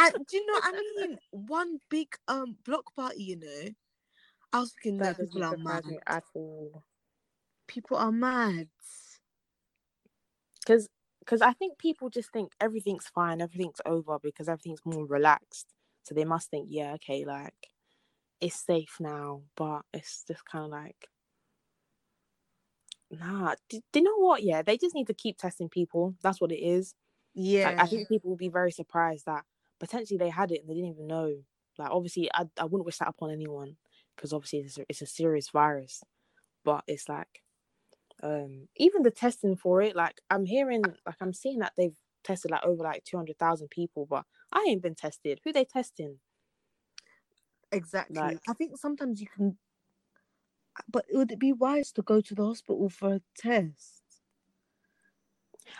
And 0.00 0.12
do 0.26 0.36
you 0.36 0.46
know 0.46 0.58
I 0.60 0.72
mean? 0.72 1.18
One 1.30 1.78
big 1.88 2.08
um 2.26 2.56
block 2.64 2.94
party, 2.96 3.22
you 3.22 3.36
know. 3.36 3.70
I 4.52 4.60
was 4.60 4.72
thinking 4.72 4.98
That 4.98 5.16
that 5.16 5.18
people 5.20 5.42
are 5.44 5.56
mad. 5.56 5.84
at 6.06 6.24
all. 6.34 6.84
People 7.66 7.96
are 7.96 8.12
mad. 8.12 8.68
because 10.60 10.88
because 11.20 11.40
I 11.40 11.52
think 11.52 11.78
people 11.78 12.10
just 12.10 12.32
think 12.32 12.52
everything's 12.60 13.06
fine, 13.06 13.40
everything's 13.40 13.80
over 13.86 14.18
because 14.18 14.48
everything's 14.48 14.84
more 14.84 15.06
relaxed. 15.06 15.68
So 16.02 16.14
they 16.14 16.24
must 16.24 16.50
think, 16.50 16.66
yeah, 16.70 16.94
okay, 16.94 17.24
like 17.24 17.54
it's 18.40 18.56
safe 18.56 18.96
now, 19.00 19.42
but 19.56 19.82
it's 19.94 20.24
just 20.26 20.44
kind 20.46 20.64
of 20.66 20.70
like, 20.70 21.08
nah. 23.10 23.54
Do, 23.68 23.80
do 23.92 24.00
you 24.00 24.04
know 24.04 24.16
what? 24.18 24.42
Yeah, 24.42 24.62
they 24.62 24.76
just 24.78 24.94
need 24.94 25.06
to 25.08 25.14
keep 25.14 25.38
testing 25.38 25.68
people. 25.68 26.14
That's 26.22 26.40
what 26.40 26.52
it 26.52 26.60
is. 26.62 26.94
Yeah. 27.34 27.68
Like, 27.68 27.80
I 27.80 27.86
think 27.86 28.08
people 28.08 28.30
will 28.30 28.36
be 28.36 28.48
very 28.48 28.72
surprised 28.72 29.26
that 29.26 29.44
potentially 29.80 30.18
they 30.18 30.28
had 30.30 30.50
it 30.52 30.60
and 30.60 30.68
they 30.68 30.74
didn't 30.74 30.90
even 30.90 31.06
know. 31.06 31.44
Like 31.78 31.90
obviously, 31.90 32.30
I 32.34 32.46
I 32.58 32.64
wouldn't 32.64 32.86
wish 32.86 32.98
that 32.98 33.08
upon 33.08 33.30
anyone 33.30 33.76
because 34.22 34.32
obviously 34.32 34.60
it's 34.60 34.78
a, 34.78 34.84
it's 34.88 35.02
a 35.02 35.06
serious 35.06 35.48
virus. 35.48 36.04
But 36.64 36.84
it's 36.86 37.08
like, 37.08 37.42
um, 38.22 38.68
even 38.76 39.02
the 39.02 39.10
testing 39.10 39.56
for 39.56 39.82
it. 39.82 39.96
Like 39.96 40.20
I'm 40.30 40.44
hearing, 40.44 40.84
like 41.04 41.16
I'm 41.20 41.32
seeing 41.32 41.58
that 41.58 41.72
they've 41.76 41.96
tested 42.22 42.52
like 42.52 42.64
over 42.64 42.84
like 42.84 43.02
two 43.02 43.16
hundred 43.16 43.36
thousand 43.38 43.68
people, 43.70 44.06
but 44.08 44.24
I 44.52 44.64
ain't 44.68 44.80
been 44.80 44.94
tested. 44.94 45.40
Who 45.42 45.52
they 45.52 45.64
testing? 45.64 46.18
Exactly. 47.72 48.16
Like- 48.16 48.38
I 48.48 48.52
think 48.52 48.78
sometimes 48.78 49.20
you 49.20 49.26
can, 49.26 49.58
but 50.88 51.04
would 51.10 51.32
it 51.32 51.40
be 51.40 51.52
wise 51.52 51.90
to 51.92 52.02
go 52.02 52.20
to 52.20 52.34
the 52.36 52.46
hospital 52.46 52.88
for 52.88 53.14
a 53.14 53.20
test? 53.36 54.02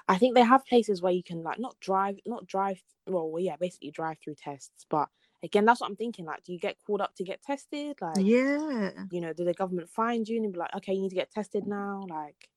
I 0.09 0.19
think 0.19 0.35
they 0.35 0.43
have 0.43 0.67
places 0.67 1.01
where 1.01 1.13
you 1.13 1.23
can 1.23 1.45
like 1.45 1.61
not 1.61 1.79
drive, 1.79 2.19
not 2.27 2.47
drive. 2.49 2.83
Well, 3.07 3.31
well, 3.31 3.43
yeah, 3.43 3.55
basically 3.57 3.93
drive 3.93 4.17
through 4.19 4.35
tests. 4.35 4.85
But 4.91 5.09
again, 5.43 5.65
that's 5.65 5.81
what 5.81 5.91
I'm 5.91 5.97
thinking. 5.97 6.27
Like, 6.27 6.45
do 6.45 6.53
you 6.53 6.59
get 6.61 6.79
called 6.87 7.01
up 7.03 7.15
to 7.17 7.25
get 7.25 7.43
tested? 7.43 7.97
Like, 8.01 8.27
Yeah. 8.27 9.07
you 9.11 9.21
know, 9.21 9.33
do 9.33 9.45
the 9.45 9.55
government 9.55 9.91
find 9.91 10.29
you 10.29 10.43
and 10.43 10.53
be 10.53 10.59
like, 10.59 10.75
okay, 10.77 10.95
you 10.95 11.03
need 11.03 11.11
to 11.11 11.15
get 11.17 11.31
tested 11.33 11.67
now? 11.67 12.07
Like, 12.09 12.49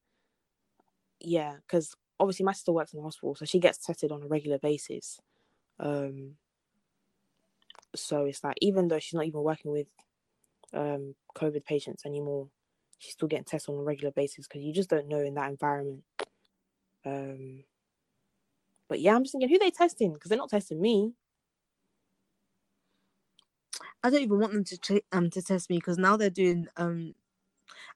yeah, 1.21 1.55
because 1.67 1.95
obviously 2.19 2.45
my 2.45 2.53
sister 2.53 2.73
works 2.73 2.93
in 2.93 2.99
the 2.99 3.03
hospital, 3.03 3.35
so 3.35 3.45
she 3.45 3.59
gets 3.59 3.79
tested 3.79 4.11
on 4.11 4.23
a 4.23 4.27
regular 4.27 4.59
basis. 4.59 5.19
Um, 5.79 6.35
so 7.95 8.25
it's 8.25 8.43
like 8.43 8.57
even 8.61 8.87
though 8.89 8.99
she's 8.99 9.15
not 9.15 9.25
even 9.25 9.41
working 9.43 9.71
with 9.71 9.87
um 10.73 11.15
COVID 11.37 11.65
patients 11.65 12.05
anymore, 12.05 12.49
she's 12.99 13.13
still 13.13 13.27
getting 13.29 13.45
tested 13.45 13.73
on 13.75 13.81
a 13.81 13.83
regular 13.83 14.11
basis 14.11 14.47
because 14.47 14.63
you 14.63 14.73
just 14.73 14.89
don't 14.89 15.07
know 15.09 15.19
in 15.21 15.35
that 15.35 15.49
environment. 15.51 16.03
Um, 17.05 17.63
but 18.89 18.99
yeah, 19.01 19.15
I'm 19.15 19.23
just 19.23 19.33
thinking, 19.33 19.49
who 19.49 19.59
they 19.59 19.71
testing? 19.71 20.13
Because 20.13 20.29
they're 20.29 20.37
not 20.37 20.49
testing 20.51 20.81
me. 20.81 21.13
I 24.05 24.11
don't 24.11 24.21
even 24.23 24.39
want 24.39 24.53
them 24.53 24.63
to 24.65 24.77
ch- 24.77 25.03
um 25.11 25.29
to 25.31 25.41
test 25.41 25.69
me 25.69 25.77
because 25.77 25.97
now 25.99 26.17
they're 26.17 26.29
doing 26.31 26.67
um. 26.77 27.15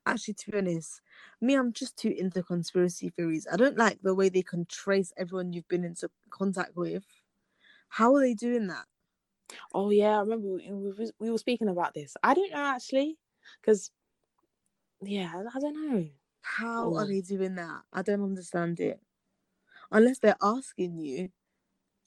Actually, 0.05 0.35
to 0.35 0.51
be 0.51 0.57
honest, 0.59 1.01
me, 1.41 1.55
I'm 1.55 1.73
just 1.73 1.97
too 1.97 2.09
into 2.17 2.43
conspiracy 2.43 3.09
theories. 3.09 3.47
I 3.51 3.57
don't 3.57 3.77
like 3.77 4.01
the 4.01 4.15
way 4.15 4.29
they 4.29 4.43
can 4.43 4.65
trace 4.65 5.13
everyone 5.17 5.53
you've 5.53 5.67
been 5.69 5.85
into 5.85 6.09
contact 6.31 6.75
with. 6.75 7.05
How 7.89 8.15
are 8.15 8.21
they 8.21 8.33
doing 8.35 8.67
that? 8.67 8.87
Oh 9.73 9.89
yeah, 9.89 10.17
I 10.17 10.21
remember 10.21 10.47
we, 10.49 10.71
we, 10.71 11.11
we 11.19 11.31
were 11.31 11.37
speaking 11.37 11.69
about 11.69 11.93
this. 11.93 12.15
I 12.23 12.33
don't 12.33 12.51
know 12.51 12.65
actually, 12.65 13.17
because 13.61 13.91
yeah, 15.01 15.31
I- 15.35 15.59
don't 15.59 15.75
know. 15.89 16.09
How 16.41 16.93
are 16.95 17.05
Mm. 17.05 17.07
they 17.07 17.21
doing 17.21 17.55
that? 17.55 17.83
I 17.93 18.01
don't 18.01 18.23
understand 18.23 18.79
it. 18.81 19.01
Unless 19.91 20.19
they're 20.19 20.37
asking 20.41 20.99
you, 20.99 21.31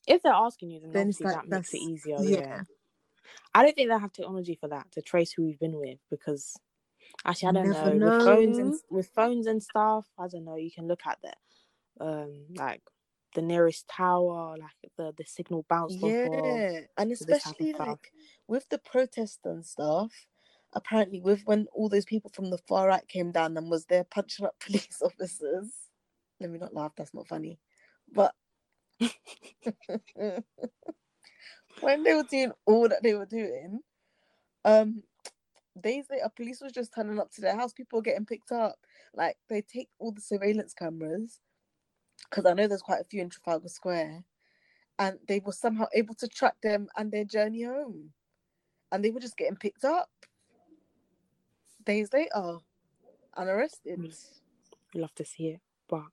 If 0.06 0.22
they're 0.22 0.32
asking 0.32 0.70
you, 0.70 0.80
then, 0.80 0.92
then 0.92 1.08
it's 1.10 1.22
obviously 1.22 1.26
like 1.26 1.40
that 1.40 1.48
makes 1.48 1.74
it 1.74 1.78
easier. 1.78 2.22
yeah. 2.24 2.40
Yeah. 2.40 2.62
I 3.54 3.62
don't 3.62 3.74
think 3.74 3.88
they 3.88 3.98
have 3.98 4.12
technology 4.12 4.56
for 4.60 4.68
that 4.68 4.90
to 4.92 5.02
trace 5.02 5.32
who 5.32 5.44
we've 5.44 5.58
been 5.58 5.78
with 5.78 5.98
because 6.10 6.56
actually 7.24 7.48
I 7.48 7.52
don't 7.52 7.64
Never 7.64 7.94
know. 7.94 8.06
With 8.06 8.14
phones 8.24 8.58
and 8.58 8.74
with 8.90 9.08
phones 9.14 9.46
and 9.46 9.62
stuff, 9.62 10.06
I 10.18 10.28
don't 10.28 10.44
know. 10.44 10.56
You 10.56 10.70
can 10.70 10.88
look 10.88 11.02
at 11.06 11.18
the 11.22 11.32
um 12.04 12.46
like 12.56 12.82
the 13.34 13.42
nearest 13.42 13.88
tower, 13.88 14.56
like 14.58 14.92
the 14.96 15.12
the 15.16 15.24
signal 15.24 15.64
bounced 15.68 16.02
off. 16.02 16.14
Yeah, 16.18 16.80
and 16.98 17.10
this 17.10 17.18
type 17.20 17.36
of 17.60 17.68
especially 17.68 17.72
like 17.72 18.12
with 18.48 18.68
the 18.68 18.78
protest 18.78 19.40
and 19.44 19.64
stuff. 19.64 20.12
Apparently, 20.74 21.20
with 21.20 21.42
when 21.44 21.66
all 21.74 21.88
those 21.90 22.06
people 22.06 22.30
from 22.34 22.50
the 22.50 22.58
far 22.58 22.88
right 22.88 23.06
came 23.08 23.30
down 23.30 23.56
and 23.56 23.70
was 23.70 23.86
there 23.86 24.04
punching 24.04 24.46
up 24.46 24.58
police 24.60 25.02
officers. 25.02 25.70
Let 26.40 26.50
me 26.50 26.58
not 26.58 26.74
laugh. 26.74 26.92
That's 26.96 27.14
not 27.14 27.28
funny. 27.28 27.58
But 28.12 28.34
when 31.80 32.02
they 32.02 32.14
were 32.14 32.22
doing 32.24 32.52
all 32.66 32.88
that 32.88 33.02
they 33.02 33.14
were 33.14 33.26
doing, 33.26 33.80
um, 34.64 35.02
days 35.80 36.06
later, 36.10 36.30
police 36.34 36.60
was 36.60 36.72
just 36.72 36.92
turning 36.94 37.18
up 37.18 37.30
to 37.32 37.40
their 37.40 37.56
house. 37.56 37.72
People 37.72 37.98
were 37.98 38.02
getting 38.02 38.26
picked 38.26 38.52
up. 38.52 38.76
Like 39.14 39.36
they 39.48 39.62
take 39.62 39.88
all 39.98 40.12
the 40.12 40.20
surveillance 40.20 40.74
cameras, 40.74 41.40
because 42.30 42.46
I 42.46 42.54
know 42.54 42.66
there's 42.68 42.82
quite 42.82 43.00
a 43.00 43.04
few 43.04 43.20
in 43.20 43.30
Trafalgar 43.30 43.68
Square, 43.68 44.24
and 44.98 45.18
they 45.28 45.40
were 45.40 45.52
somehow 45.52 45.86
able 45.94 46.14
to 46.16 46.28
track 46.28 46.54
them 46.62 46.88
and 46.96 47.10
their 47.10 47.24
journey 47.24 47.62
home, 47.62 48.12
and 48.90 49.04
they 49.04 49.10
were 49.10 49.20
just 49.20 49.36
getting 49.36 49.56
picked 49.56 49.84
up 49.84 50.10
days 51.84 52.10
later 52.12 52.58
and 53.36 53.48
arrested. 53.48 53.98
Love 54.94 55.14
to 55.14 55.24
see 55.24 55.48
it, 55.48 55.60
but 55.88 56.04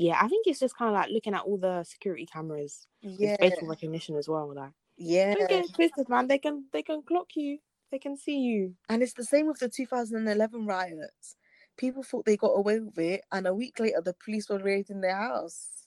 yeah, 0.00 0.18
I 0.18 0.28
think 0.28 0.46
it's 0.46 0.58
just 0.58 0.76
kind 0.76 0.88
of 0.88 0.94
like 0.94 1.10
looking 1.10 1.34
at 1.34 1.42
all 1.42 1.58
the 1.58 1.84
security 1.84 2.24
cameras 2.24 2.86
Yeah, 3.02 3.36
facial 3.36 3.68
recognition 3.68 4.16
as 4.16 4.28
well. 4.28 4.54
Like, 4.54 4.72
yeah, 4.96 5.34
don't 5.34 5.48
get 5.48 5.74
twisted, 5.74 6.08
man. 6.08 6.26
They 6.26 6.38
can 6.38 6.64
they 6.72 6.82
can 6.82 7.02
clock 7.02 7.28
you. 7.36 7.58
They 7.90 7.98
can 7.98 8.16
see 8.16 8.38
you. 8.38 8.74
and 8.88 9.02
it's 9.02 9.12
the 9.12 9.24
same 9.24 9.46
with 9.46 9.58
the 9.58 9.68
2011 9.68 10.66
riots. 10.66 11.36
People 11.76 12.02
thought 12.02 12.24
they 12.24 12.38
got 12.38 12.48
away 12.56 12.80
with 12.80 12.98
it, 12.98 13.22
and 13.30 13.46
a 13.46 13.54
week 13.54 13.78
later, 13.78 14.00
the 14.00 14.14
police 14.24 14.48
were 14.48 14.58
raiding 14.58 15.02
their 15.02 15.16
house 15.16 15.86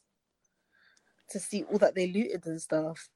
to 1.30 1.40
see 1.40 1.64
all 1.64 1.80
that 1.80 1.96
they 1.96 2.08
looted 2.08 2.46
and 2.46 2.62
stuff. 2.62 3.10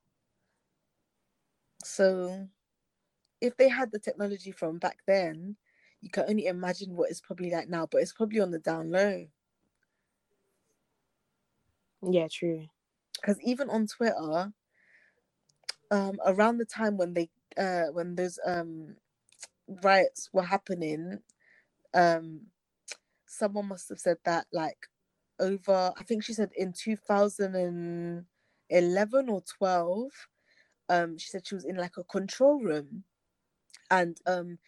So, 1.83 2.47
if 3.39 3.55
they 3.57 3.69
had 3.69 3.91
the 3.91 3.99
technology 3.99 4.51
from 4.51 4.79
back 4.79 4.99
then, 5.05 5.57
you 6.01 6.09
can 6.09 6.25
only 6.27 6.47
imagine 6.47 6.95
what 6.95 7.11
it's 7.11 7.21
probably 7.21 7.51
like 7.51 7.69
now, 7.69 7.85
but 7.85 8.01
it's 8.01 8.13
probably 8.13 8.39
on 8.39 8.51
the 8.51 8.59
down 8.59 8.89
low. 8.91 9.27
Yeah, 12.03 12.27
true. 12.31 12.67
because 13.21 13.41
even 13.43 13.69
on 13.69 13.87
Twitter, 13.87 14.53
um, 15.91 16.17
around 16.25 16.57
the 16.59 16.65
time 16.65 16.97
when 16.97 17.13
they 17.13 17.29
uh 17.57 17.85
when 17.93 18.15
those 18.15 18.39
um 18.45 18.95
riots 19.83 20.29
were 20.33 20.43
happening, 20.43 21.19
um, 21.93 22.41
someone 23.27 23.67
must 23.67 23.89
have 23.89 23.99
said 23.99 24.17
that 24.25 24.47
like 24.53 24.77
over 25.39 25.93
I 25.97 26.03
think 26.03 26.23
she 26.23 26.33
said 26.33 26.51
in 26.57 26.73
two 26.73 26.97
thousand 26.97 27.55
and 27.55 28.25
eleven 28.69 29.29
or 29.29 29.41
twelve, 29.43 30.11
um, 30.89 31.17
she 31.17 31.29
said 31.29 31.47
she 31.47 31.55
was 31.55 31.65
in 31.65 31.77
like 31.77 31.97
a 31.97 32.05
control 32.05 32.59
room, 32.61 33.03
and 33.91 34.17
um. 34.27 34.59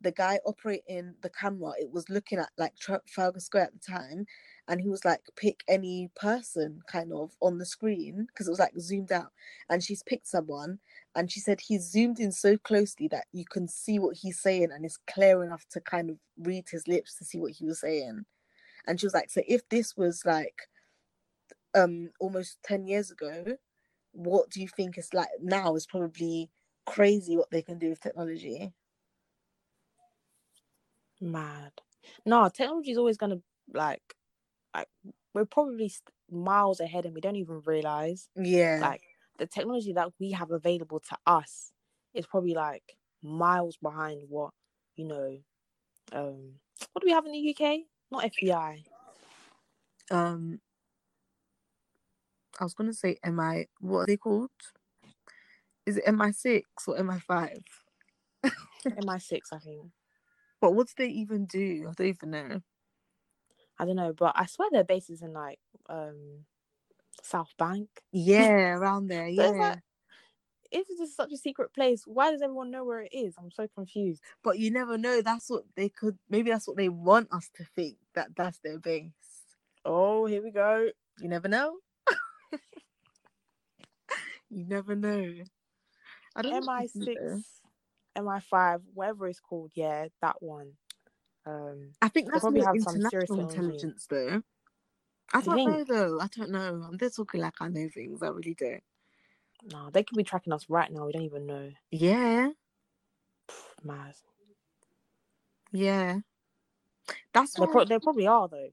The 0.00 0.12
guy 0.12 0.38
operating 0.44 1.14
the 1.22 1.30
camera, 1.30 1.72
it 1.78 1.90
was 1.90 2.08
looking 2.08 2.38
at 2.38 2.50
like 2.58 2.76
Trafalgar 2.76 3.40
Square 3.40 3.64
at 3.64 3.72
the 3.72 3.92
time, 3.92 4.26
and 4.68 4.80
he 4.80 4.88
was 4.88 5.04
like 5.04 5.20
pick 5.36 5.62
any 5.68 6.10
person 6.16 6.80
kind 6.90 7.12
of 7.12 7.32
on 7.40 7.58
the 7.58 7.66
screen 7.66 8.26
because 8.26 8.46
it 8.46 8.50
was 8.50 8.58
like 8.58 8.78
zoomed 8.78 9.12
out 9.12 9.32
and 9.70 9.82
she's 9.82 10.02
picked 10.02 10.26
someone 10.26 10.78
and 11.14 11.30
she 11.30 11.40
said 11.40 11.60
he's 11.60 11.88
zoomed 11.90 12.18
in 12.18 12.32
so 12.32 12.56
closely 12.58 13.08
that 13.08 13.26
you 13.32 13.44
can 13.44 13.68
see 13.68 13.98
what 13.98 14.16
he's 14.16 14.40
saying 14.40 14.68
and 14.72 14.84
it's 14.84 14.98
clear 15.08 15.44
enough 15.44 15.64
to 15.70 15.80
kind 15.80 16.10
of 16.10 16.16
read 16.38 16.64
his 16.70 16.86
lips 16.88 17.16
to 17.16 17.24
see 17.24 17.38
what 17.38 17.52
he 17.52 17.64
was 17.64 17.80
saying. 17.80 18.24
And 18.86 18.98
she 18.98 19.06
was 19.06 19.14
like 19.14 19.30
so 19.30 19.42
if 19.46 19.68
this 19.68 19.96
was 19.96 20.22
like 20.24 20.62
um 21.74 22.10
almost 22.20 22.58
10 22.64 22.86
years 22.86 23.10
ago 23.10 23.44
what 24.12 24.50
do 24.50 24.60
you 24.60 24.68
think 24.68 24.96
is 24.98 25.12
like 25.12 25.28
now 25.40 25.76
is 25.76 25.86
probably 25.86 26.50
crazy 26.86 27.36
what 27.36 27.50
they 27.50 27.62
can 27.62 27.78
do 27.78 27.90
with 27.90 28.00
technology 28.00 28.72
Mad. 31.20 31.72
No, 32.24 32.48
technology 32.48 32.90
is 32.92 32.98
always 32.98 33.16
gonna 33.16 33.40
like, 33.72 34.14
like 34.74 34.88
we're 35.34 35.44
probably 35.44 35.88
st- 35.88 36.12
miles 36.30 36.80
ahead 36.80 37.04
and 37.04 37.14
we 37.14 37.20
don't 37.20 37.36
even 37.36 37.62
realize. 37.64 38.28
yeah 38.36 38.80
Like 38.80 39.02
the 39.38 39.46
technology 39.46 39.92
that 39.92 40.12
we 40.18 40.32
have 40.32 40.50
available 40.50 41.00
to 41.00 41.16
us 41.26 41.72
is 42.14 42.26
probably 42.26 42.54
like 42.54 42.96
miles 43.22 43.76
behind 43.76 44.22
what 44.28 44.52
you 44.96 45.04
know. 45.06 45.38
Um, 46.12 46.54
what 46.92 47.00
do 47.02 47.06
we 47.06 47.12
have 47.12 47.26
in 47.26 47.32
the 47.32 47.38
UK? 47.56 47.86
Not 48.10 48.24
FBI. 48.24 48.84
um 50.10 50.60
I 52.58 52.64
was 52.64 52.74
gonna 52.74 52.94
say 52.94 53.18
MI 53.22 53.66
what 53.80 54.00
are 54.00 54.06
they 54.06 54.16
called? 54.16 54.50
Is 55.84 55.96
it 55.98 56.04
MI6 56.06 56.88
or 56.88 56.96
MI5? 56.98 57.58
MI6, 58.86 59.52
I 59.52 59.58
think. 59.58 59.90
But 60.66 60.74
what 60.74 60.88
do 60.88 60.94
they 60.98 61.10
even 61.10 61.46
do? 61.46 61.86
I 61.88 61.92
don't 61.92 62.08
even 62.08 62.30
know. 62.32 62.60
I 63.78 63.84
don't 63.84 63.94
know, 63.94 64.12
but 64.12 64.32
I 64.34 64.46
swear 64.46 64.68
their 64.72 64.82
base 64.82 65.08
is 65.10 65.22
in 65.22 65.32
like 65.32 65.60
um 65.88 66.44
South 67.22 67.52
Bank. 67.56 67.88
Yeah, 68.12 68.70
around 68.72 69.06
there. 69.06 69.28
Yeah. 69.28 69.50
like, 69.52 69.78
if 70.72 70.86
it's 70.90 70.98
just 70.98 71.16
such 71.16 71.30
a 71.30 71.36
secret 71.36 71.72
place, 71.72 72.02
why 72.04 72.32
does 72.32 72.42
everyone 72.42 72.72
know 72.72 72.84
where 72.84 73.02
it 73.02 73.12
is? 73.12 73.36
I'm 73.38 73.52
so 73.52 73.68
confused. 73.76 74.24
But 74.42 74.58
you 74.58 74.72
never 74.72 74.98
know. 74.98 75.22
That's 75.22 75.48
what 75.48 75.62
they 75.76 75.88
could 75.88 76.18
maybe 76.28 76.50
that's 76.50 76.66
what 76.66 76.76
they 76.76 76.88
want 76.88 77.32
us 77.32 77.48
to 77.58 77.64
think 77.76 77.98
that 78.16 78.30
that's 78.34 78.58
their 78.58 78.80
base. 78.80 79.12
Oh, 79.84 80.26
here 80.26 80.42
we 80.42 80.50
go. 80.50 80.88
You 81.20 81.28
never 81.28 81.46
know. 81.46 81.76
you 84.50 84.64
never 84.64 84.96
know. 84.96 85.32
I 86.34 86.42
don't 86.42 86.50
know 86.50 86.58
if 86.58 86.90
you 86.96 87.02
MI6, 87.02 87.14
know. 87.20 87.42
MI5, 88.16 88.82
whatever 88.94 89.28
it's 89.28 89.40
called. 89.40 89.72
Yeah, 89.74 90.08
that 90.22 90.36
one. 90.42 90.72
Um, 91.46 91.92
I 92.02 92.08
think 92.08 92.32
that's 92.32 92.40
probably 92.42 92.62
have 92.62 92.80
some 92.80 93.00
serious 93.00 93.36
intelligence 93.38 94.06
though. 94.10 94.42
I 95.32 95.42
don't 95.42 95.64
know 95.64 95.84
though. 95.84 96.20
I 96.20 96.28
don't 96.28 96.50
know. 96.50 96.84
I'm 96.88 96.98
just 96.98 97.16
talking 97.16 97.40
like 97.40 97.54
I 97.60 97.68
know 97.68 97.88
things. 97.94 98.22
I 98.22 98.28
really 98.28 98.54
don't. 98.54 98.82
No, 99.72 99.90
they 99.92 100.04
could 100.04 100.16
be 100.16 100.24
tracking 100.24 100.52
us 100.52 100.66
right 100.68 100.90
now. 100.92 101.06
We 101.06 101.12
don't 101.12 101.22
even 101.22 101.46
know. 101.46 101.70
Yeah, 101.90 102.50
Mad. 103.84 104.14
yeah. 105.72 106.20
That's 107.34 107.54
They, 107.54 107.66
pro- 107.66 107.84
they 107.84 107.98
probably 107.98 108.26
are 108.26 108.48
though. 108.48 108.70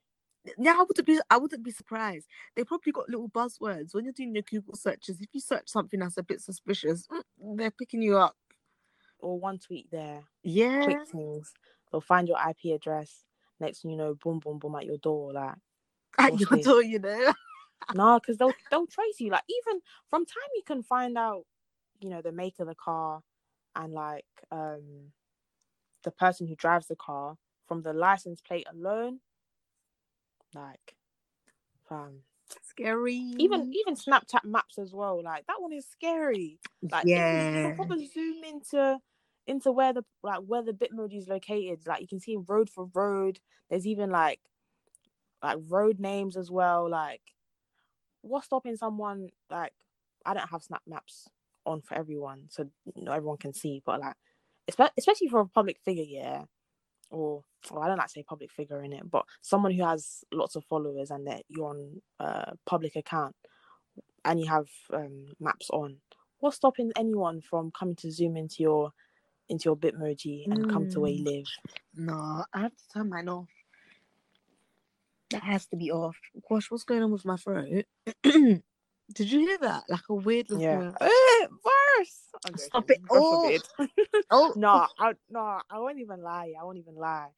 yeah, 0.58 0.76
I 0.78 0.84
wouldn't 0.84 1.08
be. 1.08 1.20
I 1.30 1.38
wouldn't 1.38 1.64
be 1.64 1.72
surprised. 1.72 2.28
They 2.56 2.64
probably 2.64 2.92
got 2.92 3.10
little 3.10 3.30
buzzwords 3.30 3.94
when 3.94 4.06
you're 4.06 4.14
doing 4.14 4.36
your 4.36 4.44
Google 4.44 4.76
searches. 4.76 5.22
If 5.22 5.30
you 5.34 5.42
search 5.42 5.70
something 5.70 6.00
that's 6.00 6.18
a 6.18 6.24
bit 6.24 6.42
suspicious, 6.42 7.08
mm, 7.08 7.58
they're 7.58 7.72
picking 7.72 8.02
you 8.02 8.18
up. 8.18 8.36
Or 9.24 9.40
one 9.40 9.60
tweet 9.60 9.90
there, 9.92 10.24
Yeah, 10.44 10.82
quick 10.82 11.00
things. 11.12 11.54
They'll 11.92 12.02
find 12.02 12.28
your 12.28 12.38
IP 12.40 12.76
address. 12.76 13.26
Next 13.60 13.82
thing 13.82 13.92
you 13.92 13.98
know, 13.98 14.16
boom, 14.16 14.40
boom, 14.40 14.60
boom 14.60 14.76
at 14.76 14.86
your 14.86 14.98
door. 14.98 15.34
Like, 15.34 15.56
at 16.18 16.40
your 16.40 16.50
this? 16.50 16.64
door, 16.64 16.84
you 16.84 17.00
know. 17.00 17.34
no, 17.92 18.20
because 18.20 18.38
they'll 18.38 18.58
they'll 18.72 18.88
trace 18.88 19.20
you. 19.20 19.32
Like, 19.32 19.44
even 19.50 19.82
from 20.10 20.26
time 20.26 20.50
you 20.56 20.64
can 20.66 20.84
find 20.84 21.18
out, 21.18 21.46
you 22.02 22.10
know, 22.10 22.22
the 22.22 22.32
make 22.32 22.60
of 22.60 22.68
the 22.68 22.76
car, 22.76 23.22
and 23.76 23.94
like 23.94 24.26
um, 24.52 25.12
the 26.04 26.12
person 26.12 26.48
who 26.48 26.56
drives 26.56 26.88
the 26.88 26.96
car 26.96 27.38
from 27.68 27.82
the 27.84 27.94
license 27.94 28.42
plate 28.42 28.68
alone. 28.72 29.20
Like, 30.56 30.96
fam. 31.90 32.24
Scary. 32.62 33.36
even 33.40 33.68
even 33.74 33.96
Snapchat 33.96 34.46
maps 34.46 34.78
as 34.78 34.94
well. 34.94 35.22
Like 35.24 35.46
that 35.48 35.62
one 35.62 35.74
is 35.74 35.88
scary. 35.88 36.60
Like 36.92 37.08
you 37.12 37.24
can, 37.24 37.40
you 37.40 37.46
yeah, 37.50 37.62
can 37.62 37.74
probably 37.74 38.08
zoom 38.08 38.44
into 38.44 39.00
into 39.48 39.72
where 39.72 39.94
the 39.94 40.04
like 40.24 40.40
where 40.46 40.64
the 40.64 40.74
Bitmoji 40.74 41.18
is 41.18 41.28
located. 41.28 41.86
Like 41.86 42.02
you 42.02 42.08
can 42.08 42.20
see 42.20 42.38
road 42.48 42.70
for 42.70 42.90
road. 42.94 43.40
There's 43.70 43.88
even 43.88 44.10
like 44.10 44.40
like 45.42 45.58
road 45.70 46.00
names 46.00 46.38
as 46.38 46.50
well. 46.50 46.90
Like 46.90 47.22
what's 48.22 48.46
stopping 48.46 48.76
someone 48.76 49.30
like 49.50 49.74
I 50.26 50.34
don't 50.34 50.50
have 50.50 50.64
Snap 50.64 50.82
Maps 50.88 51.28
on 51.66 51.82
for 51.82 51.96
everyone, 51.96 52.46
so 52.50 52.70
know 52.96 53.12
everyone 53.12 53.38
can 53.38 53.54
see. 53.54 53.82
But 53.86 54.00
like 54.00 54.16
especially 54.98 55.28
for 55.28 55.42
a 55.42 55.48
public 55.48 55.78
figure, 55.84 56.06
yeah. 56.08 56.44
Or 57.10 57.44
well, 57.70 57.84
I 57.84 57.88
don't 57.88 57.98
like 57.98 58.10
say 58.10 58.24
public 58.24 58.52
figure 58.52 58.82
in 58.82 58.94
it, 58.94 59.10
but 59.10 59.26
someone 59.42 59.72
who 59.72 59.84
has 59.84 60.24
lots 60.32 60.56
of 60.56 60.66
followers 60.66 61.12
and 61.12 61.28
that 61.28 61.44
you're 61.48 61.70
on 61.70 62.02
a 62.20 62.54
public 62.66 62.96
account 62.96 63.36
and 64.26 64.40
you 64.40 64.48
have 64.48 64.68
um, 64.94 65.28
maps 65.40 65.70
on. 65.70 65.98
What's 66.40 66.58
stopping 66.58 66.92
anyone 66.98 67.42
from 67.42 67.72
coming 67.72 67.96
to 67.98 68.12
zoom 68.12 68.36
into 68.36 68.64
your 68.64 68.92
into 69.54 69.66
your 69.66 69.78
Bitmoji 69.78 70.46
and 70.46 70.70
come 70.70 70.88
to 70.92 71.00
where 71.00 71.12
you 71.12 71.24
live? 71.24 71.46
no, 71.96 72.44
I 72.54 72.62
have 72.62 72.76
to 72.76 72.84
turn 72.94 73.10
mine 73.10 73.30
off. 73.30 73.48
That 75.30 75.44
has 75.44 75.66
to 75.68 75.78
be 75.78 75.92
off. 75.92 76.18
Gosh, 76.48 76.70
what's 76.70 76.84
going 76.84 77.02
on 77.02 77.12
with 77.12 77.26
my 77.26 77.38
throat? 77.38 77.86
Did 78.24 78.62
you 79.32 79.40
hear 79.40 79.58
that? 79.60 79.84
Like 79.90 80.02
a 80.10 80.14
weird 80.14 80.50
little. 80.50 80.64
Yeah. 80.64 80.92
Eh, 81.02 81.48
worse. 81.48 82.58
Stop 82.58 82.90
it. 82.90 83.00
Oh. 83.10 83.58
Oh 84.32 84.54
no, 84.56 84.88
I 85.00 85.14
no, 85.30 85.62
I 85.70 85.80
won't 85.80 86.00
even 86.00 86.22
lie. 86.22 86.54
I 86.60 86.64
won't 86.64 86.78
even 86.78 86.96
lie. 86.96 87.30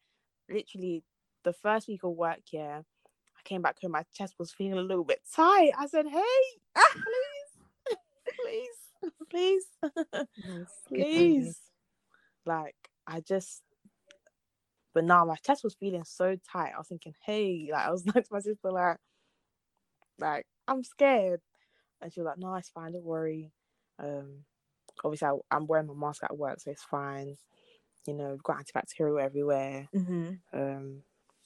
Literally, 0.48 1.02
the 1.44 1.52
first 1.52 1.88
week 1.88 2.04
of 2.04 2.12
work, 2.12 2.40
yeah, 2.52 2.80
I 2.80 3.40
came 3.44 3.62
back 3.62 3.76
home. 3.80 3.92
My 3.92 4.04
chest 4.14 4.34
was 4.38 4.52
feeling 4.52 4.78
a 4.78 4.82
little 4.82 5.04
bit 5.04 5.20
tight. 5.34 5.72
I 5.78 5.86
said, 5.86 6.06
"Hey, 6.06 6.22
please, 8.32 8.76
please, 9.30 9.66
please, 10.48 10.66
please." 10.90 11.58
Like, 12.46 12.76
I 13.06 13.20
just, 13.20 13.62
but 14.94 15.04
now 15.04 15.24
my 15.24 15.36
chest 15.36 15.62
was 15.64 15.74
feeling 15.74 16.04
so 16.04 16.36
tight. 16.36 16.72
I 16.74 16.78
was 16.78 16.88
thinking, 16.88 17.14
"Hey," 17.24 17.68
like 17.70 17.86
I 17.86 17.90
was 17.90 18.06
like 18.14 18.24
to 18.24 18.32
my 18.32 18.40
sister, 18.40 18.70
like, 18.72 18.98
like 20.18 20.46
I'm 20.68 20.82
scared, 20.82 21.40
and 22.00 22.12
she 22.12 22.20
was 22.20 22.26
like, 22.26 22.38
"No, 22.38 22.54
it's 22.56 22.70
fine. 22.70 22.92
Don't 22.92 23.04
worry." 23.04 23.52
Um, 23.98 24.44
obviously, 25.04 25.28
I, 25.28 25.34
I'm 25.56 25.66
wearing 25.66 25.88
my 25.88 25.94
mask 25.94 26.24
at 26.24 26.36
work, 26.38 26.60
so 26.60 26.70
it's 26.72 26.84
fine. 26.84 27.36
You 28.06 28.14
know, 28.14 28.30
we've 28.32 28.44
got 28.44 28.58
antibacterial 28.64 29.22
everywhere. 29.22 29.88
hmm 29.92 30.38
Um, 30.52 31.04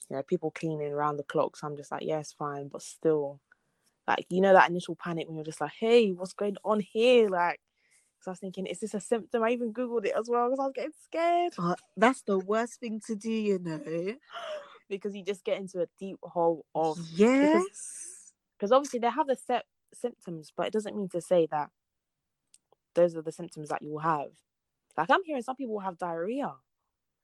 you 0.09 0.17
know, 0.17 0.23
people 0.23 0.51
cleaning 0.51 0.91
around 0.93 1.17
the 1.17 1.23
clock. 1.23 1.57
So 1.57 1.67
I'm 1.67 1.77
just 1.77 1.91
like, 1.91 2.03
yeah, 2.03 2.19
it's 2.19 2.33
fine, 2.33 2.69
but 2.69 2.81
still, 2.83 3.41
like, 4.07 4.25
you 4.29 4.41
know, 4.41 4.53
that 4.53 4.69
initial 4.69 4.95
panic 4.95 5.27
when 5.27 5.37
you're 5.37 5.45
just 5.45 5.61
like, 5.61 5.73
hey, 5.79 6.11
what's 6.11 6.33
going 6.33 6.57
on 6.65 6.81
here? 6.81 7.29
Like, 7.29 7.59
so 8.21 8.29
I 8.29 8.33
was 8.33 8.39
thinking, 8.39 8.65
is 8.67 8.79
this 8.79 8.93
a 8.93 8.99
symptom? 8.99 9.43
I 9.43 9.49
even 9.51 9.73
googled 9.73 10.05
it 10.05 10.13
as 10.17 10.29
well 10.29 10.47
because 10.47 10.59
I 10.59 10.63
was 10.65 10.73
getting 10.75 10.91
scared 11.03 11.53
Uh, 11.57 11.75
that's 11.97 12.21
the 12.21 12.37
worst 12.39 12.79
thing 12.79 13.01
to 13.07 13.15
do, 13.15 13.31
you 13.31 13.59
know. 13.59 13.81
because 14.89 15.15
you 15.15 15.23
just 15.23 15.43
get 15.43 15.57
into 15.57 15.81
a 15.81 15.87
deep 15.99 16.17
hole 16.23 16.65
of 16.75 16.97
Yes. 17.13 18.33
because 18.57 18.71
obviously 18.71 18.99
they 18.99 19.09
have 19.09 19.27
the 19.27 19.35
set 19.35 19.65
symptoms, 19.93 20.51
but 20.55 20.67
it 20.67 20.73
doesn't 20.73 20.95
mean 20.95 21.09
to 21.09 21.21
say 21.21 21.47
that 21.51 21.69
those 22.93 23.15
are 23.15 23.21
the 23.21 23.31
symptoms 23.31 23.69
that 23.69 23.81
you 23.81 23.91
will 23.91 23.99
have. 23.99 24.29
Like 24.97 25.09
I'm 25.09 25.23
hearing 25.23 25.41
some 25.43 25.55
people 25.55 25.79
have 25.79 25.97
diarrhea, 25.97 26.53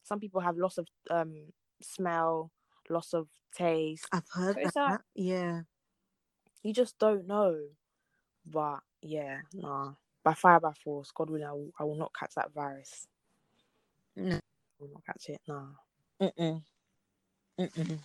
some 0.03 0.19
people 0.19 0.41
have 0.41 0.57
loss 0.57 0.77
of 0.77 0.87
um 1.11 1.53
smell, 1.81 2.51
loss 2.89 3.13
of 3.13 3.27
taste. 3.53 4.07
I've 4.11 4.27
heard 4.31 4.55
So 4.55 4.61
that. 4.63 4.91
like- 4.91 4.99
yeah. 5.15 5.61
You 6.63 6.73
just 6.73 6.97
don't 6.97 7.27
know. 7.27 7.59
But 8.45 8.79
yeah, 9.01 9.41
nah. 9.53 9.93
By 10.27 10.33
fire 10.33 10.59
by 10.59 10.73
force, 10.83 11.09
God 11.15 11.29
willing, 11.29 11.47
I 11.47 11.53
will, 11.53 11.71
I 11.79 11.83
will 11.85 11.95
not 11.95 12.11
catch 12.19 12.33
that 12.35 12.53
virus. 12.53 13.07
No. 14.17 14.35
I 14.35 14.39
will 14.77 14.89
not 14.89 15.05
catch 15.05 15.29
it. 15.29 15.39
Nah. 15.47 15.67
Mm-mm. 16.21 16.61
Mm-mm. 17.57 17.99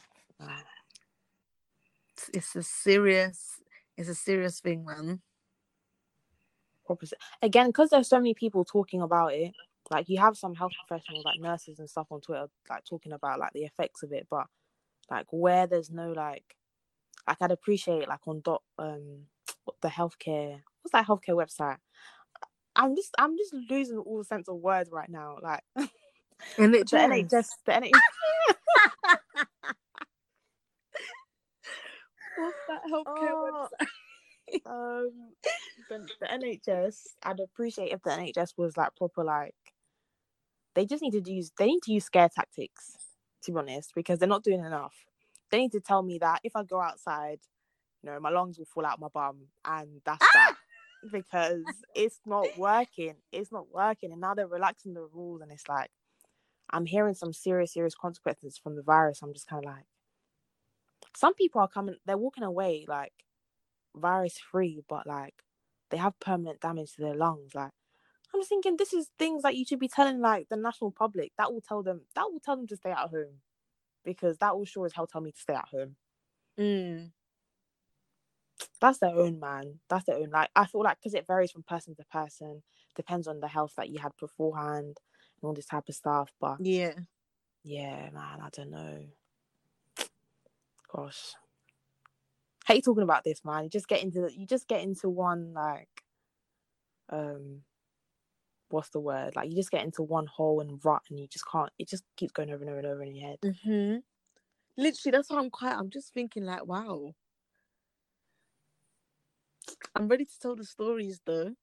It's, 2.13 2.31
it's 2.33 2.55
a 2.55 2.63
serious. 2.63 3.61
It's 3.97 4.09
a 4.09 4.15
serious 4.15 4.61
thing, 4.61 4.85
man. 4.85 5.21
Again, 7.43 7.71
because 7.71 7.91
there's 7.91 8.09
so 8.09 8.19
many 8.19 8.35
people 8.35 8.65
talking 8.65 9.03
about 9.03 9.33
it. 9.35 9.53
Like 9.91 10.09
you 10.09 10.21
have 10.21 10.37
some 10.37 10.55
health 10.55 10.75
professionals, 10.87 11.25
like 11.25 11.41
nurses 11.41 11.81
and 11.81 11.91
stuff 11.91 12.07
on 12.13 12.21
Twitter, 12.21 12.47
like 12.71 12.85
talking 12.85 13.11
about 13.11 13.41
like 13.41 13.53
the 13.53 13.65
effects 13.65 14.05
of 14.05 14.13
it. 14.13 14.29
But 14.31 14.47
like 15.11 15.27
where 15.31 15.67
there's 15.67 15.91
no 15.91 16.13
like, 16.13 16.55
like 17.27 17.39
I'd 17.41 17.51
appreciate 17.51 18.07
like 18.07 18.29
on 18.29 18.43
dot 18.43 18.63
um 18.79 19.23
the 19.81 19.89
healthcare. 19.89 20.61
What's 20.83 20.93
that 20.93 21.09
healthcare 21.09 21.35
website? 21.35 21.79
I'm 22.77 22.97
just 22.97 23.11
I'm 23.19 23.37
just 23.37 23.55
losing 23.71 23.99
all 23.99 24.25
sense 24.25 24.49
of 24.49 24.57
words 24.57 24.91
right 24.91 25.09
now. 25.09 25.37
Like 25.43 25.63
And 26.59 26.75
the 26.75 26.81
it 26.81 26.87
NHS, 26.91 27.49
the 27.67 27.73
NHS. 27.73 27.91
What's 32.39 32.57
that 32.69 32.83
healthcare 32.91 33.37
Oh. 33.37 33.69
website? 33.73 33.89
um, 34.67 35.13
the, 35.89 36.09
the 36.21 36.27
NHS. 36.27 36.97
I'd 37.23 37.41
appreciate 37.41 37.93
if 37.93 38.03
the 38.03 38.11
NHS 38.11 38.55
was 38.57 38.77
like 38.77 38.95
proper, 38.97 39.25
like 39.25 39.55
they 40.75 40.87
just 40.87 41.03
need 41.03 41.13
to 41.25 41.33
use 41.33 41.53
they 41.59 41.67
need 41.67 41.83
to 41.85 41.93
use 41.93 42.05
scare 42.05 42.29
tactics. 42.35 42.97
To 43.45 43.53
be 43.53 43.59
honest, 43.59 43.93
because 43.95 44.19
they're 44.21 44.29
not 44.29 44.45
doing 44.45 44.61
enough. 44.65 44.95
They 45.51 45.59
need 45.59 45.73
to 45.73 45.81
tell 45.81 46.03
me 46.03 46.19
that 46.19 46.41
if 46.45 46.55
I 46.55 46.63
go 46.65 46.81
outside, 46.81 47.41
you 48.03 48.11
know, 48.11 48.21
my 48.21 48.31
lungs 48.31 48.59
will 48.59 48.67
fall 48.67 48.87
out 48.87 49.01
my 49.01 49.09
bum, 49.13 49.49
and 49.65 50.01
that's 50.05 50.25
that. 50.35 50.55
Because 51.11 51.65
it's 51.95 52.21
not 52.25 52.47
working. 52.57 53.17
It's 53.33 53.51
not 53.51 53.73
working, 53.73 54.13
and 54.13 54.21
now 54.21 54.35
they're 54.35 54.47
relaxing 54.47 54.95
the 54.95 55.09
rules, 55.13 55.41
and 55.41 55.51
it's 55.51 55.69
like 55.69 55.91
I'm 56.71 56.87
hearing 56.87 57.15
some 57.15 57.33
serious, 57.33 57.73
serious 57.75 57.95
consequences 57.95 58.57
from 58.57 58.77
the 58.77 58.83
virus. 58.83 59.21
I'm 59.23 59.35
just 59.35 59.49
kind 59.49 59.65
of 59.65 59.71
like, 59.71 59.85
some 61.17 61.35
people 61.35 61.61
are 61.61 61.69
coming, 61.69 61.97
they're 62.07 62.17
walking 62.17 62.45
away 62.45 62.87
like 62.89 63.13
virus 63.95 64.39
free, 64.39 64.83
but 64.89 65.07
like 65.07 65.35
they 65.91 65.97
have 65.99 66.19
permanent 66.21 66.61
damage 66.61 66.93
to 66.95 67.03
their 67.03 67.17
lungs. 67.17 67.55
Like, 67.55 67.73
I'm 68.33 68.41
just 68.41 68.49
thinking, 68.49 68.77
this 68.79 68.95
is 68.95 69.11
things 69.19 69.43
that 69.43 69.57
you 69.57 69.67
should 69.67 69.81
be 69.81 69.89
telling 69.89 70.21
like 70.21 70.49
the 70.49 70.57
national 70.57 70.93
public. 70.93 71.33
That 71.37 71.53
will 71.53 71.61
tell 71.61 71.83
them, 71.83 72.03
that 72.15 72.31
will 72.31 72.41
tell 72.41 72.57
them 72.57 72.67
to 72.69 72.77
stay 72.77 72.93
at 72.93 73.11
home, 73.11 73.41
because 74.05 74.39
that 74.39 74.57
will 74.57 74.65
sure 74.65 74.87
as 74.87 74.95
hell 74.95 75.07
tell 75.07 75.21
me 75.21 75.33
to 75.33 75.39
stay 75.41 75.55
at 75.55 75.69
home. 75.69 75.97
Mm. 76.59 77.11
That's 78.81 78.99
their 78.99 79.15
own 79.15 79.39
man. 79.41 79.81
That's 79.89 80.05
their 80.05 80.17
own. 80.17 80.31
Like, 80.31 80.51
I 80.57 80.67
feel 80.67 80.83
like 80.83 80.99
because 80.99 81.15
it 81.15 81.27
varies 81.27 81.51
from 81.53 81.63
person 81.63 81.95
to 81.97 82.05
person, 82.11 82.63
depends 82.97 83.27
on 83.29 83.41
the 83.41 83.49
health 83.49 83.75
that 83.77 83.89
you 83.91 83.99
had 84.01 84.13
beforehand 84.19 84.99
and 85.41 85.49
all 85.49 85.55
this 85.55 85.67
type 85.67 85.85
of 85.89 85.95
stuff. 85.95 86.31
But 86.41 86.59
Yeah. 86.61 86.95
yeah, 87.65 88.11
man, 88.13 88.41
I 88.43 88.49
don't 88.53 88.71
know. 88.71 89.05
Gosh. 90.95 91.35
Hate 92.67 92.85
talking 92.85 93.03
about 93.03 93.25
this, 93.25 93.45
man. 93.45 93.65
You 93.65 93.71
just 93.71 93.89
get 93.89 94.03
into 94.03 94.23
the, 94.23 94.33
you 94.33 94.47
just 94.47 94.69
get 94.69 94.83
into 94.83 95.09
one 95.09 95.53
like 95.53 95.89
um 97.11 97.63
what's 98.71 98.91
the 98.91 99.01
word? 99.01 99.37
Like 99.37 99.51
you 99.51 99.57
just 99.57 99.71
get 99.71 99.85
into 99.85 100.03
one 100.03 100.27
hole 100.27 100.61
and 100.61 100.81
rut 100.85 101.03
and 101.11 101.19
you 101.21 101.27
just 101.29 101.45
can't 101.51 101.71
it 101.79 101.89
just 101.89 102.05
keeps 102.17 102.33
going 102.33 102.51
over 102.51 102.63
and 102.63 102.71
over 102.71 102.79
and 102.79 102.87
over 102.87 103.03
in 103.03 103.15
your 103.15 103.29
head. 103.29 103.39
Mm-hmm. 103.45 103.97
Literally, 104.77 105.13
that's 105.17 105.31
why 105.31 105.39
I'm 105.39 105.51
quite. 105.51 105.75
I'm 105.77 105.91
just 105.91 106.15
thinking, 106.15 106.45
like, 106.45 106.67
wow. 106.67 107.13
I'm 109.95 110.09
ready 110.09 110.25
to 110.25 110.39
tell 110.41 110.57
the 110.57 110.65
stories 110.65 111.21
though. 111.25 111.55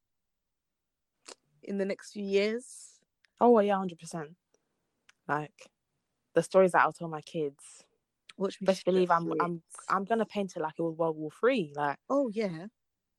In 1.63 1.77
the 1.77 1.85
next 1.85 2.13
few 2.13 2.23
years. 2.23 2.99
Oh 3.41 3.51
well, 3.51 3.63
yeah, 3.63 3.77
hundred 3.77 3.99
percent. 3.99 4.35
Like 5.27 5.69
the 6.33 6.43
stories 6.43 6.71
that 6.71 6.81
I'll 6.83 6.93
tell 6.93 7.07
my 7.09 7.21
kids. 7.21 7.83
Which. 8.35 8.59
Best 8.61 8.85
believe 8.85 9.11
I'm 9.11 9.31
it. 9.31 9.37
I'm 9.39 9.61
I'm 9.89 10.05
gonna 10.05 10.25
paint 10.25 10.53
it 10.55 10.61
like 10.61 10.75
it 10.77 10.81
was 10.81 10.95
World 10.95 11.17
War 11.17 11.31
Three. 11.39 11.73
Like 11.75 11.97
Oh 12.09 12.29
yeah. 12.29 12.67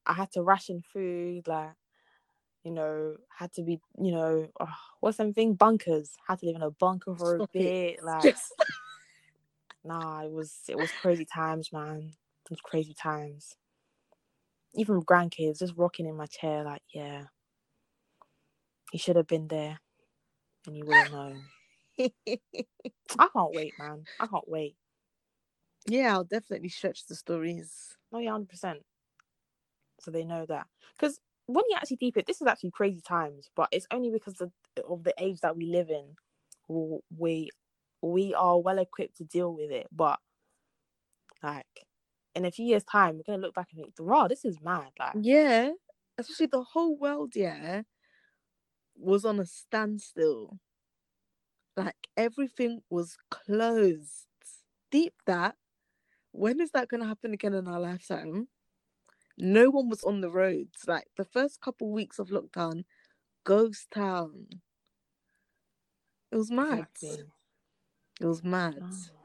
I 0.07 0.13
had 0.15 0.33
to 0.33 0.43
ration 0.43 0.83
food, 0.93 1.47
like 1.47 1.75
you 2.65 2.73
know, 2.73 3.17
had 3.39 3.53
to 3.53 3.63
be, 3.63 3.81
you 3.99 4.13
know, 4.13 4.49
oh, 4.61 4.75
what's 5.01 5.17
something 5.17 5.55
bunkers? 5.55 6.15
Had 6.27 6.41
to 6.41 6.47
live 6.47 6.57
in 6.57 6.63
a 6.63 6.71
bunker 6.71 7.15
for 7.17 7.37
Stop 7.37 7.51
a 7.55 7.59
it. 7.59 7.75
bit. 7.97 8.01
Like, 8.05 8.23
Just- 8.23 8.53
nah, 9.85 10.23
it 10.23 10.31
was 10.33 10.61
it 10.69 10.79
was 10.79 10.93
crazy 10.93 11.25
times, 11.25 11.73
man. 11.73 12.13
It 12.45 12.51
was 12.51 12.61
crazy 12.61 12.95
times. 12.95 13.57
Even 14.75 15.03
grandkids, 15.03 15.59
just 15.59 15.75
rocking 15.77 16.07
in 16.07 16.17
my 16.17 16.27
chair, 16.27 16.63
like, 16.65 16.83
yeah, 16.95 17.25
he 18.93 18.99
should 18.99 19.17
have 19.17 19.27
been 19.27 19.49
there, 19.49 19.81
and 20.67 20.77
you 20.77 20.85
would 20.87 20.97
have 20.97 21.13
known. 21.13 21.43
I 23.19 23.29
can't 23.33 23.55
wait, 23.55 23.75
man. 23.79 24.07
I 24.19 24.27
can't 24.27 24.49
wait. 24.49 24.77
yeah, 25.87 26.13
I'll 26.13 26.25
definitely 26.25 26.69
stretch 26.69 27.07
the 27.07 27.15
stories. 27.15 27.97
Oh 28.13 28.19
yeah, 28.19 28.31
hundred 28.33 28.49
percent. 28.49 28.81
So 30.01 30.11
they 30.11 30.25
know 30.25 30.47
that 30.47 30.67
because 30.99 31.21
when 31.47 31.65
you 31.69 31.77
actually 31.77 31.97
deep 31.97 32.17
it, 32.17 32.27
this 32.27 32.41
is 32.41 32.47
actually 32.47 32.71
crazy 32.71 33.01
times, 33.01 33.51
but 33.55 33.69
it's 33.73 33.87
only 33.91 34.11
because 34.11 34.41
of, 34.41 34.51
of 34.89 35.05
the 35.05 35.15
age 35.19 35.41
that 35.41 35.57
we 35.57 35.67
live 35.67 35.91
in, 35.91 36.15
we 36.69 37.51
we 38.03 38.35
are 38.35 38.59
well 38.59 38.79
equipped 38.79 39.19
to 39.19 39.25
deal 39.25 39.53
with 39.55 39.71
it. 39.71 39.89
But 39.93 40.19
like 41.43 41.87
in 42.35 42.45
a 42.45 42.51
few 42.51 42.67
years' 42.67 42.85
time, 42.85 43.17
we're 43.17 43.23
gonna 43.25 43.43
look 43.43 43.55
back 43.55 43.69
and 43.73 43.81
think, 43.83 43.95
"Wow, 43.99 44.29
this 44.29 44.45
is 44.45 44.61
mad!" 44.61 44.93
Like, 44.99 45.15
Yeah, 45.21 45.73
especially 46.19 46.47
the 46.47 46.63
whole 46.63 46.97
world, 46.97 47.35
yeah, 47.37 47.83
was 48.95 49.25
on 49.25 49.41
a 49.41 49.47
standstill. 49.47 50.59
Like 51.77 52.09
everything 52.17 52.83
was 52.91 53.17
closed. 53.31 54.27
Deep 54.91 55.15
that. 55.27 55.57
When 56.33 56.61
is 56.61 56.71
that 56.73 56.89
going 56.89 57.01
to 57.01 57.09
happen 57.09 57.33
again 57.33 57.55
in 57.55 57.67
our 57.67 57.81
lifetime? 57.81 58.49
No 59.37 59.71
one 59.71 59.89
was 59.89 60.05
on 60.05 60.21
the 60.21 60.31
roads. 60.31 60.85
Like 60.87 61.09
the 61.17 61.25
first 61.25 61.61
couple 61.61 61.91
weeks 61.91 62.19
of 62.19 62.29
lockdown, 62.29 62.85
ghost 63.45 63.91
town. 63.91 64.47
It 66.31 66.37
was 66.37 66.51
mad. 66.51 66.89
exactly. 66.91 67.25
It 68.21 68.27
was 68.27 68.45
mad. 68.45 68.81
No. 68.81 69.20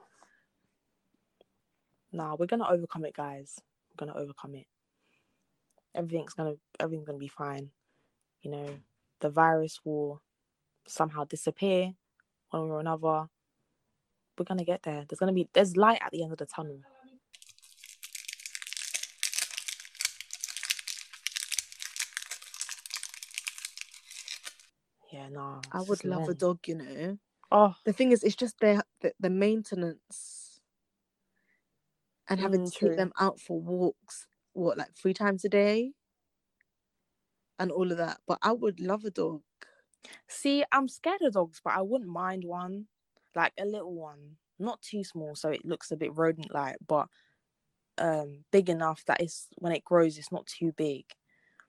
Nah, 2.16 2.38
we're 2.40 2.46
gonna 2.46 2.70
overcome 2.70 3.04
it, 3.04 3.14
guys. 3.14 3.60
We're 3.92 4.06
gonna 4.06 4.18
overcome 4.18 4.56
it. 4.56 4.68
Everything's 5.94 6.34
gonna 6.34 6.54
everything's 6.80 7.06
gonna 7.06 7.18
be 7.18 7.28
fine. 7.28 7.72
You 8.42 8.52
know, 8.52 8.70
the 9.20 9.30
virus 9.30 9.82
will 9.84 10.22
somehow 10.88 11.26
disappear 11.26 11.92
one 12.52 12.70
way 12.70 12.70
or 12.70 12.80
another. 12.80 13.28
We're 14.38 14.46
gonna 14.46 14.64
get 14.64 14.84
there. 14.84 15.04
There's 15.06 15.20
gonna 15.20 15.34
be 15.34 15.50
there's 15.52 15.76
light 15.76 16.00
at 16.02 16.12
the 16.12 16.24
end 16.24 16.32
of 16.32 16.38
the 16.38 16.46
tunnel. 16.46 16.80
Yeah, 25.12 25.28
nah. 25.30 25.60
I 25.74 25.82
would 25.82 26.06
love 26.06 26.30
a 26.30 26.34
dog, 26.34 26.60
you 26.66 26.76
know. 26.76 27.18
Oh, 27.52 27.76
The 27.84 27.92
thing 27.92 28.14
is, 28.14 28.24
it's 28.24 28.36
just 28.36 28.58
their 28.62 28.84
the, 29.02 29.12
the 29.20 29.30
maintenance 29.30 30.45
and 32.30 32.40
having 32.40 32.60
Mm, 32.60 32.72
to 32.72 32.72
true. 32.72 32.92
take 32.92 32.96
them 32.96 33.12
out 33.20 33.40
for 33.40 33.60
walks. 33.62 34.28
What, 34.54 34.78
like 34.78 34.96
three 34.96 35.14
times 35.14 35.46
a 35.46 35.50
day, 35.50 35.94
and 37.60 37.72
all 37.72 37.92
of 37.92 37.98
that. 37.98 38.20
But 38.28 38.40
I 38.42 38.52
would 38.54 38.80
love 38.80 39.04
a 39.06 39.12
dog. 39.12 39.42
See, 40.28 40.64
I'm 40.72 40.88
scared 40.88 41.22
of 41.22 41.34
dogs, 41.34 41.62
but 41.64 41.74
I 41.74 41.82
wouldn't 41.82 42.10
mind 42.10 42.44
one, 42.46 42.88
like 43.36 43.54
a 43.60 43.66
little 43.66 43.94
one, 43.94 44.38
not 44.60 44.82
too 44.82 45.04
small, 45.04 45.36
so 45.36 45.50
it 45.50 45.66
looks 45.66 45.92
a 45.92 45.98
bit 45.98 46.16
rodent-like, 46.16 46.78
but 46.86 47.08
um, 48.00 48.46
big 48.52 48.70
enough 48.70 49.06
that 49.06 49.22
it's 49.22 49.50
when 49.60 49.74
it 49.74 49.86
grows, 49.86 50.18
it's 50.18 50.32
not 50.32 50.48
too 50.48 50.74
big. 50.74 51.06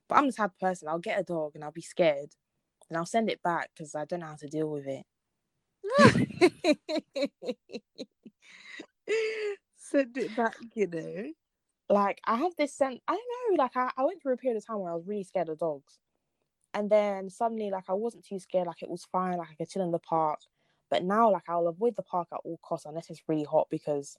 But 0.08 0.16
I'm 0.18 0.26
the 0.28 0.32
type 0.34 0.52
of 0.52 0.58
person 0.60 0.88
I'll 0.88 0.98
get 1.00 1.20
a 1.20 1.24
dog 1.24 1.52
and 1.56 1.64
I'll 1.64 1.72
be 1.72 1.82
scared, 1.82 2.34
and 2.88 2.98
I'll 2.98 3.06
send 3.06 3.30
it 3.30 3.42
back 3.42 3.70
because 3.74 3.94
I 3.94 4.04
don't 4.06 4.20
know 4.20 4.26
how 4.28 4.36
to 4.36 4.48
deal 4.48 4.70
with 4.70 4.86
it. 4.86 5.04
Send 9.88 10.16
it 10.18 10.34
back, 10.34 10.56
you 10.74 10.86
know. 10.88 11.32
Like 11.88 12.20
I 12.24 12.36
have 12.36 12.56
this 12.56 12.74
sense, 12.74 13.00
I 13.06 13.14
don't 13.14 13.56
know, 13.58 13.62
like 13.62 13.76
I, 13.76 13.92
I 13.96 14.04
went 14.04 14.20
through 14.20 14.34
a 14.34 14.36
period 14.36 14.56
of 14.58 14.66
time 14.66 14.80
where 14.80 14.90
I 14.92 14.94
was 14.96 15.06
really 15.06 15.22
scared 15.22 15.48
of 15.48 15.58
dogs, 15.58 15.98
and 16.74 16.90
then 16.90 17.30
suddenly, 17.30 17.70
like 17.70 17.90
I 17.90 17.94
wasn't 17.94 18.24
too 18.24 18.38
scared, 18.40 18.66
like 18.68 18.82
it 18.82 18.90
was 18.90 19.04
fine, 19.06 19.38
like 19.38 19.50
I 19.50 19.54
could 19.56 19.70
chill 19.70 19.82
in 19.84 19.92
the 19.92 20.00
park. 20.00 20.40
But 20.90 21.04
now, 21.04 21.30
like 21.32 21.48
I'll 21.48 21.68
avoid 21.68 21.96
the 21.96 22.02
park 22.04 22.28
at 22.32 22.40
all 22.44 22.58
costs 22.64 22.86
unless 22.86 23.10
it's 23.10 23.22
really 23.28 23.44
hot 23.44 23.68
because 23.70 24.18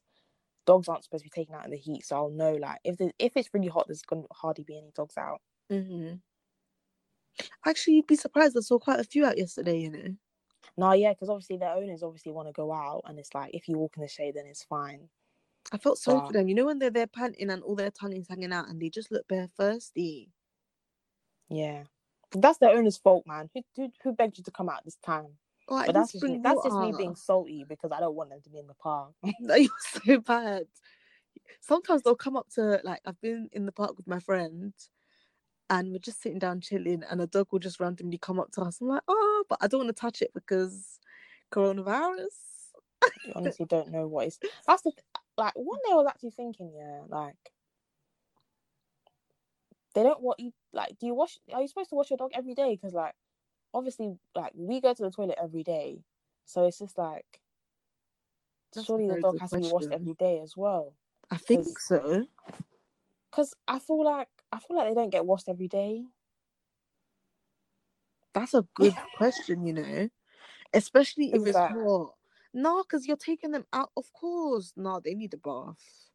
dogs 0.67 0.89
aren't 0.89 1.03
supposed 1.05 1.23
to 1.23 1.29
be 1.31 1.41
taken 1.41 1.55
out 1.55 1.65
in 1.65 1.71
the 1.71 1.77
heat. 1.77 2.05
So 2.05 2.17
I'll 2.17 2.29
know 2.31 2.55
like 2.55 2.79
if 2.85 2.97
if 3.19 3.33
it's 3.37 3.53
really 3.53 3.69
hot, 3.69 3.87
there's 3.87 4.03
gonna 4.03 4.23
hardly 4.33 4.63
be 4.65 4.77
any 4.79 4.91
dogs 4.95 5.17
out. 5.17 5.41
hmm 5.69 6.21
Actually, 7.65 7.95
you'd 7.97 8.07
be 8.07 8.15
surprised. 8.15 8.57
I 8.57 8.61
saw 8.61 8.79
quite 8.79 8.99
a 8.99 9.03
few 9.03 9.23
out 9.25 9.37
yesterday. 9.37 9.77
You 9.79 9.89
know. 9.91 10.17
No, 10.77 10.93
yeah, 10.93 11.13
because 11.13 11.29
obviously 11.29 11.57
their 11.57 11.73
owners 11.73 12.03
obviously 12.03 12.31
want 12.31 12.47
to 12.47 12.53
go 12.53 12.71
out, 12.71 13.01
and 13.05 13.19
it's 13.19 13.33
like 13.33 13.53
if 13.53 13.67
you 13.67 13.77
walk 13.77 13.97
in 13.97 14.01
the 14.01 14.07
shade, 14.07 14.35
then 14.35 14.45
it's 14.45 14.63
fine. 14.63 15.09
I 15.71 15.77
felt 15.77 15.97
sorry 15.97 16.19
But- 16.19 16.27
for 16.27 16.33
them. 16.33 16.47
You 16.47 16.55
know 16.55 16.65
when 16.65 16.79
they're 16.79 16.89
there 16.89 17.07
panting 17.07 17.49
and 17.49 17.63
all 17.63 17.75
their 17.75 17.91
tongues 17.91 18.27
hanging 18.29 18.53
out, 18.53 18.69
and 18.69 18.81
they 18.81 18.89
just 18.89 19.11
look 19.11 19.27
bare 19.27 19.49
thirsty. 19.57 20.31
Yeah, 21.49 21.83
that's 22.31 22.57
their 22.59 22.71
owner's 22.75 22.97
fault, 22.97 23.25
man. 23.27 23.49
Who 23.53 23.61
who, 23.75 23.91
who 24.03 24.13
begged 24.13 24.37
you 24.37 24.43
to 24.45 24.51
come 24.51 24.69
out 24.69 24.83
this 24.85 24.97
time? 24.97 25.37
Oh, 25.69 25.83
But 25.85 25.93
that's 25.93 26.13
just 26.13 26.23
me, 26.23 26.39
that's 26.41 26.63
just 26.63 26.75
me 26.77 26.93
being 26.97 27.15
salty 27.15 27.65
because 27.67 27.91
I 27.91 27.99
don't 27.99 28.15
want 28.15 28.29
them 28.29 28.41
to 28.41 28.49
be 28.49 28.59
in 28.59 28.67
the 28.67 28.73
park. 28.75 29.11
No, 29.41 29.55
you're 29.55 29.69
so 30.05 30.19
bad. 30.19 30.63
Sometimes 31.61 32.03
they'll 32.03 32.15
come 32.15 32.37
up 32.37 32.47
to 32.55 32.79
like 32.83 33.01
I've 33.05 33.19
been 33.21 33.49
in 33.51 33.65
the 33.65 33.71
park 33.73 33.97
with 33.97 34.07
my 34.07 34.19
friend, 34.19 34.73
and 35.69 35.91
we're 35.91 35.99
just 35.99 36.21
sitting 36.21 36.39
down 36.39 36.61
chilling, 36.61 37.03
and 37.09 37.21
a 37.21 37.27
dog 37.27 37.47
will 37.51 37.59
just 37.59 37.79
randomly 37.81 38.17
come 38.17 38.39
up 38.39 38.51
to 38.53 38.61
us. 38.61 38.79
I'm 38.81 38.87
like, 38.87 39.03
oh, 39.09 39.43
but 39.49 39.57
I 39.61 39.67
don't 39.67 39.83
want 39.85 39.95
to 39.95 39.99
touch 40.01 40.21
it 40.21 40.31
because 40.33 40.99
coronavirus. 41.51 42.27
you 43.25 43.33
honestly 43.35 43.65
don't 43.65 43.91
know 43.91 44.07
what 44.07 44.27
is. 44.27 44.39
That's 44.65 44.81
the 44.83 44.91
th- 44.91 45.03
like 45.37 45.53
one 45.55 45.79
day 45.85 45.91
I 45.91 45.95
was 45.95 46.07
actually 46.07 46.31
thinking, 46.31 46.71
yeah, 46.75 47.01
like 47.09 47.35
they 49.93 50.03
don't 50.03 50.21
want 50.21 50.39
you. 50.39 50.53
Like, 50.73 50.97
do 50.99 51.05
you 51.07 51.13
wash? 51.15 51.37
Are 51.53 51.61
you 51.61 51.67
supposed 51.67 51.89
to 51.89 51.95
wash 51.95 52.09
your 52.09 52.17
dog 52.17 52.31
every 52.33 52.53
day? 52.53 52.75
Because 52.75 52.93
like, 52.93 53.13
obviously, 53.73 54.17
like 54.35 54.51
we 54.55 54.81
go 54.81 54.93
to 54.93 55.03
the 55.03 55.11
toilet 55.11 55.37
every 55.41 55.63
day, 55.63 56.03
so 56.45 56.65
it's 56.65 56.79
just 56.79 56.97
like 56.97 57.25
That's 58.73 58.85
surely 58.85 59.07
the 59.07 59.21
dog 59.21 59.39
has 59.39 59.51
to 59.51 59.59
be 59.59 59.67
washed 59.71 59.91
every 59.91 60.13
day 60.13 60.39
as 60.39 60.55
well. 60.57 60.93
I 61.31 61.37
think 61.37 61.65
'Cause- 61.65 61.83
so. 61.83 62.27
Because 63.31 63.53
I 63.67 63.79
feel 63.79 64.03
like 64.03 64.29
I 64.51 64.59
feel 64.59 64.77
like 64.77 64.87
they 64.89 64.95
don't 64.95 65.09
get 65.09 65.25
washed 65.25 65.49
every 65.49 65.67
day. 65.67 66.03
That's 68.33 68.53
a 68.53 68.65
good 68.75 68.93
question, 69.17 69.65
you 69.65 69.73
know, 69.73 70.09
especially 70.73 71.29
if 71.33 71.41
Is 71.41 71.47
it's 71.47 71.57
that- 71.57 71.71
hot. 71.71 72.13
No, 72.53 72.83
because 72.83 73.07
you're 73.07 73.15
taking 73.15 73.51
them 73.51 73.65
out. 73.71 73.91
Of 73.95 74.11
course, 74.11 74.73
no, 74.75 74.99
they 74.99 75.13
need 75.15 75.33
a 75.33 75.37
bath. 75.37 76.09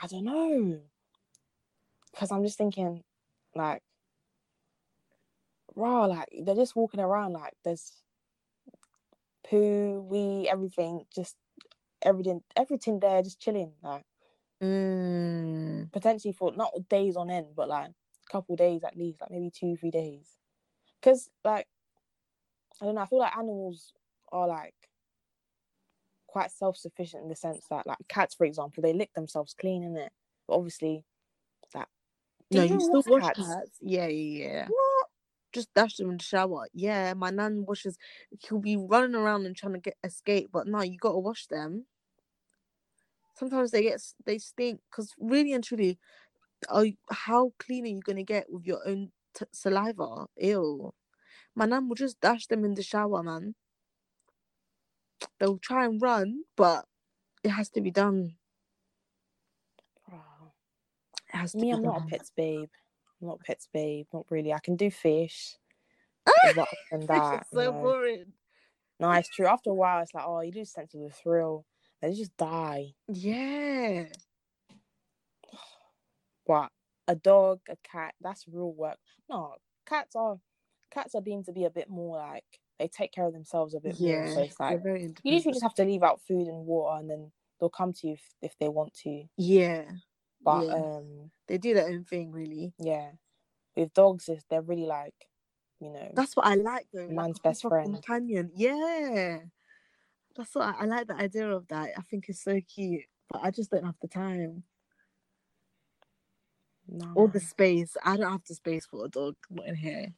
I 0.00 0.06
don't 0.06 0.24
know. 0.24 0.82
Because 2.12 2.30
I'm 2.32 2.44
just 2.44 2.56
thinking, 2.58 3.02
like, 3.54 3.82
raw, 5.76 6.06
like 6.06 6.28
they're 6.44 6.54
just 6.54 6.76
walking 6.76 7.00
around 7.00 7.32
like 7.32 7.52
there's 7.64 8.02
poo, 9.48 10.00
wee, 10.08 10.48
everything, 10.48 11.04
just 11.14 11.36
everything, 12.02 12.42
everything 12.56 13.00
there, 13.00 13.22
just 13.22 13.40
chilling, 13.40 13.72
like 13.82 14.04
Mm. 14.62 15.92
potentially 15.92 16.32
for 16.32 16.52
not 16.52 16.72
days 16.88 17.16
on 17.16 17.30
end, 17.30 17.54
but 17.56 17.68
like 17.68 17.90
a 17.90 18.32
couple 18.32 18.56
days 18.56 18.84
at 18.84 18.96
least, 18.96 19.20
like 19.20 19.30
maybe 19.30 19.50
two, 19.50 19.76
three 19.76 19.90
days. 19.90 20.38
Because 21.00 21.30
like, 21.44 21.68
I 22.80 22.84
don't 22.84 22.94
know, 22.94 23.02
I 23.02 23.06
feel 23.06 23.18
like 23.20 23.36
animals 23.36 23.92
are 24.34 24.48
like 24.48 24.74
quite 26.26 26.50
self-sufficient 26.50 27.22
in 27.22 27.28
the 27.28 27.36
sense 27.36 27.64
that 27.70 27.86
like 27.86 27.98
cats, 28.08 28.34
for 28.34 28.44
example, 28.44 28.82
they 28.82 28.92
lick 28.92 29.14
themselves 29.14 29.54
clean 29.54 29.82
in 29.84 29.96
it, 29.96 30.12
but 30.48 30.56
obviously, 30.56 31.04
that 31.72 31.88
No, 32.50 32.62
you 32.62 32.68
you 32.68 32.80
still 32.80 33.02
wash 33.02 33.06
wash 33.06 33.24
cats? 33.26 33.38
cats. 33.38 33.78
Yeah, 33.80 34.06
yeah, 34.08 34.44
yeah. 34.44 34.68
what? 34.68 35.06
Just 35.52 35.72
dash 35.74 35.96
them 35.96 36.10
in 36.10 36.18
the 36.18 36.24
shower. 36.24 36.68
Yeah, 36.72 37.14
my 37.14 37.30
nan 37.30 37.64
washes. 37.66 37.96
He'll 38.40 38.58
be 38.60 38.76
running 38.76 39.14
around 39.14 39.46
and 39.46 39.56
trying 39.56 39.74
to 39.74 39.80
get 39.80 39.96
escape, 40.04 40.50
but 40.52 40.66
no, 40.66 40.82
you 40.82 40.98
gotta 40.98 41.18
wash 41.18 41.46
them. 41.46 41.86
Sometimes 43.36 43.70
they 43.70 43.82
get 43.82 44.02
they 44.26 44.38
stink 44.38 44.80
because 44.90 45.12
really 45.18 45.52
and 45.52 45.64
truly, 45.64 45.98
are 46.68 46.86
how 47.10 47.52
clean 47.58 47.84
are 47.84 47.88
you 47.88 48.00
gonna 48.00 48.24
get 48.24 48.46
with 48.52 48.66
your 48.66 48.86
own 48.86 49.12
t- 49.34 49.46
saliva? 49.52 50.26
Ew. 50.36 50.92
My 51.54 51.66
nan 51.66 51.88
will 51.88 51.96
just 51.96 52.20
dash 52.20 52.46
them 52.46 52.64
in 52.64 52.74
the 52.74 52.82
shower, 52.82 53.22
man. 53.22 53.54
They'll 55.38 55.58
try 55.58 55.84
and 55.84 56.00
run, 56.00 56.44
but 56.56 56.86
it 57.42 57.50
has 57.50 57.68
to 57.70 57.80
be 57.80 57.90
done. 57.90 58.34
It 60.08 61.36
has 61.36 61.54
Me, 61.54 61.72
I'm 61.72 61.82
not 61.82 61.96
a 61.96 62.00
done. 62.00 62.08
pets 62.08 62.30
babe. 62.36 62.68
I'm 63.20 63.28
not 63.28 63.40
a 63.40 63.44
pets 63.44 63.68
babe. 63.72 64.06
Not 64.12 64.26
really. 64.30 64.52
I 64.52 64.60
can 64.60 64.76
do 64.76 64.90
fish. 64.90 65.56
But 66.24 66.34
other 66.58 66.66
than 66.90 67.06
that, 67.06 67.46
so 67.52 67.60
no. 67.60 67.72
boring. 67.72 68.32
no, 69.00 69.10
it's 69.12 69.28
true. 69.28 69.46
After 69.46 69.70
a 69.70 69.74
while, 69.74 70.02
it's 70.02 70.14
like, 70.14 70.24
oh, 70.26 70.40
you 70.40 70.52
lose 70.52 70.70
sense 70.72 70.94
of 70.94 71.00
the 71.00 71.10
thrill. 71.10 71.66
They 72.00 72.12
just 72.14 72.36
die. 72.36 72.94
Yeah. 73.08 74.04
What? 76.46 76.70
a 77.08 77.14
dog, 77.14 77.60
a 77.68 77.76
cat, 77.76 78.14
that's 78.20 78.46
real 78.48 78.72
work. 78.72 78.98
No, 79.28 79.54
cats 79.86 80.16
are 80.16 80.38
cats 80.90 81.14
are 81.14 81.20
deemed 81.20 81.46
to 81.46 81.52
be 81.52 81.64
a 81.64 81.70
bit 81.70 81.88
more 81.88 82.16
like 82.18 82.60
they 82.78 82.88
take 82.88 83.12
care 83.12 83.26
of 83.26 83.32
themselves 83.32 83.74
a 83.74 83.80
bit 83.80 83.98
more. 84.00 84.26
So 84.26 84.40
it's 84.40 84.58
like 84.58 84.80
you 84.84 85.14
literally 85.24 85.52
just 85.52 85.62
have 85.62 85.74
to 85.74 85.84
leave 85.84 86.02
out 86.02 86.20
food 86.26 86.48
and 86.48 86.66
water, 86.66 86.98
and 87.00 87.08
then 87.10 87.30
they'll 87.60 87.70
come 87.70 87.92
to 87.92 88.06
you 88.08 88.12
if, 88.14 88.22
if 88.42 88.58
they 88.58 88.68
want 88.68 88.94
to. 89.04 89.24
yeah, 89.36 89.84
But 90.44 90.66
yeah. 90.66 90.74
um, 90.74 91.30
they 91.46 91.58
do 91.58 91.74
their 91.74 91.88
own 91.88 92.04
thing, 92.04 92.32
really. 92.32 92.74
yeah, 92.78 93.10
with 93.76 93.94
dogs, 93.94 94.28
is 94.28 94.44
they're 94.50 94.62
really 94.62 94.86
like, 94.86 95.14
you 95.80 95.90
know, 95.90 96.10
That's 96.14 96.36
what 96.36 96.46
I 96.46 96.54
like, 96.54 96.86
though. 96.92 97.08
Man's 97.08 97.38
a 97.38 97.48
best 97.48 97.62
friend. 97.62 97.94
companion. 97.94 98.50
Yeah, 98.54 99.38
that's 100.36 100.54
what 100.54 100.74
I, 100.74 100.82
I 100.82 100.84
like. 100.86 101.06
The 101.06 101.14
idea 101.14 101.48
of 101.50 101.68
that. 101.68 101.90
I 101.96 102.02
think 102.02 102.28
it's 102.28 102.42
so 102.42 102.60
cute, 102.60 103.04
but 103.30 103.40
I 103.42 103.50
just 103.50 103.70
don't 103.70 103.84
have 103.84 103.98
the 104.02 104.08
time 104.08 104.64
no. 106.88 107.12
or 107.14 107.28
the 107.28 107.40
space. 107.40 107.96
I 108.04 108.16
don't 108.16 108.32
have 108.32 108.44
the 108.48 108.54
space 108.54 108.86
for 108.86 109.04
a 109.04 109.08
dog. 109.08 109.36
Not 109.50 109.66
in 109.68 109.76
here. 109.76 110.12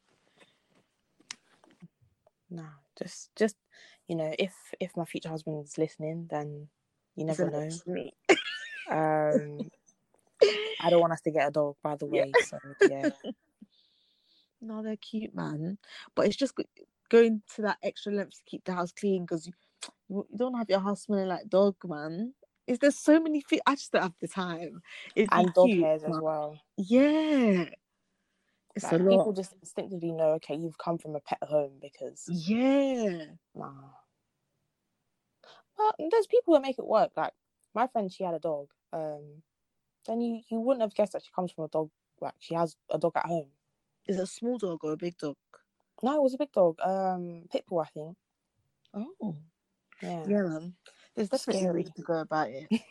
No, 2.49 2.67
just 2.97 3.31
just 3.35 3.57
you 4.07 4.15
know, 4.15 4.33
if 4.39 4.73
if 4.79 4.95
my 4.97 5.05
future 5.05 5.29
husband's 5.29 5.77
listening, 5.77 6.27
then 6.29 6.69
you 7.15 7.25
never 7.25 7.45
know. 7.47 7.81
Me. 7.85 8.13
Um, 8.89 9.69
I 10.79 10.89
don't 10.89 11.01
want 11.01 11.13
us 11.13 11.21
to 11.21 11.31
get 11.31 11.47
a 11.47 11.51
dog, 11.51 11.77
by 11.83 11.95
the 11.95 12.05
Yeah. 12.09 12.23
way. 12.23 12.35
So 12.37 12.59
yeah, 12.83 13.09
No, 14.61 14.81
they're 14.83 14.97
cute, 14.97 15.35
man. 15.35 15.77
But 16.15 16.27
it's 16.27 16.35
just 16.35 16.53
going 17.09 17.43
to 17.55 17.61
that 17.63 17.77
extra 17.83 18.11
length 18.13 18.37
to 18.37 18.43
keep 18.45 18.63
the 18.65 18.73
house 18.73 18.91
clean 18.91 19.23
because 19.23 19.47
you, 19.47 19.53
you 20.09 20.27
don't 20.37 20.57
have 20.57 20.69
your 20.69 20.79
house 20.79 21.03
smelling 21.03 21.27
like 21.27 21.49
dog, 21.49 21.75
man. 21.85 22.33
Is 22.67 22.79
there 22.79 22.91
so 22.91 23.19
many 23.19 23.41
things? 23.41 23.61
I 23.67 23.75
just 23.75 23.91
don't 23.91 24.03
have 24.03 24.15
the 24.19 24.27
time. 24.27 24.81
Be 25.15 25.29
and 25.31 25.53
dog 25.53 25.75
cute, 25.75 25.79
hairs 25.79 26.03
as 26.03 26.17
well. 26.19 26.63
Yeah, 26.77 27.65
it's 28.77 28.83
Like, 28.83 28.93
a 28.93 28.99
people 29.07 29.33
just 29.33 29.53
instinctively 29.53 30.11
know, 30.11 30.31
okay, 30.33 30.55
you've 30.55 30.77
come 30.77 30.97
from 30.97 31.15
a 31.15 31.19
pet 31.19 31.39
home 31.43 31.79
because 31.81 32.31
Yeah, 32.47 33.35
nah. 33.55 33.91
Well, 35.77 35.93
there's 36.11 36.27
people 36.27 36.53
that 36.53 36.61
make 36.61 36.79
it 36.79 36.85
work. 36.87 37.11
Like 37.15 37.33
my 37.73 37.87
friend, 37.87 38.11
she 38.11 38.23
had 38.23 38.33
a 38.33 38.39
dog. 38.39 38.69
Um, 38.93 39.43
then 40.07 40.21
you 40.21 40.41
you 40.49 40.59
wouldn't 40.59 40.81
have 40.81 40.95
guessed 40.95 41.13
that 41.13 41.23
she 41.23 41.31
comes 41.35 41.51
from 41.51 41.65
a 41.65 41.69
dog. 41.69 41.91
Like 42.21 42.35
she 42.39 42.55
has 42.55 42.77
a 42.89 42.97
dog 42.99 43.13
at 43.17 43.25
home. 43.27 43.51
is 44.07 44.17
it 44.17 44.23
a 44.23 44.27
small 44.27 44.57
dog 44.57 44.83
or 44.83 44.93
a 44.93 44.97
big 44.97 45.17
dog? 45.17 45.37
No, 46.01 46.15
it 46.15 46.23
was 46.23 46.33
a 46.33 46.37
big 46.39 46.51
dog. 46.51 46.79
Um, 46.81 47.47
pitbull, 47.53 47.83
I 47.85 47.89
think. 47.89 48.17
Oh, 48.93 49.37
Yeah. 50.01 50.25
yeah, 50.25 50.43
man. 50.43 50.75
There's 51.15 51.29
definitely 51.29 51.65
Scary. 51.65 51.73
ways 51.73 51.91
to 51.95 52.01
go 52.03 52.19
about 52.21 52.49
it. 52.49 52.69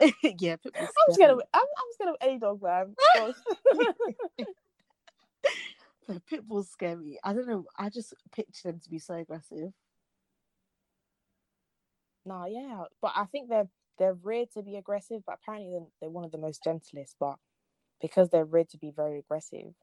yeah, 0.40 0.56
pitbull's 0.56 0.92
I'm 0.98 1.12
scared 1.12 1.30
of 1.32 1.40
I'm, 1.54 1.60
I'm 1.62 1.92
scared 1.92 2.10
of 2.10 2.16
any 2.20 2.38
dog, 2.38 2.62
man. 2.62 2.96
Yeah, 6.08 6.18
Pitbull's 6.30 6.70
scary. 6.70 7.18
I 7.24 7.32
don't 7.32 7.48
know. 7.48 7.66
I 7.76 7.88
just 7.90 8.14
picture 8.32 8.70
them 8.70 8.80
to 8.80 8.90
be 8.90 8.98
so 8.98 9.14
aggressive. 9.14 9.72
No, 12.24 12.44
yeah, 12.46 12.84
but 13.00 13.12
I 13.16 13.24
think 13.26 13.48
they're 13.48 13.68
they're 13.98 14.14
reared 14.14 14.50
to 14.52 14.62
be 14.62 14.76
aggressive, 14.76 15.22
but 15.26 15.38
apparently 15.42 15.70
they're, 15.72 15.86
they're 16.00 16.10
one 16.10 16.24
of 16.24 16.32
the 16.32 16.38
most 16.38 16.62
gentlest. 16.64 17.16
But 17.18 17.36
because 18.00 18.30
they're 18.30 18.44
reared 18.44 18.70
to 18.70 18.78
be 18.78 18.90
very 18.90 19.18
aggressive, 19.20 19.74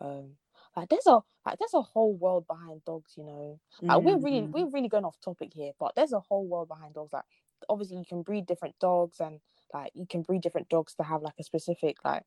um, 0.00 0.36
like 0.76 0.88
there's 0.90 1.06
a 1.06 1.20
like 1.46 1.58
there's 1.58 1.74
a 1.74 1.82
whole 1.82 2.14
world 2.14 2.46
behind 2.48 2.84
dogs, 2.84 3.14
you 3.16 3.24
know. 3.24 3.60
Like 3.88 4.02
we're 4.02 4.18
really 4.18 4.48
Mhm. 4.48 4.52
we're 4.52 4.70
really 4.70 4.88
going 4.88 5.04
off 5.06 5.20
topic 5.20 5.52
here, 5.54 5.72
but 5.80 5.94
there's 5.96 6.12
a 6.14 6.20
whole 6.20 6.46
world 6.46 6.68
behind 6.68 6.94
dogs. 6.94 7.12
Like 7.14 7.24
obviously 7.68 7.98
you 7.98 8.06
can 8.08 8.22
breed 8.22 8.46
different 8.46 8.78
dogs, 8.80 9.20
and 9.20 9.40
like 9.74 9.92
you 9.94 10.06
can 10.08 10.22
breed 10.22 10.42
different 10.42 10.68
dogs 10.70 10.94
to 10.96 11.04
have 11.04 11.22
like 11.22 11.36
a 11.40 11.44
specific 11.44 11.98
like. 12.04 12.24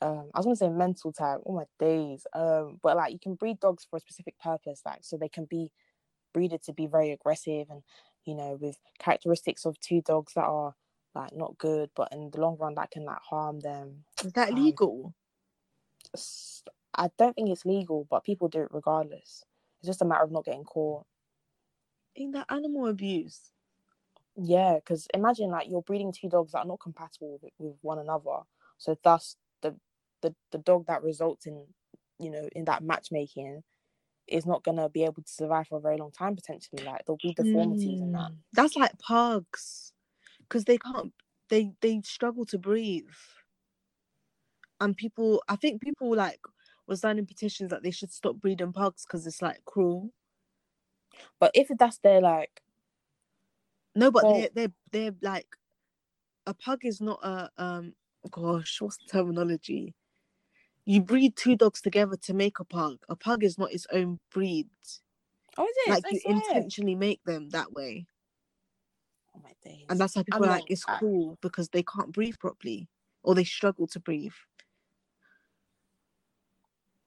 Um, 0.00 0.30
I 0.32 0.38
was 0.38 0.46
gonna 0.46 0.56
say 0.56 0.68
mental 0.68 1.12
type. 1.12 1.40
Oh 1.44 1.54
my 1.54 1.64
days. 1.78 2.26
Um, 2.32 2.78
but 2.82 2.96
like 2.96 3.12
you 3.12 3.18
can 3.18 3.34
breed 3.34 3.60
dogs 3.60 3.86
for 3.88 3.96
a 3.96 4.00
specific 4.00 4.38
purpose, 4.38 4.82
like 4.86 5.00
so 5.02 5.16
they 5.16 5.28
can 5.28 5.44
be 5.44 5.70
breeded 6.32 6.62
to 6.62 6.72
be 6.72 6.86
very 6.86 7.10
aggressive 7.10 7.66
and 7.70 7.82
you 8.24 8.34
know 8.34 8.58
with 8.60 8.76
characteristics 8.98 9.64
of 9.64 9.78
two 9.80 10.02
dogs 10.02 10.34
that 10.34 10.44
are 10.44 10.74
like 11.14 11.34
not 11.34 11.58
good, 11.58 11.90
but 11.96 12.08
in 12.12 12.30
the 12.30 12.40
long 12.40 12.56
run 12.58 12.74
that 12.74 12.90
can 12.90 13.04
like 13.04 13.18
harm 13.28 13.60
them. 13.60 14.04
Is 14.24 14.32
that 14.32 14.50
um, 14.50 14.54
legal? 14.54 15.14
I 16.94 17.10
don't 17.18 17.34
think 17.34 17.50
it's 17.50 17.64
legal, 17.64 18.06
but 18.10 18.24
people 18.24 18.48
do 18.48 18.62
it 18.62 18.68
regardless. 18.70 19.44
It's 19.80 19.86
just 19.86 20.02
a 20.02 20.04
matter 20.04 20.24
of 20.24 20.32
not 20.32 20.44
getting 20.44 20.64
caught. 20.64 21.06
In 22.14 22.32
that 22.32 22.46
animal 22.50 22.86
abuse? 22.86 23.52
Yeah, 24.36 24.76
because 24.76 25.06
imagine 25.14 25.50
like 25.50 25.68
you're 25.68 25.82
breeding 25.82 26.12
two 26.12 26.28
dogs 26.28 26.52
that 26.52 26.60
are 26.60 26.64
not 26.64 26.80
compatible 26.80 27.38
with, 27.42 27.52
with 27.58 27.76
one 27.82 27.98
another. 27.98 28.40
So 28.78 28.96
thus 29.02 29.36
the, 30.22 30.34
the 30.52 30.58
dog 30.58 30.86
that 30.86 31.02
results 31.02 31.46
in 31.46 31.66
you 32.18 32.30
know 32.30 32.48
in 32.52 32.64
that 32.64 32.82
matchmaking 32.82 33.62
is 34.26 34.44
not 34.46 34.62
gonna 34.64 34.88
be 34.88 35.04
able 35.04 35.22
to 35.22 35.30
survive 35.32 35.66
for 35.68 35.78
a 35.78 35.80
very 35.80 35.96
long 35.96 36.12
time 36.12 36.36
potentially. 36.36 36.84
Like 36.84 37.04
there'll 37.06 37.18
be 37.22 37.34
deformities 37.34 38.00
in 38.00 38.12
that. 38.12 38.30
Mm, 38.30 38.36
That's 38.52 38.76
like 38.76 38.98
pugs, 38.98 39.92
because 40.40 40.64
they 40.64 40.78
can't. 40.78 41.12
They 41.48 41.72
they 41.80 42.00
struggle 42.04 42.44
to 42.46 42.58
breathe. 42.58 43.08
And 44.80 44.96
people, 44.96 45.42
I 45.48 45.56
think 45.56 45.82
people 45.82 46.14
like 46.14 46.40
were 46.86 46.96
signing 46.96 47.26
petitions 47.26 47.70
that 47.70 47.82
they 47.82 47.90
should 47.90 48.12
stop 48.12 48.36
breeding 48.36 48.72
pugs 48.72 49.04
because 49.04 49.26
it's 49.26 49.42
like 49.42 49.64
cruel. 49.64 50.10
But 51.40 51.50
if 51.54 51.68
that's 51.78 51.98
their 51.98 52.20
like 52.20 52.62
No, 53.94 54.10
but 54.10 54.24
Well- 54.24 54.34
they're 54.34 54.50
they're 54.54 54.72
they're 54.92 55.14
like 55.22 55.48
a 56.46 56.54
pug 56.54 56.84
is 56.84 57.00
not 57.00 57.20
a 57.24 57.50
um. 57.58 57.94
Gosh, 58.30 58.80
what's 58.80 58.96
the 58.98 59.06
terminology? 59.06 59.94
You 60.88 61.02
breed 61.02 61.36
two 61.36 61.56
dogs 61.56 61.82
together 61.82 62.16
to 62.24 62.34
make 62.34 62.60
a 62.60 62.64
pug. 62.64 62.98
A 63.10 63.16
pug 63.16 63.44
is 63.44 63.58
not 63.58 63.72
its 63.74 63.86
own 63.92 64.20
breed. 64.32 64.68
oh 65.58 65.64
is 65.66 65.76
it? 65.78 65.90
Like 65.90 66.04
I 66.06 66.12
you 66.12 66.20
swear. 66.22 66.34
intentionally 66.34 66.96
make 66.96 67.22
them 67.24 67.50
that 67.50 67.72
way. 67.74 68.06
Oh 69.36 69.40
my 69.44 69.52
days. 69.64 69.86
and 69.90 70.00
that's 70.00 70.16
why 70.16 70.24
people 70.24 70.44
I'm 70.44 70.50
are 70.50 70.50
like 70.50 70.64
it's 70.70 70.84
uh, 70.88 70.92
I- 70.94 71.00
cruel 71.00 71.38
because 71.42 71.70
they 71.70 71.84
can't 71.84 72.12
breathe 72.12 72.36
properly 72.40 72.88
or 73.24 73.34
they 73.36 73.44
struggle 73.44 73.86
to 73.88 74.00
breathe. 74.00 74.34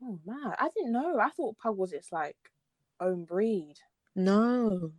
Oh 0.04 0.20
man, 0.26 0.56
I 0.60 0.70
didn't 0.76 0.94
know. 0.94 1.20
I 1.20 1.30
thought 1.32 1.58
pug 1.60 1.78
was 1.78 1.94
its 1.94 2.12
like 2.12 2.38
own 3.02 3.26
breed. 3.26 3.76
No, 4.16 4.94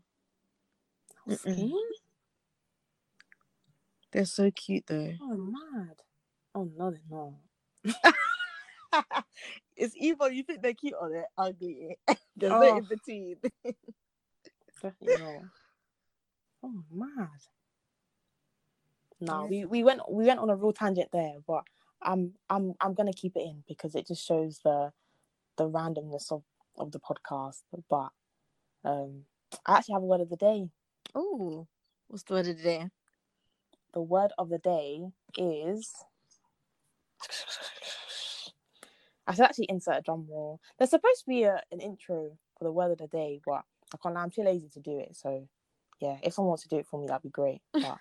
they're 4.13 4.25
so 4.27 4.51
cute 4.53 4.87
though. 4.89 5.15
Oh 5.23 5.37
mad. 5.37 5.97
Oh 6.55 6.71
no, 6.77 6.91
they're 6.93 7.01
not. 7.11 7.35
it's 9.77 9.95
either 9.97 10.31
you 10.33 10.43
think 10.43 10.63
they're 10.63 10.75
cute 10.75 10.95
or 11.01 11.11
they're 11.11 11.29
ugly. 11.39 11.99
There's 12.37 12.53
Oh. 12.53 12.61
no 12.61 12.77
in 12.79 12.85
between. 12.85 13.37
Not. 15.01 15.43
Oh 16.65 16.85
mad. 16.93 17.29
No, 19.21 19.47
we, 19.47 19.65
we 19.65 19.85
went 19.85 20.01
we 20.11 20.25
went 20.27 20.41
on 20.41 20.51
a 20.51 20.57
real 20.57 20.73
tangent 20.73 21.11
there, 21.13 21.35
but 21.47 21.63
I'm 22.03 22.35
I'm 22.51 22.75
I'm 22.81 22.95
gonna 22.95 23.13
keep 23.13 23.37
it 23.37 23.43
in 23.43 23.63
because 23.69 23.95
it 23.95 24.07
just 24.09 24.27
shows 24.27 24.61
the 24.65 24.93
the 25.57 25.69
randomness 25.69 26.33
of, 26.33 26.43
of 26.79 26.93
the 26.93 27.01
podcast. 27.01 27.63
But 27.89 28.11
um 28.85 29.25
I 29.67 29.77
actually 29.79 29.95
have 29.95 30.03
a 30.03 30.07
word 30.07 30.21
of 30.23 30.31
the 30.31 30.37
day. 30.37 30.69
Oh, 31.15 31.67
what's 32.09 32.25
the 32.25 32.35
word 32.35 32.49
of 32.49 32.57
the 32.57 32.63
day? 32.63 32.89
The 33.93 34.03
word 34.03 34.33
of 34.39 34.49
the 34.49 34.59
day 34.59 35.01
is 35.37 35.93
I 39.33 39.37
should 39.37 39.47
actually 39.47 39.67
insert 39.71 39.99
a 39.99 40.03
drum 40.03 40.27
roll. 40.31 40.61
There's 40.79 40.91
supposed 40.91 41.21
to 41.23 41.29
be 41.29 41.45
a, 41.45 41.63
an 41.73 41.81
intro 41.81 42.39
for 42.59 42.65
the 42.67 42.73
word 42.73 42.93
of 42.93 42.99
the 42.99 43.09
day, 43.09 43.41
but 43.47 43.65
I 43.95 43.99
can't. 44.03 44.19
I'm 44.19 44.31
too 44.31 44.45
lazy 44.45 44.71
to 44.75 44.81
do 44.81 45.01
it. 45.01 45.17
So, 45.17 45.49
yeah, 46.01 46.19
if 46.23 46.35
someone 46.35 46.51
wants 46.51 46.65
to 46.65 46.71
do 46.71 46.79
it 46.79 46.87
for 46.87 47.01
me, 47.01 47.09
that'd 47.09 47.23
be 47.25 47.31
great. 47.31 47.63
But 47.83 47.99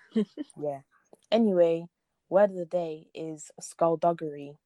yeah. 0.56 0.80
Anyway, 1.32 1.86
word 2.30 2.50
of 2.50 2.56
the 2.56 2.66
day 2.66 3.08
is 3.14 3.50
skullduggery. 3.60 4.58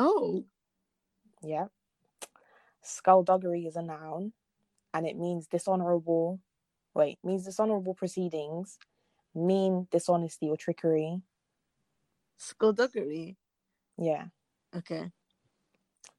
Oh, 0.00 0.44
Yeah. 1.42 1.66
Skullduggery 2.82 3.66
is 3.66 3.76
a 3.76 3.82
noun, 3.82 4.32
and 4.94 5.06
it 5.06 5.16
means 5.18 5.46
dishonorable. 5.48 6.40
Wait, 6.94 7.18
means 7.24 7.44
dishonorable 7.44 7.94
proceedings, 7.94 8.78
mean 9.34 9.88
dishonesty 9.92 10.48
or 10.50 10.56
trickery. 10.56 11.22
skullduggery. 12.38 13.36
Yeah. 13.98 14.26
Okay. 14.76 15.10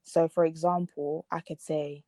So, 0.04 0.28
for 0.28 0.46
example, 0.46 1.26
I 1.32 1.40
could 1.40 1.62
say 1.62 2.04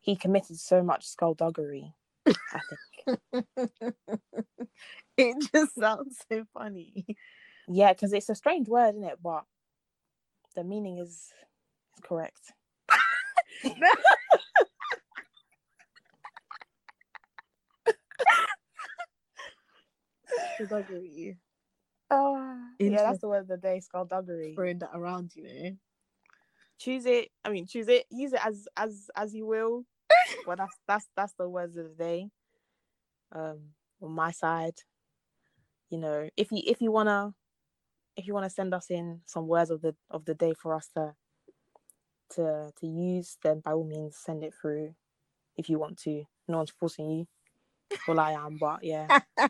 he 0.00 0.16
committed 0.16 0.58
so 0.58 0.82
much 0.82 1.06
skullduggery. 1.06 1.94
I 2.26 2.60
think. 2.68 3.44
it 5.16 5.50
just 5.52 5.78
sounds 5.78 6.18
so 6.30 6.44
funny. 6.52 7.06
Yeah, 7.66 7.92
because 7.92 8.12
it's 8.12 8.28
a 8.28 8.34
strange 8.34 8.68
word, 8.68 8.90
isn't 8.90 9.04
it? 9.04 9.18
But 9.22 9.44
the 10.54 10.64
meaning 10.64 10.98
is, 10.98 11.10
is 11.10 11.32
correct. 12.02 12.52
Skullduggery. 20.54 21.38
Uh, 22.10 22.54
yeah, 22.78 23.02
that's 23.02 23.20
the 23.20 23.28
word 23.28 23.42
of 23.42 23.48
the 23.48 23.56
day, 23.56 23.80
skullduggery. 23.80 24.54
Throwing 24.54 24.78
that 24.78 24.90
around, 24.94 25.32
you 25.34 25.42
know. 25.44 25.76
Choose 26.78 27.06
it. 27.06 27.30
I 27.44 27.50
mean, 27.50 27.66
choose 27.66 27.88
it. 27.88 28.06
Use 28.10 28.32
it 28.32 28.40
as 28.44 28.68
as 28.76 29.10
as 29.16 29.34
you 29.34 29.46
will. 29.46 29.84
but 30.46 30.58
that's 30.58 30.76
that's 30.86 31.08
that's 31.16 31.32
the 31.34 31.48
words 31.48 31.76
of 31.76 31.84
the 31.88 31.94
day. 32.04 32.30
Um, 33.32 33.58
on 34.00 34.12
my 34.12 34.30
side, 34.30 34.74
you 35.90 35.98
know, 35.98 36.28
if 36.36 36.52
you 36.52 36.62
if 36.64 36.80
you 36.80 36.92
wanna 36.92 37.34
if 38.16 38.26
you 38.26 38.34
wanna 38.34 38.50
send 38.50 38.72
us 38.74 38.90
in 38.90 39.20
some 39.26 39.46
words 39.48 39.70
of 39.70 39.82
the 39.82 39.94
of 40.10 40.24
the 40.24 40.34
day 40.34 40.54
for 40.54 40.74
us 40.74 40.88
to 40.96 41.14
to 42.30 42.70
to 42.78 42.86
use, 42.86 43.38
then 43.42 43.60
by 43.60 43.72
all 43.72 43.84
means 43.84 44.16
send 44.16 44.44
it 44.44 44.54
through. 44.60 44.94
If 45.56 45.68
you 45.68 45.78
want 45.78 45.98
to, 46.02 46.24
no 46.46 46.58
one's 46.58 46.70
forcing 46.70 47.10
you. 47.10 47.26
Well, 48.06 48.20
I 48.20 48.32
am, 48.32 48.58
but 48.58 48.84
yeah. 48.84 49.08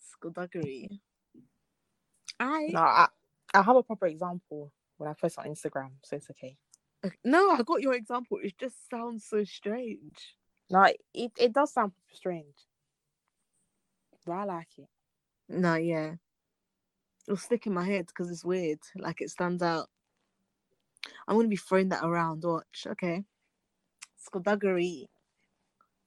Skullduggery. 0.00 1.00
I 2.40 2.68
No, 2.72 2.80
I 2.80 3.08
I 3.52 3.62
have 3.62 3.76
a 3.76 3.82
proper 3.82 4.06
example 4.06 4.72
when 4.98 5.08
I 5.08 5.14
post 5.14 5.38
on 5.38 5.46
Instagram, 5.46 5.90
so 6.02 6.16
it's 6.16 6.30
okay. 6.30 6.56
no, 7.24 7.52
I 7.52 7.62
got 7.62 7.80
your 7.80 7.94
example. 7.94 8.38
It 8.42 8.58
just 8.58 8.88
sounds 8.90 9.24
so 9.24 9.44
strange. 9.44 10.36
No, 10.70 10.84
it 11.14 11.32
it 11.38 11.52
does 11.52 11.72
sound 11.72 11.92
strange, 12.12 12.66
but 14.26 14.32
I 14.32 14.44
like 14.44 14.68
it. 14.76 14.88
No, 15.48 15.76
yeah. 15.76 16.14
It'll 17.26 17.36
stick 17.38 17.66
in 17.66 17.74
my 17.74 17.84
head 17.84 18.06
because 18.06 18.30
it's 18.30 18.44
weird. 18.44 18.80
Like 18.96 19.20
it 19.20 19.30
stands 19.30 19.62
out. 19.62 19.88
I'm 21.26 21.36
gonna 21.36 21.48
be 21.48 21.56
throwing 21.56 21.88
that 21.90 22.04
around. 22.04 22.42
Watch, 22.44 22.86
okay. 22.90 23.24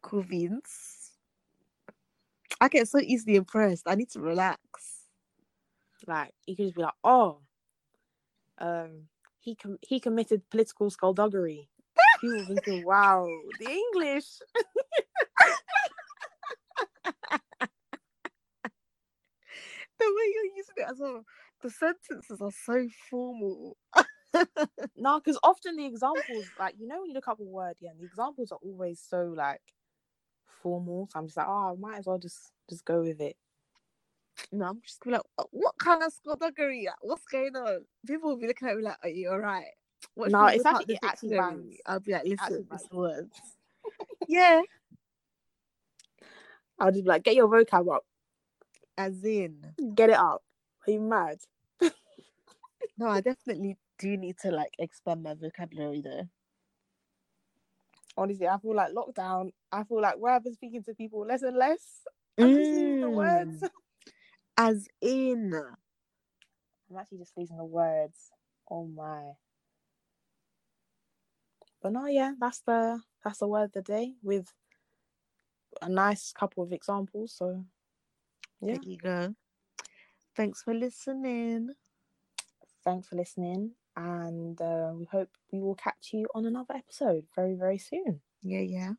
Cool 0.01 0.23
beans. 0.23 1.11
I 2.59 2.67
get 2.67 2.87
so 2.87 2.99
easily 2.99 3.35
impressed. 3.35 3.87
I 3.87 3.95
need 3.95 4.09
to 4.11 4.19
relax. 4.19 4.59
Like 6.05 6.33
you 6.45 6.55
could 6.55 6.65
just 6.65 6.75
be 6.75 6.83
like, 6.83 6.93
oh, 7.03 7.39
um, 8.61 9.07
he 9.39 9.55
com- 9.55 9.79
he 9.81 9.99
committed 9.99 10.49
political 10.49 10.89
skullduggery. 10.89 11.69
People 12.21 12.45
thinking, 12.45 12.85
wow, 12.85 13.27
the 13.59 13.69
English. 13.69 14.39
The 19.99 20.05
way 20.07 20.33
you're 20.33 20.55
using 20.57 20.75
it 20.77 20.87
as 20.89 20.97
well. 20.99 21.23
The 21.61 21.69
sentences 21.69 22.41
are 22.41 22.51
so 22.65 22.87
formal. 23.09 23.77
No, 24.95 25.19
because 25.19 25.37
often 25.43 25.75
the 25.75 25.85
examples, 25.85 26.45
like 26.57 26.75
you 26.79 26.87
know, 26.87 27.01
when 27.01 27.09
you 27.09 27.13
look 27.13 27.27
up 27.27 27.39
a 27.39 27.43
word, 27.43 27.75
yeah, 27.81 27.91
the 27.99 28.05
examples 28.05 28.51
are 28.51 28.59
always 28.63 29.01
so 29.05 29.33
like 29.35 29.61
formal. 30.63 31.09
So 31.11 31.19
I'm 31.19 31.27
just 31.27 31.37
like, 31.37 31.47
oh, 31.49 31.73
I 31.73 31.75
might 31.79 31.99
as 31.99 32.05
well 32.05 32.17
just 32.17 32.51
just 32.69 32.85
go 32.85 33.01
with 33.01 33.19
it. 33.21 33.35
No, 34.51 34.65
I'm 34.65 34.81
just 34.81 34.99
gonna 34.99 35.15
be 35.15 35.17
like, 35.17 35.25
"Uh, 35.37 35.43
what 35.51 35.77
kind 35.77 36.03
of 36.03 36.11
skullduggery? 36.13 36.87
What's 37.01 37.25
going 37.25 37.55
on? 37.55 37.85
People 38.05 38.29
will 38.31 38.37
be 38.37 38.47
looking 38.47 38.67
at 38.67 38.75
me 38.77 38.83
like, 38.83 38.97
are 39.03 39.09
you 39.09 39.29
alright? 39.29 39.65
What 40.15 40.31
No, 40.31 40.45
it's 40.47 40.65
actually- 40.65 40.95
it 40.95 40.99
actually 41.03 41.29
dictionary?" 41.29 41.51
bangs. 41.55 41.77
I'll 41.85 41.99
be 41.99 42.11
like, 42.13 42.25
listen, 42.25 42.67
it's 42.71 42.89
words. 42.91 43.39
yeah, 44.27 44.61
I'll 46.79 46.91
just 46.91 47.03
be 47.03 47.09
like, 47.09 47.23
get 47.23 47.35
your 47.35 47.47
vocab 47.47 47.93
up, 47.95 48.03
as 48.97 49.23
in. 49.23 49.73
get 49.95 50.09
it 50.09 50.17
up. 50.17 50.43
Are 50.87 50.91
you 50.91 50.99
mad? 51.01 51.37
No, 52.97 53.07
I 53.07 53.21
definitely 53.21 53.77
do 53.97 54.15
need 54.15 54.37
to 54.39 54.51
like 54.51 54.73
expand 54.77 55.23
my 55.23 55.33
vocabulary 55.33 56.01
though. 56.01 56.27
Honestly, 58.15 58.47
I 58.47 58.57
feel 58.59 58.75
like 58.75 58.91
lockdown. 58.93 59.51
I 59.71 59.83
feel 59.85 60.01
like 60.01 60.17
where 60.17 60.33
I've 60.35 60.43
been 60.43 60.53
speaking 60.53 60.83
to 60.83 60.93
people 60.93 61.25
less 61.25 61.41
and 61.41 61.57
less. 61.57 62.01
I'm 62.37 62.49
just 62.49 62.69
losing 62.69 63.01
the 63.01 63.09
words. 63.09 63.63
As 64.63 64.87
in. 65.01 65.51
I'm 65.55 66.97
actually 66.97 67.17
just 67.17 67.35
losing 67.35 67.57
the 67.57 67.65
words. 67.65 68.29
Oh 68.69 68.85
my. 68.85 69.31
But 71.81 71.93
no, 71.93 72.05
yeah, 72.05 72.33
that's 72.39 72.59
the 72.59 73.01
that's 73.23 73.39
the 73.39 73.47
word 73.47 73.63
of 73.63 73.71
the 73.71 73.81
day 73.81 74.13
with 74.21 74.53
a 75.81 75.89
nice 75.89 76.31
couple 76.31 76.63
of 76.63 76.71
examples. 76.71 77.33
So 77.35 77.65
yeah, 78.61 78.75
There 78.75 78.83
you 78.83 78.97
go. 78.97 79.33
Thanks 80.35 80.61
for 80.61 80.75
listening. 80.75 81.71
thanks 82.85 83.07
for 83.07 83.15
listening, 83.15 83.71
and 83.95 84.61
uh, 84.61 84.91
we 84.93 85.05
hope 85.05 85.29
we 85.51 85.59
will 85.59 85.73
catch 85.75 86.11
you 86.13 86.27
on 86.35 86.45
another 86.45 86.75
episode 86.75 87.25
very 87.35 87.55
very 87.55 87.79
soon. 87.79 88.21
Yeah, 88.43 88.59
yeah. 88.59 88.91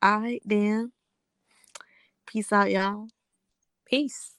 All 0.00 0.20
right, 0.20 0.42
then. 0.44 0.92
Peace 2.26 2.52
out, 2.52 2.70
y'all. 2.70 3.08
Peace. 3.92 4.32